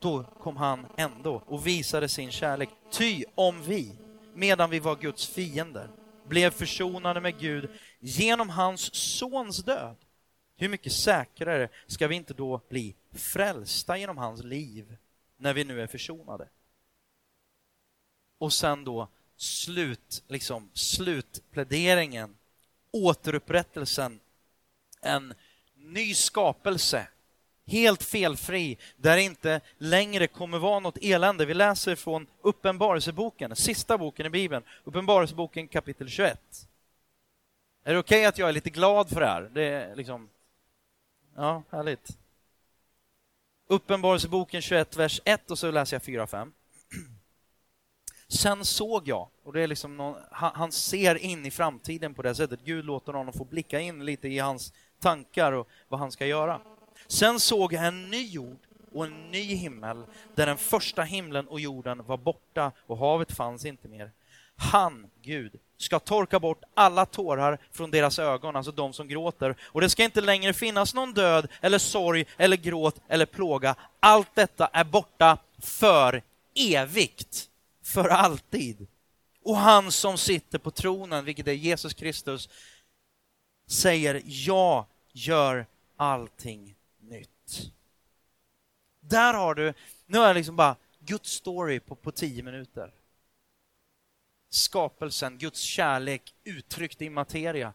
då 0.00 0.24
kom 0.40 0.56
han 0.56 0.86
ändå 0.96 1.42
och 1.46 1.66
visade 1.66 2.08
sin 2.08 2.30
kärlek. 2.30 2.68
Ty 2.90 3.24
om 3.34 3.62
vi, 3.62 3.92
medan 4.36 4.70
vi 4.70 4.78
var 4.78 4.96
Guds 4.96 5.26
fiender, 5.26 5.90
blev 6.28 6.50
försonade 6.50 7.20
med 7.20 7.38
Gud 7.38 7.70
genom 8.00 8.50
hans 8.50 8.94
sons 8.94 9.64
död, 9.64 9.96
hur 10.56 10.68
mycket 10.68 10.92
säkrare 10.92 11.68
ska 11.86 12.08
vi 12.08 12.14
inte 12.14 12.34
då 12.34 12.60
bli 12.68 12.94
frälsta 13.12 13.98
genom 13.98 14.18
hans 14.18 14.44
liv 14.44 14.96
när 15.36 15.54
vi 15.54 15.64
nu 15.64 15.82
är 15.82 15.86
försonade? 15.86 16.48
Och 18.38 18.52
sen 18.52 18.84
då 18.84 19.08
slut, 19.36 20.24
liksom 20.28 20.70
slutpläderingen, 20.74 22.36
återupprättelsen, 22.90 24.20
en 25.00 25.34
ny 25.74 26.14
skapelse 26.14 27.08
helt 27.66 28.02
felfri, 28.02 28.78
där 28.96 29.16
det 29.16 29.22
inte 29.22 29.60
längre 29.78 30.26
kommer 30.26 30.58
vara 30.58 30.80
något 30.80 30.98
elände. 31.00 31.46
Vi 31.46 31.54
läser 31.54 31.94
från 31.94 32.26
Uppenbarelseboken, 32.42 33.56
sista 33.56 33.98
boken 33.98 34.26
i 34.26 34.30
Bibeln, 34.30 34.64
Uppenbarelseboken 34.84 35.68
kapitel 35.68 36.08
21. 36.08 36.68
Är 37.84 37.92
det 37.92 37.98
okej 37.98 38.18
okay 38.18 38.26
att 38.26 38.38
jag 38.38 38.48
är 38.48 38.52
lite 38.52 38.70
glad 38.70 39.08
för 39.08 39.20
det 39.20 39.26
här? 39.26 39.50
Det 39.54 39.64
är 39.64 39.96
liksom... 39.96 40.28
Ja, 41.36 41.62
härligt. 41.70 42.18
Uppenbarelseboken 43.66 44.62
21, 44.62 44.96
vers 44.96 45.20
1 45.24 45.50
och 45.50 45.58
så 45.58 45.70
läser 45.70 45.94
jag 45.94 46.02
4 46.02 46.22
och 46.22 46.30
5. 46.30 46.52
Sen 48.28 48.64
såg 48.64 49.08
jag, 49.08 49.28
och 49.42 49.52
det 49.52 49.60
är 49.60 49.66
liksom 49.66 49.96
någon, 49.96 50.16
han, 50.30 50.50
han, 50.54 50.72
ser 50.72 51.14
in 51.14 51.46
i 51.46 51.50
framtiden 51.50 52.14
på 52.14 52.22
det 52.22 52.34
sättet. 52.34 52.60
Gud 52.64 52.84
låter 52.84 53.12
honom 53.12 53.32
få 53.32 53.44
blicka 53.44 53.80
in 53.80 54.04
lite 54.04 54.28
i 54.28 54.38
hans 54.38 54.72
tankar 55.00 55.52
och 55.52 55.68
vad 55.88 56.00
han 56.00 56.12
ska 56.12 56.26
göra. 56.26 56.60
Sen 57.08 57.40
såg 57.40 57.72
jag 57.72 57.86
en 57.86 58.10
ny 58.10 58.26
jord 58.26 58.58
och 58.92 59.04
en 59.04 59.30
ny 59.30 59.54
himmel 59.54 60.04
där 60.34 60.46
den 60.46 60.58
första 60.58 61.02
himlen 61.02 61.48
och 61.48 61.60
jorden 61.60 62.02
var 62.06 62.16
borta 62.16 62.72
och 62.86 62.98
havet 62.98 63.32
fanns 63.32 63.64
inte 63.64 63.88
mer. 63.88 64.10
Han, 64.56 65.10
Gud, 65.22 65.52
ska 65.78 65.98
torka 65.98 66.40
bort 66.40 66.62
alla 66.74 67.06
tårar 67.06 67.58
från 67.72 67.90
deras 67.90 68.18
ögon, 68.18 68.56
alltså 68.56 68.72
de 68.72 68.92
som 68.92 69.08
gråter. 69.08 69.56
Och 69.62 69.80
det 69.80 69.90
ska 69.90 70.04
inte 70.04 70.20
längre 70.20 70.52
finnas 70.52 70.94
någon 70.94 71.14
död 71.14 71.48
eller 71.60 71.78
sorg 71.78 72.26
eller 72.36 72.56
gråt 72.56 73.00
eller 73.08 73.26
plåga. 73.26 73.74
Allt 74.00 74.34
detta 74.34 74.66
är 74.66 74.84
borta 74.84 75.38
för 75.58 76.22
evigt, 76.54 77.48
för 77.82 78.08
alltid. 78.08 78.86
Och 79.42 79.56
han 79.56 79.92
som 79.92 80.18
sitter 80.18 80.58
på 80.58 80.70
tronen, 80.70 81.24
vilket 81.24 81.48
är 81.48 81.52
Jesus 81.52 81.94
Kristus, 81.94 82.48
säger 83.66 84.22
ja, 84.24 84.86
gör 85.12 85.66
allting 85.96 86.75
där 89.00 89.34
har 89.34 89.54
du, 89.54 89.74
nu 90.06 90.18
är 90.18 90.28
det 90.28 90.34
liksom 90.34 90.56
bara 90.56 90.76
Guds 90.98 91.30
story 91.30 91.80
på, 91.80 91.94
på 91.94 92.12
tio 92.12 92.42
minuter. 92.42 92.90
Skapelsen, 94.50 95.38
Guds 95.38 95.60
kärlek 95.60 96.34
uttryckt 96.44 97.02
i 97.02 97.10
materia. 97.10 97.72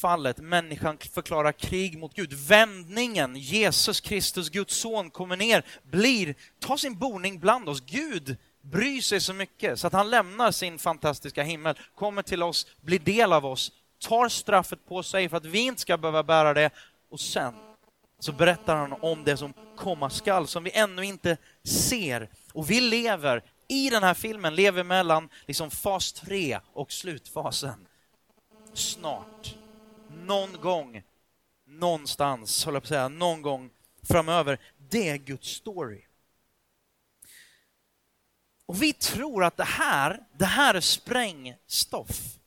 fallet, 0.00 0.38
människan 0.38 0.98
förklarar 0.98 1.52
krig 1.52 1.98
mot 1.98 2.14
Gud. 2.14 2.32
Vändningen, 2.32 3.36
Jesus 3.36 4.00
Kristus, 4.00 4.48
Guds 4.48 4.76
son, 4.76 5.10
kommer 5.10 5.36
ner, 5.36 5.64
blir, 5.82 6.34
tar 6.58 6.76
sin 6.76 6.98
boning 6.98 7.40
bland 7.40 7.68
oss. 7.68 7.80
Gud 7.80 8.36
bryr 8.60 9.00
sig 9.00 9.20
så 9.20 9.34
mycket 9.34 9.80
så 9.80 9.86
att 9.86 9.92
han 9.92 10.10
lämnar 10.10 10.50
sin 10.50 10.78
fantastiska 10.78 11.42
himmel, 11.42 11.78
kommer 11.94 12.22
till 12.22 12.42
oss, 12.42 12.66
blir 12.80 12.98
del 12.98 13.32
av 13.32 13.46
oss, 13.46 13.72
tar 13.98 14.28
straffet 14.28 14.86
på 14.86 15.02
sig 15.02 15.28
för 15.28 15.36
att 15.36 15.44
vi 15.44 15.58
inte 15.58 15.80
ska 15.80 15.96
behöva 15.98 16.22
bära 16.22 16.54
det 16.54 16.70
och 17.08 17.20
sen 17.20 17.69
så 18.20 18.32
berättar 18.32 18.76
han 18.76 18.94
om 19.00 19.24
det 19.24 19.36
som 19.36 19.54
komma 19.76 20.10
skall, 20.10 20.46
som 20.46 20.64
vi 20.64 20.70
ännu 20.70 21.04
inte 21.04 21.36
ser. 21.64 22.28
Och 22.52 22.70
vi 22.70 22.80
lever 22.80 23.42
i 23.68 23.90
den 23.90 24.02
här 24.02 24.14
filmen, 24.14 24.54
lever 24.54 24.84
mellan 24.84 25.28
liksom 25.46 25.70
fas 25.70 26.12
3 26.12 26.60
och 26.72 26.92
slutfasen. 26.92 27.86
Snart, 28.74 29.54
någon 30.06 30.60
gång, 30.60 31.02
någonstans, 31.66 32.64
håller 32.64 32.76
jag 32.76 32.82
på 32.82 32.84
att 32.84 32.88
säga, 32.88 33.08
någon 33.08 33.42
gång 33.42 33.70
framöver. 34.02 34.58
Det 34.90 35.08
är 35.08 35.16
Guds 35.16 35.48
story. 35.48 36.02
Och 38.66 38.82
vi 38.82 38.92
tror 38.92 39.44
att 39.44 39.56
det 39.56 39.64
här, 39.64 40.20
det 40.32 40.44
här 40.44 40.74
är 40.74 40.80
sprängstoff. 40.80 42.38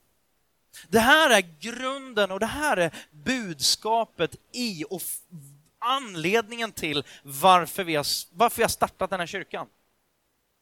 Det 0.88 1.00
här 1.00 1.30
är 1.30 1.60
grunden 1.60 2.30
och 2.30 2.40
det 2.40 2.46
här 2.46 2.76
är 2.76 2.94
budskapet 3.10 4.36
i 4.52 4.84
och 4.90 5.02
anledningen 5.84 6.72
till 6.72 7.04
varför 7.22 7.84
vi, 7.84 7.94
har, 7.96 8.06
varför 8.36 8.56
vi 8.56 8.62
har 8.62 8.68
startat 8.68 9.10
den 9.10 9.20
här 9.20 9.26
kyrkan. 9.26 9.66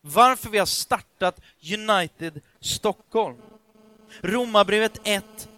Varför 0.01 0.51
vi 0.51 0.59
har 0.59 0.67
startat 0.67 1.41
United 1.79 2.41
Stockholm. 2.61 3.37
Romarbrevet 4.21 5.01
1 5.05 5.49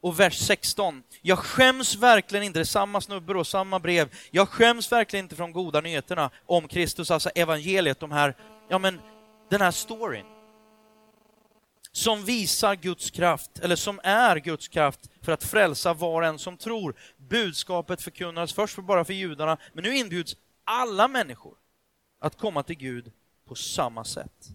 och 0.00 0.20
vers 0.20 0.38
16. 0.38 1.02
Jag 1.22 1.38
skäms 1.38 1.96
verkligen 1.96 2.44
inte, 2.44 2.58
det 2.58 2.62
är 2.62 2.64
samma 2.64 3.00
snubbe 3.00 3.34
och 3.34 3.46
samma 3.46 3.78
brev. 3.78 4.08
Jag 4.30 4.48
skäms 4.48 4.92
verkligen 4.92 5.24
inte 5.24 5.36
från 5.36 5.52
goda 5.52 5.80
nyheterna 5.80 6.30
om 6.46 6.68
Kristus, 6.68 7.10
alltså 7.10 7.30
evangeliet, 7.34 8.00
de 8.00 8.10
här, 8.10 8.36
ja 8.68 8.78
men 8.78 9.00
den 9.50 9.60
här 9.60 9.70
storyn 9.70 10.26
som 11.92 12.24
visar 12.24 12.74
Guds 12.74 13.10
kraft, 13.10 13.58
eller 13.58 13.76
som 13.76 14.00
är 14.02 14.36
Guds 14.36 14.68
kraft 14.68 15.00
för 15.22 15.32
att 15.32 15.44
frälsa 15.44 15.94
var 15.94 16.22
och 16.22 16.28
en 16.28 16.38
som 16.38 16.56
tror. 16.56 16.94
Budskapet 17.16 18.02
förkunnades 18.02 18.52
först 18.52 18.74
för 18.74 18.82
bara 18.82 19.04
för 19.04 19.12
judarna, 19.12 19.58
men 19.72 19.84
nu 19.84 19.96
inbjuds 19.96 20.36
alla 20.64 21.08
människor 21.08 21.54
att 22.18 22.38
komma 22.38 22.62
till 22.62 22.76
Gud 22.76 23.12
på 23.44 23.54
samma 23.54 24.04
sätt. 24.04 24.48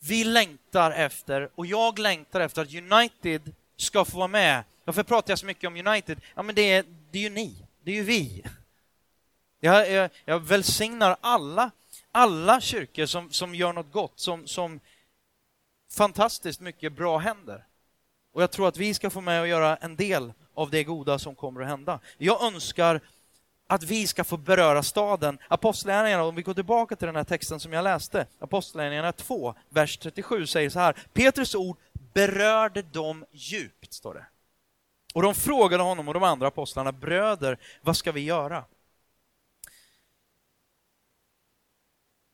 Vi 0.00 0.24
längtar 0.24 0.90
efter, 0.90 1.50
och 1.54 1.66
jag 1.66 1.98
längtar 1.98 2.40
efter 2.40 2.62
att 2.62 2.74
United 2.74 3.54
ska 3.76 4.04
få 4.04 4.18
vara 4.18 4.28
med. 4.28 4.64
Varför 4.84 5.02
pratar 5.02 5.30
jag 5.32 5.38
så 5.38 5.46
mycket 5.46 5.68
om 5.68 5.86
United? 5.86 6.20
Ja, 6.34 6.42
men 6.42 6.54
det 6.54 6.72
är, 6.72 6.84
det 7.10 7.18
är 7.18 7.22
ju 7.22 7.30
ni, 7.30 7.66
det 7.82 7.90
är 7.90 7.94
ju 7.94 8.02
vi. 8.02 8.44
Jag, 9.60 9.90
jag, 9.90 10.10
jag 10.24 10.40
välsignar 10.40 11.16
alla 11.20 11.70
alla 12.14 12.60
kyrkor 12.60 13.06
som, 13.06 13.30
som 13.30 13.54
gör 13.54 13.72
något 13.72 13.92
gott, 13.92 14.20
som, 14.20 14.46
som 14.46 14.80
fantastiskt 15.90 16.60
mycket 16.60 16.92
bra 16.92 17.18
händer. 17.18 17.66
Och 18.32 18.42
jag 18.42 18.50
tror 18.50 18.68
att 18.68 18.76
vi 18.76 18.94
ska 18.94 19.10
få 19.10 19.20
med 19.20 19.40
och 19.40 19.48
göra 19.48 19.76
en 19.76 19.96
del 19.96 20.32
av 20.54 20.70
det 20.70 20.84
goda 20.84 21.18
som 21.18 21.34
kommer 21.34 21.60
att 21.60 21.68
hända. 21.68 22.00
Jag 22.18 22.42
önskar 22.42 23.00
att 23.66 23.82
vi 23.82 24.06
ska 24.06 24.24
få 24.24 24.36
beröra 24.36 24.82
staden. 24.82 25.38
Apostlagärningarna, 25.48 26.24
om 26.24 26.34
vi 26.34 26.42
går 26.42 26.54
tillbaka 26.54 26.96
till 26.96 27.06
den 27.06 27.16
här 27.16 27.24
texten 27.24 27.60
som 27.60 27.72
jag 27.72 27.82
läste, 27.84 28.26
Apostlagärningarna 28.38 29.12
2, 29.12 29.54
vers 29.68 29.98
37 29.98 30.46
säger 30.46 30.70
så 30.70 30.78
här, 30.78 30.96
Petrus 31.12 31.54
ord 31.54 31.76
berörde 32.12 32.82
dem 32.82 33.24
djupt, 33.30 33.92
står 33.92 34.14
det. 34.14 34.26
Och 35.14 35.22
de 35.22 35.34
frågade 35.34 35.82
honom 35.82 36.08
och 36.08 36.14
de 36.14 36.22
andra 36.22 36.46
apostlarna, 36.46 36.92
bröder, 36.92 37.58
vad 37.82 37.96
ska 37.96 38.12
vi 38.12 38.20
göra? 38.20 38.64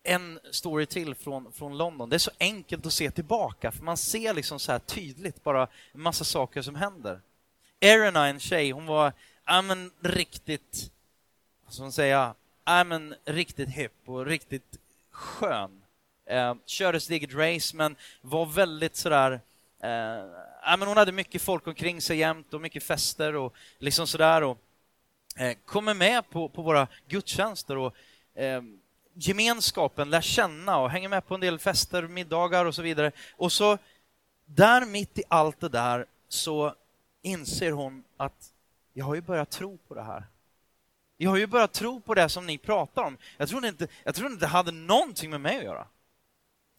En 0.03 0.41
story 0.51 0.87
till 0.87 1.15
från, 1.15 1.53
från 1.53 1.79
London. 1.79 2.11
Det 2.11 2.17
är 2.17 2.19
så 2.19 2.31
enkelt 2.41 2.87
att 2.87 2.93
se 2.93 3.11
tillbaka, 3.11 3.73
för 3.73 3.83
man 3.83 3.97
ser 3.97 4.35
liksom 4.35 4.61
så 4.61 4.73
här 4.73 4.79
tydligt 4.79 5.45
bara 5.45 5.69
en 5.93 6.01
massa 6.01 6.25
saker 6.25 6.63
som 6.63 6.75
händer. 6.75 7.21
Erina, 7.81 8.27
en 8.27 8.41
tjej, 8.41 8.71
hon 8.71 8.87
var 8.87 9.13
ja, 9.45 9.63
riktigt, 10.01 10.91
vad 11.65 11.75
ska 11.75 11.83
man 11.83 11.93
säga, 11.93 12.35
ja, 12.65 12.85
riktigt 13.25 13.69
hipp 13.69 14.09
och 14.09 14.27
riktigt 14.27 14.79
skön. 15.11 15.83
Eh, 16.27 16.55
körde 16.67 17.01
sitt 17.01 17.11
eget 17.11 17.35
race, 17.35 17.77
men 17.77 17.97
var 18.21 18.47
väldigt 18.47 18.97
sådär 18.97 19.41
eh, 19.81 20.77
men 20.79 20.89
hon 20.89 20.97
hade 20.97 21.13
mycket 21.13 21.43
folk 21.43 21.67
omkring 21.67 22.01
sig 22.01 22.19
jämt 22.19 22.55
och 22.55 22.61
mycket 22.61 22.83
fester 22.83 23.37
och 23.37 23.55
liksom 23.79 24.07
sådär. 24.07 24.43
Och, 24.43 24.59
eh, 25.37 25.57
kommer 25.65 25.95
med 25.95 26.31
på, 26.31 26.49
på 26.49 26.63
våra 26.63 26.89
gudstjänster 27.09 27.77
och 27.77 27.95
eh, 28.35 28.63
gemenskapen, 29.21 30.11
lär 30.11 30.21
känna 30.21 30.79
och 30.79 30.91
hänger 30.91 31.09
med 31.09 31.27
på 31.27 31.35
en 31.35 31.41
del 31.41 31.59
fester, 31.59 32.03
middagar 32.03 32.65
och 32.65 32.75
så 32.75 32.83
vidare. 32.83 33.13
Och 33.37 33.53
så 33.53 33.79
där 34.45 34.87
mitt 34.87 35.19
i 35.19 35.23
allt 35.29 35.61
det 35.61 35.69
där 35.69 36.07
så 36.29 36.75
inser 37.23 37.73
hon 37.73 38.05
att 38.17 38.53
jag 38.93 39.05
har 39.05 39.15
ju 39.15 39.21
börjat 39.21 39.51
tro 39.51 39.79
på 39.89 39.95
det 39.95 40.03
här. 40.03 40.25
Jag 41.17 41.31
har 41.31 41.37
ju 41.37 41.47
börjat 41.47 41.73
tro 41.73 42.01
på 42.01 42.15
det 42.15 42.29
som 42.29 42.47
ni 42.47 42.59
pratar 42.59 43.03
om. 43.03 43.17
Jag 43.37 43.49
trodde 43.49 43.69
inte, 43.69 43.89
jag 44.05 44.15
trodde 44.15 44.33
inte 44.33 44.45
det 44.45 44.51
hade 44.51 44.73
någonting 44.73 45.31
med 45.31 45.41
mig 45.41 45.59
att 45.59 45.65
göra. 45.65 45.87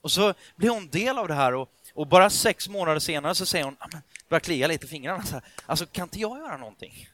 Och 0.01 0.11
så 0.11 0.33
blir 0.55 0.69
hon 0.69 0.87
del 0.87 1.17
av 1.17 1.27
det 1.27 1.33
här 1.33 1.53
och, 1.53 1.69
och 1.93 2.07
bara 2.07 2.29
sex 2.29 2.69
månader 2.69 2.99
senare 2.99 3.35
så 3.35 3.45
säger 3.45 3.65
hon, 3.65 3.77
ah, 3.79 3.87
börjar 4.29 4.39
klia 4.39 4.67
lite 4.67 4.85
i 4.85 4.89
fingrarna, 4.89 5.23
så 5.23 5.33
här, 5.33 5.43
alltså 5.65 5.85
kan 5.85 6.03
inte 6.03 6.19
jag 6.19 6.37
göra 6.37 6.57
någonting? 6.57 7.09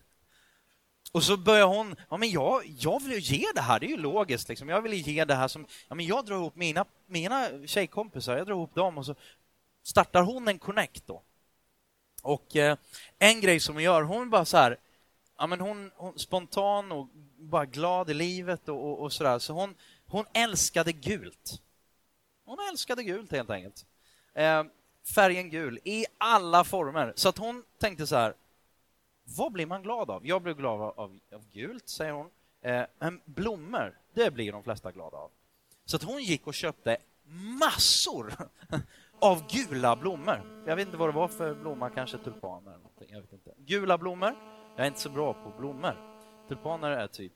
Och 1.11 1.23
så 1.23 1.37
börjar 1.37 1.67
hon, 1.67 1.95
ja 2.09 2.17
men 2.17 2.29
jag, 2.29 2.65
jag 2.65 3.03
vill 3.03 3.11
ju 3.11 3.19
ge 3.19 3.45
det 3.55 3.61
här, 3.61 3.79
det 3.79 3.85
är 3.85 3.89
ju 3.89 3.97
logiskt 3.97 4.49
liksom. 4.49 4.69
Jag 4.69 4.81
vill 4.81 4.93
ge 4.93 5.25
det 5.25 5.35
här 5.35 5.47
som, 5.47 5.65
ja 5.87 5.95
men 5.95 6.05
jag 6.05 6.25
drar 6.25 6.35
ihop 6.35 6.55
mina, 6.55 6.85
mina 7.05 7.49
tjejkompisar, 7.65 8.37
jag 8.37 8.47
drar 8.47 8.53
ihop 8.53 8.75
dem 8.75 8.97
och 8.97 9.05
så 9.05 9.15
startar 9.83 10.21
hon 10.21 10.47
en 10.47 10.59
connect 10.59 11.03
då. 11.07 11.21
Och 12.21 12.55
eh, 12.55 12.77
en 13.19 13.41
grej 13.41 13.59
som 13.59 13.75
hon 13.75 13.83
gör, 13.83 14.01
hon 14.01 14.21
är 14.21 14.25
bara 14.25 14.45
så 14.45 14.57
här, 14.57 14.77
ja 15.37 15.47
men 15.47 15.59
hon, 15.59 15.91
hon 15.95 16.19
spontan 16.19 16.91
och 16.91 17.07
bara 17.37 17.65
glad 17.65 18.09
i 18.09 18.13
livet 18.13 18.69
och, 18.69 18.91
och, 18.91 19.01
och 19.01 19.13
sådär, 19.13 19.39
så 19.39 19.53
hon, 19.53 19.75
hon 20.07 20.25
älskade 20.33 20.91
gult. 20.91 21.61
Hon 22.45 22.57
älskade 22.71 23.03
gult 23.03 23.31
helt 23.31 23.49
enkelt. 23.49 23.85
Eh, 24.33 24.63
färgen 25.15 25.49
gul 25.49 25.79
i 25.83 26.05
alla 26.17 26.63
former. 26.63 27.13
Så 27.15 27.29
att 27.29 27.37
hon 27.37 27.63
tänkte 27.79 28.07
så 28.07 28.15
här, 28.15 28.33
vad 29.35 29.51
blir 29.51 29.65
man 29.65 29.83
glad 29.83 30.09
av? 30.09 30.27
Jag 30.27 30.41
blir 30.41 30.53
glad 30.53 30.81
av, 30.81 30.99
av, 30.99 31.19
av 31.33 31.49
gult, 31.51 31.89
säger 31.89 32.11
hon. 32.11 32.29
Eh, 32.61 32.83
men 32.99 33.21
blommor, 33.25 33.99
det 34.13 34.31
blir 34.31 34.51
de 34.51 34.63
flesta 34.63 34.91
glada 34.91 35.17
av. 35.17 35.31
Så 35.85 35.95
att 35.95 36.03
hon 36.03 36.23
gick 36.23 36.47
och 36.47 36.53
köpte 36.53 36.97
massor 37.59 38.33
av 39.19 39.47
gula 39.49 39.95
blommor. 39.95 40.63
Jag 40.67 40.75
vet 40.75 40.87
inte 40.87 40.97
vad 40.97 41.09
det 41.09 41.15
var 41.15 41.27
för 41.27 41.55
blomma, 41.55 41.89
kanske 41.89 42.17
tulpaner 42.17 42.71
eller 42.71 42.77
någonting. 42.77 43.09
Jag 43.09 43.21
vet 43.21 43.33
inte. 43.33 43.53
Gula 43.57 43.97
blommor. 43.97 44.35
Jag 44.75 44.83
är 44.83 44.87
inte 44.87 44.99
så 44.99 45.09
bra 45.09 45.33
på 45.33 45.53
blommor. 45.59 46.21
Tulpaner 46.47 46.91
är 46.91 47.07
typ 47.07 47.33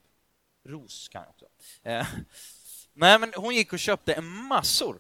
ros 0.64 1.08
kan 1.08 1.22
jag 1.22 1.30
också. 1.30 1.46
Eh, 1.84 2.08
nej, 2.94 3.20
men 3.20 3.34
hon 3.36 3.56
gick 3.56 3.74
och 3.74 3.80
köpte 3.80 4.22
massor 4.22 5.00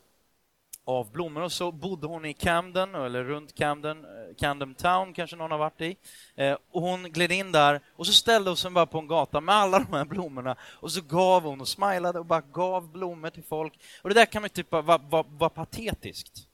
av 0.85 1.11
blommor 1.11 1.41
och 1.41 1.51
så 1.51 1.71
bodde 1.71 2.07
hon 2.07 2.25
i 2.25 2.33
Camden, 2.33 2.95
eller 2.95 3.23
runt 3.23 3.55
Camden, 3.55 4.05
eh, 4.05 4.35
Camden 4.37 4.75
Town 4.75 5.13
kanske 5.13 5.35
någon 5.35 5.51
har 5.51 5.57
varit 5.57 5.81
i. 5.81 5.97
Eh, 6.35 6.57
och 6.71 6.81
hon 6.81 7.03
gled 7.03 7.31
in 7.31 7.51
där 7.51 7.81
och 7.95 8.07
så 8.07 8.13
ställde 8.13 8.49
hon 8.49 8.57
sig 8.57 8.71
bara 8.71 8.85
på 8.85 8.99
en 8.99 9.07
gata 9.07 9.41
med 9.41 9.55
alla 9.55 9.79
de 9.79 9.93
här 9.93 10.05
blommorna 10.05 10.55
och 10.61 10.91
så 10.91 11.01
gav 11.01 11.43
hon 11.43 11.61
och 11.61 11.67
smilade 11.67 12.19
och 12.19 12.25
bara 12.25 12.41
gav 12.41 12.91
blommor 12.91 13.29
till 13.29 13.43
folk. 13.43 13.79
Och 14.01 14.09
det 14.09 14.15
där 14.15 14.25
kan 14.25 14.41
man 14.41 14.45
ju 14.45 14.49
tycka 14.49 14.81
var, 14.81 14.99
var, 14.99 15.25
var, 15.29 15.49
patetiskt. 15.49 16.47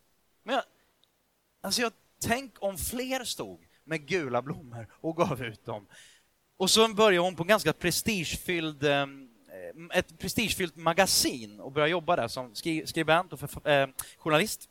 Men 0.43 0.55
jag, 0.55 0.63
alltså 1.61 1.81
jag, 1.81 1.91
tänk 2.21 2.53
om 2.59 2.77
fler 2.77 3.23
stod 3.23 3.59
med 3.83 4.07
gula 4.07 4.41
blommor 4.41 4.87
och 4.93 5.15
gav 5.15 5.43
ut 5.43 5.65
dem. 5.65 5.87
Och 6.57 6.69
så 6.69 6.93
började 6.93 7.25
hon 7.25 7.35
på 7.35 7.43
en 7.43 7.47
ganska 7.47 7.73
prestigefylld 7.73 8.83
Eh, 8.83 9.05
Eh, 9.57 9.97
ett 9.97 10.19
prestigefyllt 10.19 10.75
magasin 10.75 11.59
och 11.59 11.71
började 11.71 11.91
jobba 11.91 12.15
där 12.15 12.27
som 12.27 12.55
skribent 12.85 13.33
och 13.33 13.39
för, 13.39 13.69
eh, 13.69 13.87
journalist. 14.17 14.69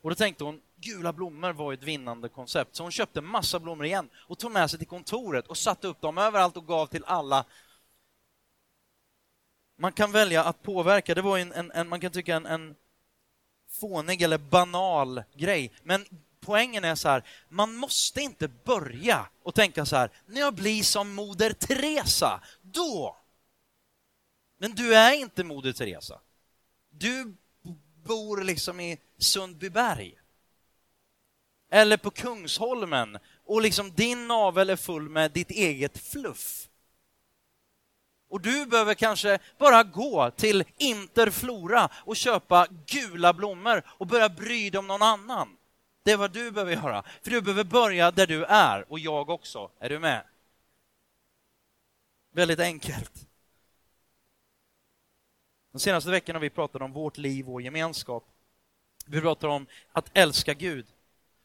Och 0.00 0.10
då 0.10 0.16
tänkte 0.16 0.44
hon, 0.44 0.60
gula 0.76 1.12
blommor 1.12 1.52
var 1.52 1.72
ett 1.72 1.82
vinnande 1.82 2.28
koncept, 2.28 2.76
så 2.76 2.82
hon 2.82 2.92
köpte 2.92 3.20
massa 3.20 3.60
blommor 3.60 3.86
igen 3.86 4.08
och 4.14 4.38
tog 4.38 4.52
med 4.52 4.70
sig 4.70 4.78
till 4.78 4.88
kontoret 4.88 5.46
och 5.46 5.56
satte 5.56 5.86
upp 5.86 6.00
dem 6.00 6.18
överallt 6.18 6.56
och 6.56 6.66
gav 6.66 6.86
till 6.86 7.04
alla. 7.04 7.44
Man 9.78 9.92
kan 9.92 10.12
välja 10.12 10.44
att 10.44 10.62
påverka, 10.62 11.14
det 11.14 11.22
var 11.22 11.38
en, 11.38 11.52
en, 11.52 11.70
en 11.70 11.88
man 11.88 12.00
kan 12.00 12.12
tycka 12.12 12.36
en, 12.36 12.46
en 12.46 12.76
fånig 13.70 14.22
eller 14.22 14.38
banal 14.38 15.22
grej, 15.36 15.72
men 15.82 16.04
poängen 16.40 16.84
är 16.84 16.94
så 16.94 17.08
här, 17.08 17.22
man 17.48 17.74
måste 17.74 18.20
inte 18.20 18.48
börja 18.48 19.26
och 19.42 19.54
tänka 19.54 19.86
så 19.86 19.96
här, 19.96 20.10
när 20.26 20.40
jag 20.40 20.54
blir 20.54 20.82
som 20.82 21.14
Moder 21.14 21.52
Teresa, 21.52 22.40
då 22.62 23.16
men 24.62 24.74
du 24.74 24.94
är 24.94 25.12
inte 25.12 25.44
Moder 25.44 25.72
Teresa. 25.72 26.20
Du 26.90 27.34
bor 28.04 28.42
liksom 28.42 28.80
i 28.80 28.98
Sundbyberg. 29.18 30.14
eller 31.70 31.96
på 31.96 32.10
Kungsholmen 32.10 33.18
och 33.44 33.62
liksom 33.62 33.92
din 33.92 34.28
navel 34.28 34.70
är 34.70 34.76
full 34.76 35.08
med 35.08 35.30
ditt 35.30 35.50
eget 35.50 35.98
fluff. 35.98 36.68
Och 38.28 38.40
du 38.40 38.66
behöver 38.66 38.94
kanske 38.94 39.38
bara 39.58 39.82
gå 39.82 40.30
till 40.30 40.64
Interflora 40.76 41.88
och 41.94 42.16
köpa 42.16 42.66
gula 42.86 43.32
blommor 43.32 43.82
och 43.86 44.06
börja 44.06 44.28
bry 44.28 44.70
dig 44.70 44.78
om 44.78 44.86
någon 44.86 45.02
annan. 45.02 45.56
Det 46.02 46.12
är 46.12 46.16
vad 46.16 46.32
du 46.32 46.50
behöver 46.50 46.72
göra. 46.72 47.04
För 47.22 47.30
du 47.30 47.40
behöver 47.40 47.64
börja 47.64 48.10
där 48.10 48.26
du 48.26 48.44
är, 48.44 48.92
och 48.92 48.98
jag 48.98 49.30
också. 49.30 49.70
Är 49.78 49.88
du 49.88 49.98
med? 49.98 50.24
Väldigt 52.32 52.60
enkelt. 52.60 53.31
De 55.72 55.78
senaste 55.78 56.10
veckorna 56.10 56.36
har 56.36 56.42
vi 56.42 56.50
pratat 56.50 56.82
om 56.82 56.92
vårt 56.92 57.16
liv 57.16 57.50
och 57.50 57.62
gemenskap. 57.62 58.24
Vi 59.06 59.20
pratar 59.20 59.48
om 59.48 59.66
att 59.92 60.10
älska 60.12 60.54
Gud. 60.54 60.86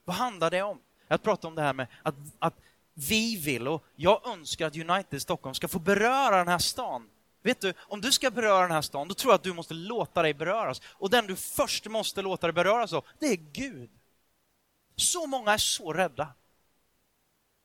Vad 0.05 0.15
handlar 0.15 0.51
det 0.51 0.61
om? 0.61 0.79
Jag 1.07 1.23
pratar 1.23 1.47
om 1.47 1.55
det 1.55 1.61
här 1.61 1.73
med 1.73 1.87
att, 2.03 2.15
att 2.39 2.53
vi 2.93 3.37
vill, 3.37 3.67
och 3.67 3.83
jag 3.95 4.27
önskar 4.27 4.67
att 4.67 4.77
United 4.77 5.21
Stockholm 5.21 5.55
ska 5.55 5.67
få 5.67 5.79
beröra 5.79 6.37
den 6.37 6.47
här 6.47 6.59
stan. 6.59 7.09
Vet 7.41 7.61
du, 7.61 7.73
om 7.77 8.01
du 8.01 8.11
ska 8.11 8.31
beröra 8.31 8.61
den 8.61 8.71
här 8.71 8.81
stan, 8.81 9.07
då 9.07 9.13
tror 9.13 9.31
jag 9.31 9.35
att 9.35 9.43
du 9.43 9.53
måste 9.53 9.73
låta 9.73 10.21
dig 10.21 10.33
beröras. 10.33 10.81
Och 10.85 11.09
den 11.09 11.27
du 11.27 11.35
först 11.35 11.85
måste 11.85 12.21
låta 12.21 12.47
dig 12.47 12.53
beröras 12.53 12.93
av, 12.93 13.05
det 13.19 13.25
är 13.25 13.35
Gud. 13.35 13.89
Så 14.95 15.27
många 15.27 15.53
är 15.53 15.57
så 15.57 15.93
rädda. 15.93 16.33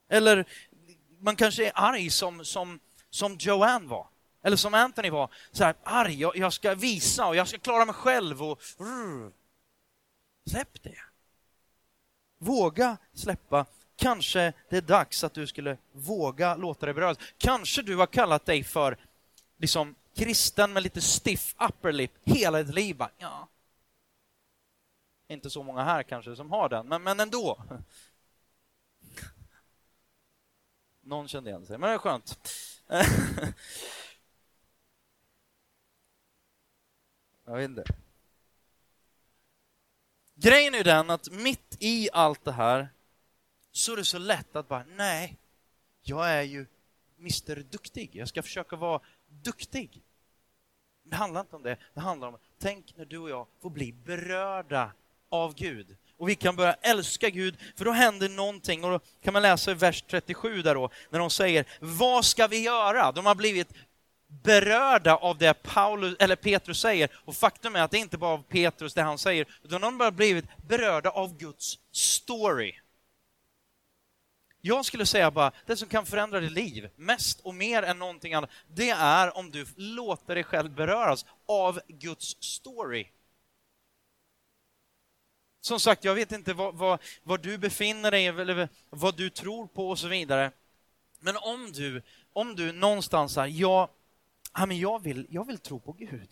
Eller 0.08 0.44
man 1.18 1.36
kanske 1.36 1.66
är 1.66 1.72
arg 1.74 2.10
som, 2.10 2.44
som, 2.44 2.80
som 3.10 3.36
Joanne 3.38 3.88
var. 3.88 4.06
Eller 4.42 4.56
som 4.56 4.74
Anthony 4.74 5.10
var, 5.10 5.30
så 5.52 5.64
här, 5.64 5.74
arg, 5.82 6.20
jag, 6.20 6.36
jag 6.36 6.52
ska 6.52 6.74
visa 6.74 7.26
och 7.26 7.36
jag 7.36 7.48
ska 7.48 7.58
klara 7.58 7.84
mig 7.84 7.94
själv. 7.94 8.42
Och, 8.42 8.62
Släpp 10.50 10.82
det. 10.82 10.98
Våga 12.38 12.96
släppa. 13.12 13.66
Kanske 13.96 14.52
det 14.68 14.76
är 14.76 14.80
dags 14.80 15.24
att 15.24 15.34
du 15.34 15.46
skulle 15.46 15.76
våga 15.92 16.56
låta 16.56 16.86
dig 16.86 16.94
beröras. 16.94 17.18
Kanske 17.38 17.82
du 17.82 17.96
har 17.96 18.06
kallat 18.06 18.46
dig 18.46 18.64
för 18.64 18.96
liksom 19.56 19.94
kristen 20.14 20.72
med 20.72 20.82
lite 20.82 21.00
stiff 21.00 21.54
upper 21.68 21.92
lip 21.92 22.12
hela 22.24 22.62
ditt 22.62 22.74
liv. 22.74 23.02
Ja. 23.18 23.48
Inte 25.28 25.50
så 25.50 25.62
många 25.62 25.84
här 25.84 26.02
kanske 26.02 26.36
som 26.36 26.50
har 26.50 26.68
den, 26.68 26.88
men, 26.88 27.02
men 27.02 27.20
ändå. 27.20 27.58
Någon 31.00 31.28
kände 31.28 31.50
igen 31.50 31.66
sig, 31.66 31.78
men 31.78 31.88
det 31.88 31.94
är 31.94 31.98
skönt. 31.98 32.38
Jag 37.44 37.56
vet 37.56 37.68
inte. 37.68 37.84
Grejen 40.34 40.74
är 40.74 40.84
den 40.84 41.10
att 41.10 41.30
mitt 41.30 41.76
i 41.78 42.08
allt 42.12 42.44
det 42.44 42.52
här 42.52 42.88
så 43.72 43.92
är 43.92 43.96
det 43.96 44.04
så 44.04 44.18
lätt 44.18 44.56
att 44.56 44.68
bara, 44.68 44.84
nej, 44.96 45.36
jag 46.02 46.30
är 46.30 46.42
ju 46.42 46.66
Mr 47.18 47.62
Duktig. 47.62 48.10
Jag 48.12 48.28
ska 48.28 48.42
försöka 48.42 48.76
vara 48.76 49.00
duktig. 49.28 50.02
Det 51.02 51.16
handlar 51.16 51.40
inte 51.40 51.56
om 51.56 51.62
det. 51.62 51.76
Det 51.94 52.00
handlar 52.00 52.28
om, 52.28 52.38
tänk 52.58 52.96
när 52.96 53.04
du 53.04 53.18
och 53.18 53.30
jag 53.30 53.46
får 53.60 53.70
bli 53.70 53.92
berörda 53.92 54.92
av 55.28 55.54
Gud. 55.54 55.96
Och 56.16 56.28
vi 56.28 56.34
kan 56.34 56.56
börja 56.56 56.72
älska 56.72 57.30
Gud, 57.30 57.56
för 57.76 57.84
då 57.84 57.90
händer 57.90 58.28
någonting. 58.28 58.84
Och 58.84 58.90
då 58.90 59.00
kan 59.22 59.32
man 59.32 59.42
läsa 59.42 59.70
i 59.70 59.74
vers 59.74 60.02
37 60.02 60.62
där 60.62 60.74
då, 60.74 60.90
när 61.10 61.18
de 61.18 61.30
säger, 61.30 61.66
vad 61.80 62.24
ska 62.24 62.46
vi 62.46 62.62
göra? 62.62 63.12
De 63.12 63.26
har 63.26 63.34
blivit 63.34 63.72
berörda 64.42 65.16
av 65.16 65.38
det 65.38 65.62
Paulus, 65.62 66.16
eller 66.18 66.36
Petrus 66.36 66.80
säger. 66.80 67.10
Och 67.14 67.36
faktum 67.36 67.76
är 67.76 67.82
att 67.82 67.90
det 67.90 67.98
inte 67.98 68.18
bara 68.18 68.34
av 68.34 68.42
Petrus 68.42 68.94
det 68.94 69.02
han 69.02 69.18
säger, 69.18 69.46
utan 69.62 69.80
de 69.80 70.00
har 70.00 70.10
blivit 70.10 70.44
berörda 70.68 71.10
av 71.10 71.36
Guds 71.36 71.78
story. 71.92 72.78
Jag 74.64 74.84
skulle 74.84 75.06
säga 75.06 75.30
bara, 75.30 75.52
det 75.66 75.76
som 75.76 75.88
kan 75.88 76.06
förändra 76.06 76.40
ditt 76.40 76.52
liv 76.52 76.90
mest 76.96 77.40
och 77.40 77.54
mer 77.54 77.82
än 77.82 77.98
någonting 77.98 78.34
annat, 78.34 78.50
det 78.68 78.90
är 78.90 79.36
om 79.36 79.50
du 79.50 79.66
låter 79.76 80.34
dig 80.34 80.44
själv 80.44 80.70
beröras 80.70 81.26
av 81.46 81.80
Guds 81.88 82.36
story. 82.40 83.08
Som 85.60 85.80
sagt, 85.80 86.04
jag 86.04 86.14
vet 86.14 86.32
inte 86.32 86.54
var, 86.54 86.72
var, 86.72 86.98
var 87.22 87.38
du 87.38 87.58
befinner 87.58 88.10
dig 88.10 88.26
eller 88.26 88.68
vad 88.90 89.16
du 89.16 89.30
tror 89.30 89.66
på 89.66 89.90
och 89.90 89.98
så 89.98 90.08
vidare. 90.08 90.52
Men 91.20 91.36
om 91.36 91.72
du, 91.72 92.02
om 92.32 92.56
du 92.56 92.72
någonstans 92.72 93.36
här, 93.36 93.46
jag, 93.46 93.88
ja, 94.54 94.66
men 94.66 94.78
jag, 94.78 95.02
vill, 95.02 95.26
jag 95.30 95.46
vill 95.46 95.58
tro 95.58 95.80
på 95.80 95.92
Gud. 95.92 96.28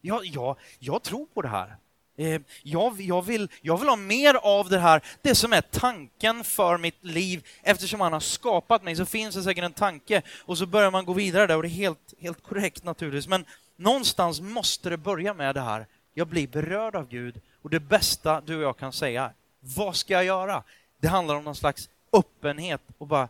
Jag, 0.00 0.24
jag, 0.24 0.56
jag 0.78 1.02
tror 1.02 1.26
på 1.26 1.42
det 1.42 1.48
här. 1.48 1.76
Eh, 2.16 2.40
jag, 2.62 3.00
jag, 3.00 3.22
vill, 3.22 3.48
jag 3.60 3.78
vill 3.78 3.88
ha 3.88 3.96
mer 3.96 4.34
av 4.34 4.68
det 4.68 4.78
här, 4.78 5.02
det 5.22 5.34
som 5.34 5.52
är 5.52 5.60
tanken 5.60 6.44
för 6.44 6.78
mitt 6.78 7.04
liv. 7.04 7.46
Eftersom 7.62 8.00
han 8.00 8.12
har 8.12 8.20
skapat 8.20 8.82
mig 8.82 8.96
så 8.96 9.06
finns 9.06 9.34
det 9.34 9.42
säkert 9.42 9.64
en 9.64 9.72
tanke 9.72 10.22
och 10.38 10.58
så 10.58 10.66
börjar 10.66 10.90
man 10.90 11.04
gå 11.04 11.12
vidare 11.12 11.46
där 11.46 11.56
och 11.56 11.62
det 11.62 11.68
är 11.68 11.70
helt, 11.70 12.14
helt 12.20 12.42
korrekt 12.42 12.84
naturligtvis. 12.84 13.28
Men 13.28 13.44
någonstans 13.76 14.40
måste 14.40 14.90
det 14.90 14.96
börja 14.96 15.34
med 15.34 15.54
det 15.54 15.60
här. 15.60 15.86
Jag 16.14 16.28
blir 16.28 16.48
berörd 16.48 16.96
av 16.96 17.08
Gud 17.08 17.40
och 17.62 17.70
det 17.70 17.80
bästa 17.80 18.40
du 18.40 18.56
och 18.56 18.62
jag 18.62 18.76
kan 18.76 18.92
säga, 18.92 19.32
vad 19.60 19.96
ska 19.96 20.14
jag 20.14 20.24
göra? 20.24 20.62
Det 20.98 21.08
handlar 21.08 21.34
om 21.34 21.44
någon 21.44 21.56
slags 21.56 21.88
öppenhet 22.12 22.82
och 22.98 23.06
bara, 23.06 23.28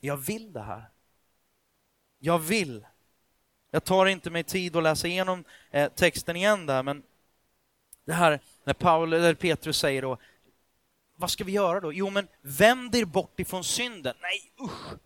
jag 0.00 0.16
vill 0.16 0.52
det 0.52 0.62
här. 0.62 0.84
Jag 2.18 2.38
vill. 2.38 2.84
Jag 3.70 3.84
tar 3.84 4.06
inte 4.06 4.30
mig 4.30 4.44
tid 4.44 4.76
att 4.76 4.82
läsa 4.82 5.08
igenom 5.08 5.44
eh, 5.70 5.88
texten 5.88 6.36
igen 6.36 6.66
där, 6.66 6.82
men 6.82 7.02
det 8.04 8.12
här 8.12 8.40
när 8.64 8.74
Paul, 8.74 9.12
eller 9.12 9.34
Petrus 9.34 9.78
säger 9.78 10.02
då, 10.02 10.18
vad 11.16 11.30
ska 11.30 11.44
vi 11.44 11.52
göra 11.52 11.80
då? 11.80 11.92
Jo, 11.92 12.10
men 12.10 12.28
vänd 12.40 12.94
er 12.94 13.04
bort 13.04 13.40
ifrån 13.40 13.64
synden. 13.64 14.14
Nej, 14.20 14.52
usch! 14.60 14.98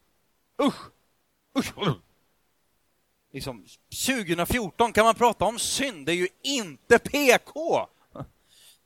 Usch! 0.62 0.90
Usch! 1.58 1.78
usch. 1.78 1.96
Liksom, 3.32 3.66
2014 4.06 4.92
kan 4.92 5.04
man 5.04 5.14
prata 5.14 5.44
om 5.44 5.58
synd, 5.58 6.06
det 6.06 6.12
är 6.12 6.16
ju 6.16 6.28
inte 6.42 6.98
PK! 6.98 7.86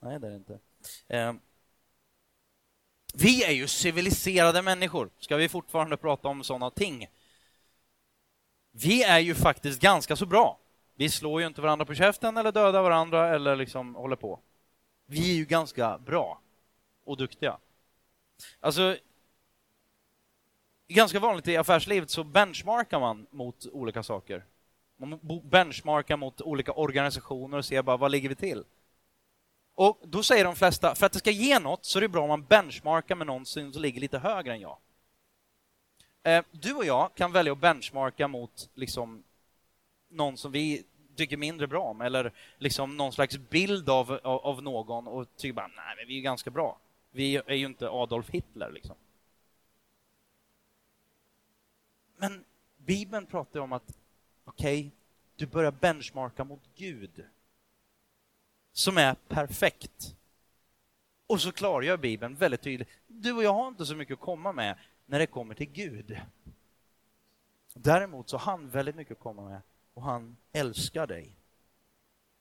Nej, 0.00 0.20
det 0.20 0.26
är 0.26 0.30
det 0.30 0.36
inte. 0.36 0.58
Eh, 1.08 1.34
vi 3.14 3.44
är 3.44 3.50
ju 3.50 3.68
civiliserade 3.68 4.62
människor. 4.62 5.10
Ska 5.18 5.36
vi 5.36 5.48
fortfarande 5.48 5.96
prata 5.96 6.28
om 6.28 6.44
sådana 6.44 6.70
ting? 6.70 7.08
Vi 8.78 9.02
är 9.02 9.18
ju 9.18 9.34
faktiskt 9.34 9.80
ganska 9.80 10.16
så 10.16 10.26
bra. 10.26 10.58
Vi 10.94 11.10
slår 11.10 11.40
ju 11.40 11.46
inte 11.46 11.60
varandra 11.60 11.86
på 11.86 11.94
käften 11.94 12.36
eller 12.36 12.52
dödar 12.52 12.82
varandra 12.82 13.34
eller 13.34 13.56
liksom 13.56 13.94
håller 13.94 14.16
på. 14.16 14.40
Vi 15.06 15.30
är 15.30 15.34
ju 15.34 15.44
ganska 15.44 15.98
bra 15.98 16.40
och 17.04 17.16
duktiga. 17.16 17.58
Alltså, 18.60 18.96
ganska 20.88 21.20
vanligt 21.20 21.48
i 21.48 21.56
affärslivet 21.56 22.10
så 22.10 22.24
benchmarkar 22.24 23.00
man 23.00 23.26
mot 23.30 23.66
olika 23.72 24.02
saker. 24.02 24.44
Man 24.96 25.20
benchmarkar 25.44 26.16
mot 26.16 26.40
olika 26.40 26.72
organisationer 26.72 27.58
och 27.58 27.64
ser 27.64 27.82
bara 27.82 27.96
vad 27.96 28.10
ligger 28.10 28.28
vi 28.28 28.34
till? 28.34 28.64
Och 29.74 30.00
då 30.04 30.22
säger 30.22 30.44
de 30.44 30.56
flesta, 30.56 30.94
för 30.94 31.06
att 31.06 31.12
det 31.12 31.18
ska 31.18 31.30
ge 31.30 31.58
något 31.58 31.84
så 31.84 31.98
är 31.98 32.00
det 32.00 32.08
bra 32.08 32.22
om 32.22 32.28
man 32.28 32.44
benchmarkar 32.44 33.14
med 33.14 33.26
någon 33.26 33.46
som 33.46 33.70
ligger 33.70 34.00
lite 34.00 34.18
högre 34.18 34.52
än 34.52 34.60
jag. 34.60 34.78
Eh, 36.26 36.44
du 36.50 36.74
och 36.74 36.84
jag 36.84 37.14
kan 37.14 37.32
välja 37.32 37.52
att 37.52 37.58
benchmarka 37.58 38.28
mot 38.28 38.70
liksom 38.74 39.22
någon 40.08 40.36
som 40.36 40.52
vi 40.52 40.84
tycker 41.16 41.36
mindre 41.36 41.66
bra 41.66 41.82
om 41.82 42.00
eller 42.00 42.32
liksom 42.58 42.96
någon 42.96 43.12
slags 43.12 43.38
bild 43.38 43.90
av, 43.90 44.12
av, 44.22 44.46
av 44.46 44.62
någon 44.62 45.06
och 45.06 45.36
tycker 45.36 45.52
bara 45.52 45.66
nej, 45.66 45.96
men 45.96 46.06
vi 46.08 46.18
är 46.18 46.22
ganska 46.22 46.50
bra. 46.50 46.78
Vi 47.10 47.36
är 47.36 47.54
ju 47.54 47.66
inte 47.66 47.88
Adolf 47.88 48.30
Hitler 48.30 48.70
liksom. 48.70 48.96
Men 52.16 52.44
Bibeln 52.76 53.26
pratar 53.26 53.60
om 53.60 53.72
att 53.72 53.96
okej, 54.44 54.78
okay, 54.78 54.90
du 55.36 55.46
börjar 55.46 55.70
benchmarka 55.70 56.44
mot 56.44 56.62
Gud 56.76 57.24
som 58.72 58.98
är 58.98 59.14
perfekt. 59.14 60.14
Och 61.26 61.40
så 61.40 61.52
klargör 61.52 61.96
Bibeln 61.96 62.34
väldigt 62.34 62.62
tydligt, 62.62 62.88
du 63.06 63.32
och 63.32 63.44
jag 63.44 63.54
har 63.54 63.68
inte 63.68 63.86
så 63.86 63.94
mycket 63.94 64.14
att 64.14 64.20
komma 64.20 64.52
med 64.52 64.76
när 65.06 65.18
det 65.18 65.26
kommer 65.26 65.54
till 65.54 65.70
Gud. 65.70 66.20
Däremot 67.74 68.28
så 68.28 68.36
har 68.36 68.52
han 68.52 68.68
väldigt 68.68 68.96
mycket 68.96 69.12
att 69.12 69.22
komma 69.22 69.42
med 69.42 69.60
och 69.94 70.02
han 70.02 70.36
älskar 70.52 71.06
dig. 71.06 71.32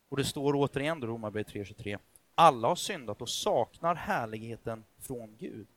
Och 0.09 0.17
det 0.17 0.25
står 0.25 0.53
återigen 0.55 1.03
i 1.03 1.05
Romarbrevet 1.05 1.53
3.23. 1.53 1.99
Alla 2.35 2.67
har 2.67 2.75
syndat 2.75 3.21
och 3.21 3.29
saknar 3.29 3.95
härligheten 3.95 4.83
från 4.99 5.35
Gud. 5.37 5.67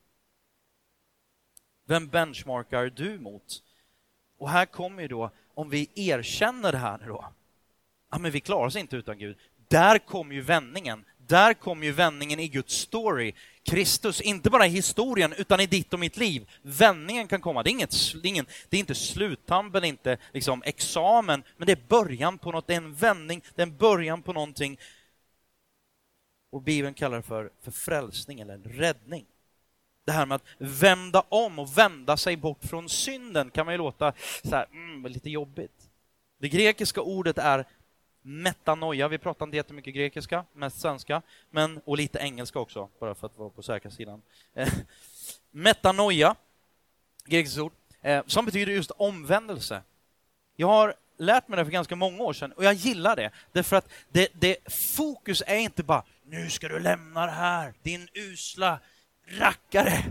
Vem 1.84 2.09
benchmarkar 2.09 2.86
du 2.86 3.18
mot? 3.18 3.62
Och 4.39 4.51
här 4.51 4.66
kommer 4.66 5.03
ju 5.03 5.09
då, 5.09 5.30
om 5.55 5.70
vi 5.70 5.91
erkänner 5.95 6.72
det 6.72 6.78
här 6.78 6.99
nu 6.99 7.07
då, 7.07 7.32
ja 8.11 8.18
men 8.18 8.30
vi 8.30 8.41
klarar 8.41 8.66
oss 8.66 8.76
inte 8.76 8.97
utan 8.97 9.18
Gud. 9.18 9.39
Där 9.68 9.99
kommer 9.99 10.34
ju 10.34 10.41
vändningen. 10.41 11.05
Där 11.29 11.55
kommer 11.55 11.87
ju 11.87 11.93
vändningen 11.93 12.41
i 12.41 12.49
Guds 12.49 12.74
story. 12.74 13.33
Kristus, 13.62 14.20
inte 14.20 14.51
bara 14.51 14.66
i 14.66 14.68
historien, 14.68 15.35
utan 15.39 15.61
i 15.61 15.66
ditt 15.66 15.93
och 15.93 16.01
mitt 16.01 16.16
liv. 16.16 16.49
Vändningen 16.62 17.29
kan 17.29 17.41
komma. 17.41 17.62
Det 17.62 17.70
är, 17.70 17.72
inget, 17.72 17.95
ingen, 18.24 18.47
det 18.68 18.76
är 18.76 18.81
inte 18.81 18.95
sluttampen, 18.95 19.85
inte 19.85 20.18
liksom 20.33 20.62
examen, 20.66 21.43
men 21.57 21.66
det 21.66 21.72
är 21.72 21.89
början 21.89 22.39
på 22.39 22.53
något, 22.53 22.66
det 22.66 22.72
är 22.72 22.76
en 22.76 22.95
vändning, 22.95 23.43
det 23.55 23.62
är 23.62 23.66
en 23.66 23.76
början 23.76 24.22
på 24.22 24.33
någonting. 24.33 24.79
Och 26.51 26.62
Bibeln 26.62 26.95
kallar 26.95 27.16
det 27.16 27.22
för, 27.22 27.51
för 27.62 27.70
frälsning 27.70 28.41
eller 28.41 28.59
räddning. 28.59 29.26
Det 30.07 30.12
här 30.12 30.26
med 30.26 30.35
att 30.35 30.45
vända 30.59 31.20
om 31.29 31.59
och 31.59 31.79
vända 31.79 32.16
sig 32.16 32.37
bort 32.37 32.64
från 32.64 32.89
synden 32.89 33.51
kan 33.51 33.66
man 33.66 33.74
ju 33.74 33.79
låta 33.79 34.12
så 34.43 34.57
här, 34.57 34.66
mm, 34.72 35.12
lite 35.12 35.31
jobbigt. 35.31 35.89
Det 36.41 36.49
grekiska 36.49 37.01
ordet 37.01 37.39
är 37.39 37.64
metanoia. 38.29 39.09
Vi 39.09 39.18
pratar 39.18 39.47
inte 39.47 39.57
jättemycket 39.57 39.95
grekiska, 39.95 40.45
mest 40.53 40.81
svenska, 40.81 41.22
men, 41.51 41.81
och 41.85 41.97
lite 41.97 42.18
engelska 42.18 42.59
också, 42.59 42.89
bara 42.99 43.14
för 43.14 43.26
att 43.26 43.39
vara 43.39 43.51
på 43.51 43.62
säkra 43.62 43.91
sidan. 43.91 44.22
Eh, 44.55 44.68
metanoia, 45.51 46.35
grekiskt 47.24 47.59
ord, 47.59 47.72
eh, 48.03 48.22
som 48.26 48.45
betyder 48.45 48.72
just 48.72 48.91
omvändelse. 48.91 49.83
Jag 50.57 50.66
har 50.66 50.95
lärt 51.18 51.49
mig 51.49 51.57
det 51.57 51.64
för 51.64 51.72
ganska 51.72 51.97
många 51.97 52.22
år 52.22 52.33
sedan 52.33 52.53
och 52.53 52.64
jag 52.64 52.74
gillar 52.74 53.16
det. 53.16 53.31
Därför 53.53 53.76
att 53.76 53.89
det, 54.09 54.29
det, 54.33 54.72
fokus 54.72 55.43
är 55.47 55.57
inte 55.57 55.83
bara 55.83 56.05
nu 56.24 56.51
ska 56.51 56.68
du 56.68 56.79
lämna 56.79 57.26
det 57.26 57.33
här, 57.33 57.74
din 57.83 58.09
usla 58.14 58.81
rackare. 59.26 60.05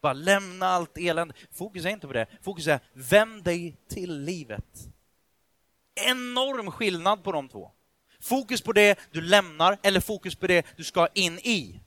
Bara 0.00 0.12
lämna 0.12 0.66
allt 0.66 0.98
elände. 0.98 1.34
Fokus 1.52 1.84
är 1.84 1.90
inte 1.90 2.06
på 2.06 2.12
det. 2.12 2.26
Fokus 2.42 2.66
är 2.66 2.80
vänd 2.92 3.44
dig 3.44 3.76
till 3.88 4.20
livet. 4.20 4.88
Enorm 5.94 6.70
skillnad 6.70 7.24
på 7.24 7.32
de 7.32 7.48
två. 7.48 7.70
Fokus 8.20 8.62
på 8.62 8.72
det 8.72 8.98
du 9.10 9.20
lämnar 9.20 9.78
eller 9.82 10.00
fokus 10.00 10.34
på 10.34 10.46
det 10.46 10.66
du 10.76 10.84
ska 10.84 11.08
in 11.14 11.38
i. 11.38 11.80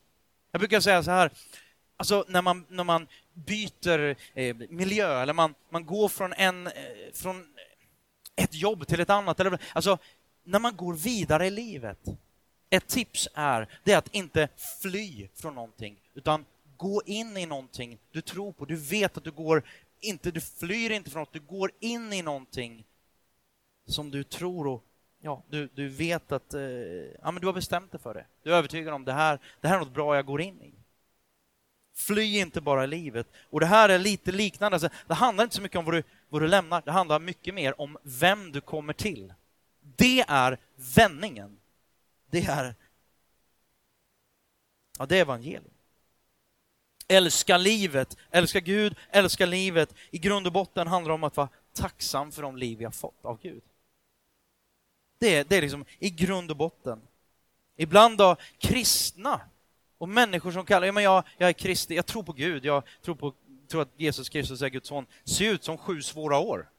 Jag 0.51 0.59
brukar 0.59 0.79
säga 0.79 1.03
så 1.03 1.11
här, 1.11 1.31
alltså 1.97 2.25
när 2.27 2.41
man, 2.41 2.65
när 2.69 2.83
man 2.83 3.07
byter 3.33 4.15
eh, 4.33 4.55
miljö 4.69 5.21
eller 5.21 5.33
man, 5.33 5.53
man 5.69 5.85
går 5.85 6.09
från, 6.09 6.33
en, 6.33 6.67
eh, 6.67 6.73
från 7.13 7.47
ett 8.35 8.53
jobb 8.53 8.87
till 8.87 8.99
ett 8.99 9.09
annat. 9.09 9.39
Eller, 9.39 9.59
alltså, 9.73 9.97
när 10.43 10.59
man 10.59 10.75
går 10.75 10.93
vidare 10.93 11.47
i 11.47 11.51
livet. 11.51 11.99
Ett 12.69 12.87
tips 12.87 13.27
är, 13.33 13.79
det 13.83 13.91
är 13.91 13.97
att 13.97 14.15
inte 14.15 14.47
fly 14.81 15.27
från 15.35 15.55
någonting, 15.55 15.99
utan 16.13 16.45
gå 16.77 17.01
in 17.05 17.37
i 17.37 17.45
någonting 17.45 17.97
du 18.11 18.21
tror 18.21 18.51
på. 18.51 18.65
Du 18.65 18.75
vet 18.75 19.17
att 19.17 19.23
du 19.23 19.31
går, 19.31 19.63
inte, 20.01 20.31
du 20.31 20.41
flyr 20.41 20.91
inte 20.91 21.11
från 21.11 21.19
något, 21.19 21.33
du 21.33 21.39
går 21.39 21.71
in 21.79 22.13
i 22.13 22.21
någonting 22.21 22.85
som 23.85 24.11
du 24.11 24.23
tror 24.23 24.67
och 24.67 24.83
ja, 25.21 25.43
du, 25.49 25.69
du 25.73 25.89
vet 25.89 26.31
att 26.31 26.53
eh, 26.53 26.61
ja, 26.61 27.31
men 27.31 27.35
du 27.35 27.47
har 27.47 27.53
bestämt 27.53 27.91
dig 27.91 28.01
för 28.01 28.13
det. 28.13 28.25
Du 28.43 28.53
är 28.53 28.57
övertygad 28.57 28.93
om 28.93 29.05
det 29.05 29.13
här, 29.13 29.39
det 29.61 29.67
här 29.67 29.75
är 29.75 29.79
något 29.79 29.93
bra 29.93 30.15
jag 30.15 30.25
går 30.25 30.41
in 30.41 30.61
i. 30.61 30.73
Fly 31.95 32.39
inte 32.39 32.61
bara 32.61 32.83
i 32.83 32.87
livet. 32.87 33.27
Och 33.49 33.59
det 33.59 33.65
här 33.65 33.89
är 33.89 33.99
lite 33.99 34.31
liknande. 34.31 34.75
Alltså, 34.75 34.89
det 35.07 35.13
handlar 35.13 35.43
inte 35.43 35.55
så 35.55 35.61
mycket 35.61 35.77
om 35.77 35.85
vad 35.85 35.93
du, 35.93 36.03
vad 36.29 36.41
du 36.41 36.47
lämnar, 36.47 36.81
det 36.85 36.91
handlar 36.91 37.19
mycket 37.19 37.53
mer 37.53 37.81
om 37.81 37.97
vem 38.03 38.51
du 38.51 38.61
kommer 38.61 38.93
till. 38.93 39.33
Det 39.79 40.25
är 40.27 40.57
vändningen. 40.95 41.59
Det 42.29 42.45
är, 42.45 42.75
ja, 44.99 45.05
det 45.05 45.17
är 45.17 45.21
evangelium. 45.21 45.73
Älska 47.07 47.57
livet, 47.57 48.17
älska 48.31 48.59
Gud, 48.59 48.95
älska 49.09 49.45
livet. 49.45 49.93
I 50.11 50.17
grund 50.17 50.47
och 50.47 50.53
botten 50.53 50.87
handlar 50.87 51.09
det 51.09 51.13
om 51.13 51.23
att 51.23 51.37
vara 51.37 51.49
tacksam 51.73 52.31
för 52.31 52.41
de 52.41 52.57
liv 52.57 52.77
vi 52.77 52.85
har 52.85 52.91
fått 52.91 53.25
av 53.25 53.39
Gud. 53.41 53.61
Det, 55.17 55.35
är, 55.35 55.43
det 55.43 55.57
är 55.57 55.61
liksom 55.61 55.85
i 55.99 56.09
grund 56.09 56.51
och 56.51 56.57
botten. 56.57 57.01
Ibland 57.75 58.17
då 58.17 58.35
kristna 58.57 59.41
och 59.97 60.09
människor 60.09 60.51
som 60.51 60.65
kallar, 60.65 60.87
ja 60.87 60.91
men 60.93 61.03
jag, 61.03 61.23
jag 61.37 61.49
är 61.49 61.53
kristen, 61.53 61.95
jag 61.95 62.05
tror 62.05 62.23
på 62.23 62.33
Gud, 62.33 62.65
jag 62.65 62.83
tror, 63.01 63.15
på, 63.15 63.33
tror 63.67 63.81
att 63.81 63.93
Jesus 63.97 64.29
Kristus 64.29 64.61
är 64.61 64.69
Guds 64.69 64.87
son, 64.87 65.05
ser 65.23 65.53
ut 65.53 65.63
som 65.63 65.77
sju 65.77 66.01
svåra 66.01 66.37
år. 66.37 66.69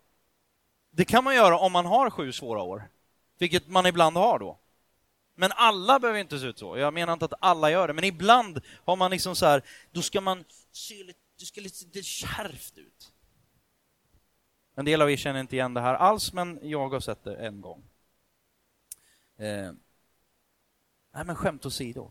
Det 0.91 1.05
kan 1.05 1.25
man 1.25 1.35
göra 1.35 1.59
om 1.59 1.73
man 1.73 1.87
har 1.87 2.11
sju 2.11 2.33
svåra 2.33 2.63
år, 2.63 2.89
vilket 3.39 3.69
man 3.69 3.87
ibland 3.87 4.17
har 4.17 4.39
då. 4.39 4.59
Men 5.35 5.53
alla 5.53 5.99
behöver 5.99 6.21
inte 6.21 6.39
se 6.39 6.47
ut 6.47 6.59
så. 6.59 6.79
Jag 6.79 6.95
menar 6.95 7.13
inte 7.13 7.25
att 7.25 7.33
alla 7.41 7.71
gör 7.71 7.89
det, 7.89 7.95
men 7.95 8.05
ibland 8.05 8.61
har 8.85 8.97
man 8.97 9.11
liksom 9.11 9.37
så 9.37 9.47
här, 9.47 9.63
då 9.93 10.03
ska 10.03 10.21
man 10.21 10.45
se 10.73 11.05
lite, 11.05 11.19
det 11.39 11.45
ska 11.45 11.61
lite 11.61 12.03
kärvt 12.03 12.79
ut. 12.79 13.13
En 14.75 14.85
del 14.85 15.03
av 15.03 15.11
er 15.11 15.17
känner 15.17 15.41
inte 15.41 15.57
igen 15.57 15.75
det 15.75 15.81
här 15.81 15.95
alls, 15.95 16.33
men 16.33 16.59
jag 16.63 16.89
har 16.89 17.01
sett 17.01 17.25
det 17.25 17.37
en 17.37 17.61
gång. 17.61 17.83
Eh, 19.37 19.73
nej, 21.13 21.25
men 21.25 21.37
skämt 21.37 21.67
åsido. 21.67 22.11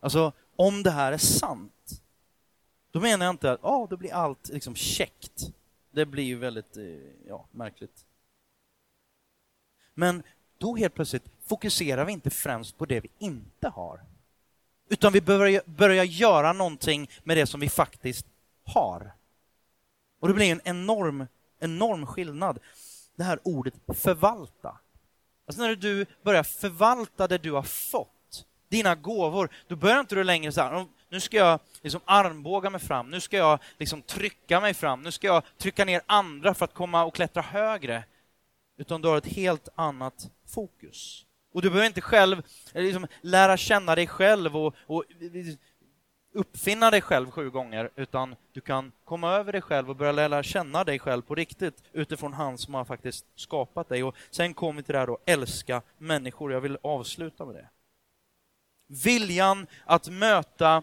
Alltså, 0.00 0.32
om 0.56 0.82
det 0.82 0.90
här 0.90 1.12
är 1.12 1.18
sant, 1.18 2.02
då 2.90 3.00
menar 3.00 3.26
jag 3.26 3.32
inte 3.32 3.52
att 3.52 3.64
oh, 3.64 3.88
då 3.88 3.96
blir 3.96 4.12
allt 4.12 4.48
liksom 4.48 4.74
käckt. 4.74 5.52
Det 5.90 6.06
blir 6.06 6.24
ju 6.24 6.36
väldigt 6.36 6.76
eh, 6.76 6.84
ja, 7.26 7.46
märkligt. 7.50 8.06
Men 9.94 10.22
då 10.58 10.76
helt 10.76 10.94
plötsligt 10.94 11.24
fokuserar 11.46 12.04
vi 12.04 12.12
inte 12.12 12.30
främst 12.30 12.78
på 12.78 12.86
det 12.86 13.00
vi 13.00 13.10
inte 13.18 13.68
har. 13.68 14.00
Utan 14.88 15.12
vi 15.12 15.20
börjar 15.20 15.62
börja 15.64 16.04
göra 16.04 16.52
någonting 16.52 17.10
med 17.24 17.36
det 17.36 17.46
som 17.46 17.60
vi 17.60 17.68
faktiskt 17.68 18.26
har. 18.64 19.12
Och 20.20 20.28
det 20.28 20.34
blir 20.34 20.52
en 20.52 20.60
enorm, 20.64 21.26
enorm 21.58 22.06
skillnad. 22.06 22.58
Det 23.16 23.24
här 23.24 23.38
ordet 23.42 23.74
förvalta. 23.88 24.78
Alltså 25.50 25.62
när 25.62 25.76
du 25.76 26.06
börjar 26.22 26.42
förvalta 26.42 27.28
det 27.28 27.38
du 27.38 27.52
har 27.52 27.62
fått, 27.62 28.46
dina 28.68 28.94
gåvor, 28.94 29.48
då 29.68 29.76
börjar 29.76 30.00
inte 30.00 30.14
du 30.14 30.24
längre 30.24 30.52
så 30.52 30.60
här, 30.60 30.86
nu 31.08 31.20
ska 31.20 31.36
jag 31.36 31.60
liksom 31.82 32.00
armbåga 32.04 32.70
mig 32.70 32.80
fram, 32.80 33.10
nu 33.10 33.20
ska 33.20 33.36
jag 33.36 33.58
liksom 33.78 34.02
trycka 34.02 34.60
mig 34.60 34.74
fram, 34.74 35.02
nu 35.02 35.10
ska 35.12 35.26
jag 35.26 35.42
trycka 35.58 35.84
ner 35.84 36.00
andra 36.06 36.54
för 36.54 36.64
att 36.64 36.74
komma 36.74 37.04
och 37.04 37.14
klättra 37.14 37.42
högre. 37.42 38.04
Utan 38.78 39.02
du 39.02 39.08
har 39.08 39.16
ett 39.16 39.26
helt 39.26 39.68
annat 39.74 40.30
fokus. 40.54 41.26
Och 41.52 41.62
du 41.62 41.70
behöver 41.70 41.86
inte 41.86 42.00
själv 42.00 42.42
eh, 42.72 42.82
liksom, 42.82 43.06
lära 43.20 43.56
känna 43.56 43.94
dig 43.94 44.06
själv 44.06 44.56
och, 44.56 44.74
och 44.86 45.04
eh, 45.20 45.54
uppfinna 46.32 46.90
dig 46.90 47.00
själv 47.00 47.30
sju 47.30 47.50
gånger, 47.50 47.90
utan 47.96 48.36
du 48.52 48.60
kan 48.60 48.92
komma 49.04 49.32
över 49.32 49.52
dig 49.52 49.62
själv 49.62 49.90
och 49.90 49.96
börja 49.96 50.12
lära 50.12 50.42
känna 50.42 50.84
dig 50.84 50.98
själv 50.98 51.22
på 51.22 51.34
riktigt 51.34 51.82
utifrån 51.92 52.32
han 52.32 52.58
som 52.58 52.74
har 52.74 52.84
faktiskt 52.84 53.26
skapat 53.34 53.88
dig. 53.88 54.04
Och 54.04 54.16
sen 54.30 54.54
kommer 54.54 54.76
vi 54.76 54.82
till 54.82 54.92
det 54.92 54.98
här 54.98 55.06
då, 55.06 55.18
älska 55.26 55.82
människor. 55.98 56.52
Jag 56.52 56.60
vill 56.60 56.78
avsluta 56.82 57.44
med 57.46 57.54
det. 57.54 57.68
Viljan 58.86 59.66
att 59.84 60.08
möta, 60.08 60.82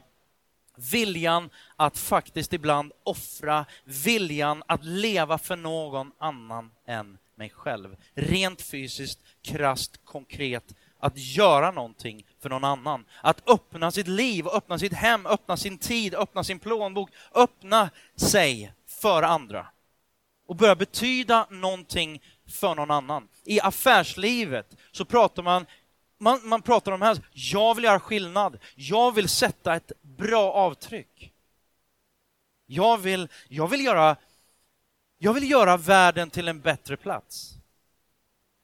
viljan 0.92 1.50
att 1.76 1.98
faktiskt 1.98 2.54
ibland 2.54 2.92
offra, 3.04 3.66
viljan 3.84 4.64
att 4.68 4.86
leva 4.86 5.38
för 5.38 5.56
någon 5.56 6.12
annan 6.18 6.72
än 6.86 7.18
mig 7.36 7.50
själv. 7.50 7.96
Rent 8.14 8.62
fysiskt, 8.62 9.20
krast, 9.42 10.06
konkret, 10.06 10.76
att 11.00 11.18
göra 11.18 11.72
någonting 11.72 12.26
för 12.42 12.50
någon 12.50 12.64
annan. 12.64 13.06
Att 13.22 13.50
öppna 13.50 13.92
sitt 13.92 14.08
liv, 14.08 14.48
öppna 14.48 14.80
sitt 14.80 14.94
hem, 14.94 15.26
öppna 15.26 15.58
sin 15.58 15.78
tid, 15.78 16.16
öppna 16.16 16.44
sin 16.44 16.60
plånbok, 16.60 17.10
öppna 17.34 17.90
sig 18.16 18.74
för 19.02 19.24
andra. 19.24 19.68
Och 20.48 20.56
börja 20.56 20.76
betyda 20.76 21.48
någonting 21.50 22.24
för 22.50 22.76
någon 22.76 22.92
annan. 22.92 23.28
I 23.44 23.62
affärslivet 23.62 24.76
så 24.92 25.06
pratar 25.06 25.44
man, 25.44 25.66
man, 26.20 26.48
man 26.48 26.62
pratar 26.62 26.92
om 26.92 27.02
här, 27.02 27.18
jag 27.32 27.76
vill 27.76 27.84
göra 27.84 28.00
skillnad, 28.00 28.60
jag 28.76 29.16
vill 29.16 29.30
sätta 29.30 29.76
ett 29.76 29.92
bra 30.02 30.52
avtryck. 30.52 31.34
Jag 32.66 32.98
vill, 32.98 33.28
jag 33.48 33.68
vill 33.68 33.86
göra 33.86 34.16
jag 35.18 35.34
vill 35.34 35.52
göra 35.52 35.78
världen 35.78 36.30
till 36.30 36.48
en 36.48 36.62
bättre 36.62 36.98
plats. 36.98 37.57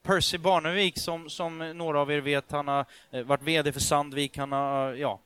Percy 0.04 0.38
Barnevik, 0.38 1.00
som, 1.00 1.30
som 1.30 1.58
några 1.58 2.00
av 2.00 2.12
er 2.12 2.22
vet, 2.22 2.52
han 2.52 2.68
har 2.68 2.86
eh, 3.12 3.24
varit 3.24 3.42
VD 3.42 3.72
för 3.72 3.80
Sandvik, 3.80 4.38
han 4.38 4.52
har, 4.52 4.94
eh, 4.94 5.00
ja, 5.00 5.20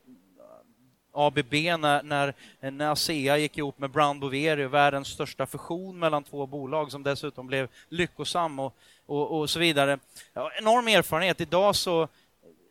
ABB 1.12 1.52
när, 1.52 2.02
när, 2.02 2.34
eh, 2.60 2.70
när 2.70 2.90
ASEA 2.90 3.38
gick 3.38 3.58
ihop 3.58 3.78
med 3.78 3.90
Brown 3.90 4.20
Boveri, 4.20 4.66
världens 4.66 5.08
största 5.08 5.46
fusion 5.46 5.98
mellan 5.98 6.24
två 6.24 6.46
bolag 6.46 6.92
som 6.92 7.02
dessutom 7.02 7.46
blev 7.46 7.68
lyckosam 7.88 8.58
och, 8.58 8.76
och, 9.06 9.38
och 9.38 9.50
så 9.50 9.58
vidare. 9.58 9.98
Ja, 10.32 10.50
enorm 10.58 10.88
erfarenhet. 10.88 11.40
Idag 11.40 11.76
så, 11.76 12.08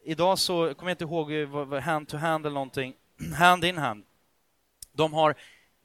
idag 0.04 0.40
så 0.40 0.74
kommer 0.74 0.92
jag 0.92 0.94
inte 0.94 1.04
ihåg 1.04 1.32
hand 1.82 2.08
to 2.08 2.18
hand 2.18 2.46
eller 2.46 2.54
någonting, 2.54 2.94
hand 3.38 3.66
in 3.66 3.78
hand. 3.78 4.04
De 4.92 5.14
har 5.14 5.36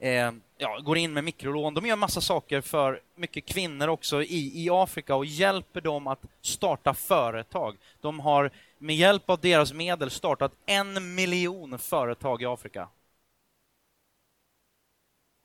eh, 0.03 0.33
ja, 0.59 0.79
går 0.85 0.99
in 0.99 1.13
med 1.13 1.25
mikrolån. 1.25 1.75
De 1.75 1.87
gör 1.87 1.97
massa 1.97 2.21
saker 2.21 2.61
för 2.61 3.01
mycket 3.15 3.47
kvinnor 3.47 3.89
också 3.89 4.23
i, 4.23 4.65
i 4.65 4.69
Afrika 4.71 5.15
och 5.15 5.25
hjälper 5.25 5.81
dem 5.81 6.07
att 6.07 6.21
starta 6.41 6.95
företag. 6.95 7.77
De 8.01 8.21
har 8.21 8.51
med 8.79 8.97
hjälp 8.97 9.31
av 9.31 9.41
deras 9.41 9.73
medel 9.73 10.11
startat 10.11 10.53
en 10.67 11.15
miljon 11.15 11.79
företag 11.79 12.43
i 12.43 12.47
Afrika. 12.47 12.89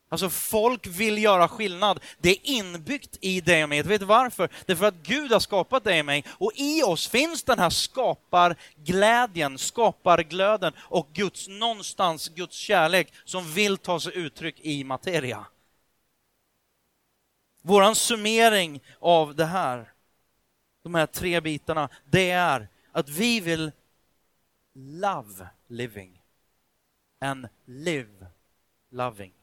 Alltså 0.08 0.30
folk 0.30 0.86
vill 0.86 1.22
göra 1.22 1.48
skillnad. 1.48 2.00
Det 2.18 2.30
är 2.30 2.38
inbyggt 2.42 3.18
i 3.20 3.40
dig 3.40 3.62
och 3.62 3.68
mig. 3.68 3.82
Vet 3.82 4.00
du 4.00 4.06
varför? 4.06 4.48
Det 4.66 4.72
är 4.72 4.76
för 4.76 4.86
att 4.86 5.02
Gud 5.02 5.32
har 5.32 5.40
skapat 5.40 5.84
dig 5.84 6.00
och 6.00 6.06
mig 6.06 6.24
och 6.28 6.52
i 6.54 6.82
oss 6.82 7.08
finns 7.08 7.42
den 7.42 7.58
här 7.58 7.70
skaparglädjen, 7.70 9.58
skaparglöden 9.58 10.72
och 10.78 11.08
Guds, 11.12 11.48
någonstans 11.48 12.28
Guds 12.28 12.56
kärlek 12.56 13.12
som 13.24 13.52
vill 13.52 13.78
ta 13.78 14.00
sig 14.00 14.16
uttryck 14.16 14.60
i 14.60 14.84
materia. 14.84 15.46
Våran 17.62 17.94
summering 17.94 18.80
av 19.00 19.34
det 19.34 19.44
här, 19.44 19.92
de 20.82 20.94
här 20.94 21.06
tre 21.06 21.40
bitarna, 21.40 21.88
det 22.04 22.30
är 22.30 22.68
att 22.92 23.08
vi 23.08 23.40
vill 23.40 23.72
love 24.74 25.48
living 25.68 26.20
and 27.20 27.48
live 27.64 28.26
loving. 28.90 29.37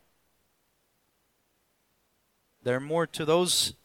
There 2.66 2.76
are 2.76 2.80
more 2.80 3.08
to 3.08 3.26
those 3.26 3.76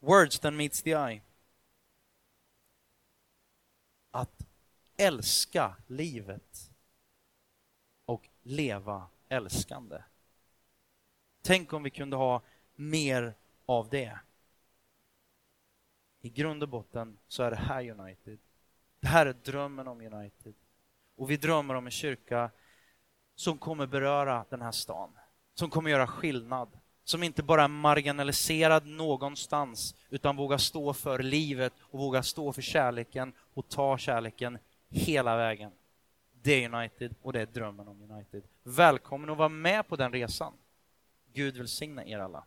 words 0.00 0.38
than 0.38 0.56
meets 0.56 0.82
the 0.82 0.94
eye. 0.94 1.22
Att 4.10 4.46
älska 4.96 5.76
livet 5.86 6.70
och 8.04 8.28
leva 8.42 9.08
älskande. 9.28 10.02
Tänk 11.42 11.72
om 11.72 11.82
vi 11.82 11.90
kunde 11.90 12.16
ha 12.16 12.42
mer 12.74 13.34
av 13.66 13.88
det. 13.88 14.18
I 16.20 16.30
grund 16.30 16.62
och 16.62 16.68
botten 16.68 17.18
så 17.28 17.42
är 17.42 17.50
det 17.50 17.56
här 17.56 17.90
United. 17.90 18.38
Det 19.00 19.08
här 19.08 19.26
är 19.26 19.32
drömmen 19.32 19.88
om 19.88 20.00
United. 20.00 20.54
Och 21.16 21.30
vi 21.30 21.36
drömmer 21.36 21.74
om 21.74 21.86
en 21.86 21.90
kyrka 21.90 22.50
som 23.34 23.58
kommer 23.58 23.86
beröra 23.86 24.44
den 24.50 24.62
här 24.62 24.72
stan. 24.72 25.18
Som 25.54 25.70
kommer 25.70 25.90
göra 25.90 26.06
skillnad. 26.06 26.78
Som 27.12 27.22
inte 27.22 27.42
bara 27.42 27.64
är 27.64 27.68
marginaliserad 27.68 28.86
någonstans 28.86 29.94
utan 30.10 30.36
vågar 30.36 30.58
stå 30.58 30.92
för 30.92 31.18
livet 31.18 31.72
och 31.80 31.98
vågar 31.98 32.22
stå 32.22 32.52
för 32.52 32.62
kärleken 32.62 33.32
och 33.54 33.68
ta 33.68 33.98
kärleken 33.98 34.58
hela 34.88 35.36
vägen. 35.36 35.72
Det 36.42 36.64
är 36.64 36.74
United 36.74 37.14
och 37.22 37.32
det 37.32 37.40
är 37.40 37.46
drömmen 37.46 37.88
om 37.88 38.10
United. 38.10 38.42
Välkommen 38.62 39.30
att 39.30 39.36
vara 39.36 39.48
med 39.48 39.88
på 39.88 39.96
den 39.96 40.12
resan. 40.12 40.52
Gud 41.32 41.56
välsigna 41.56 42.04
er 42.04 42.18
alla. 42.18 42.44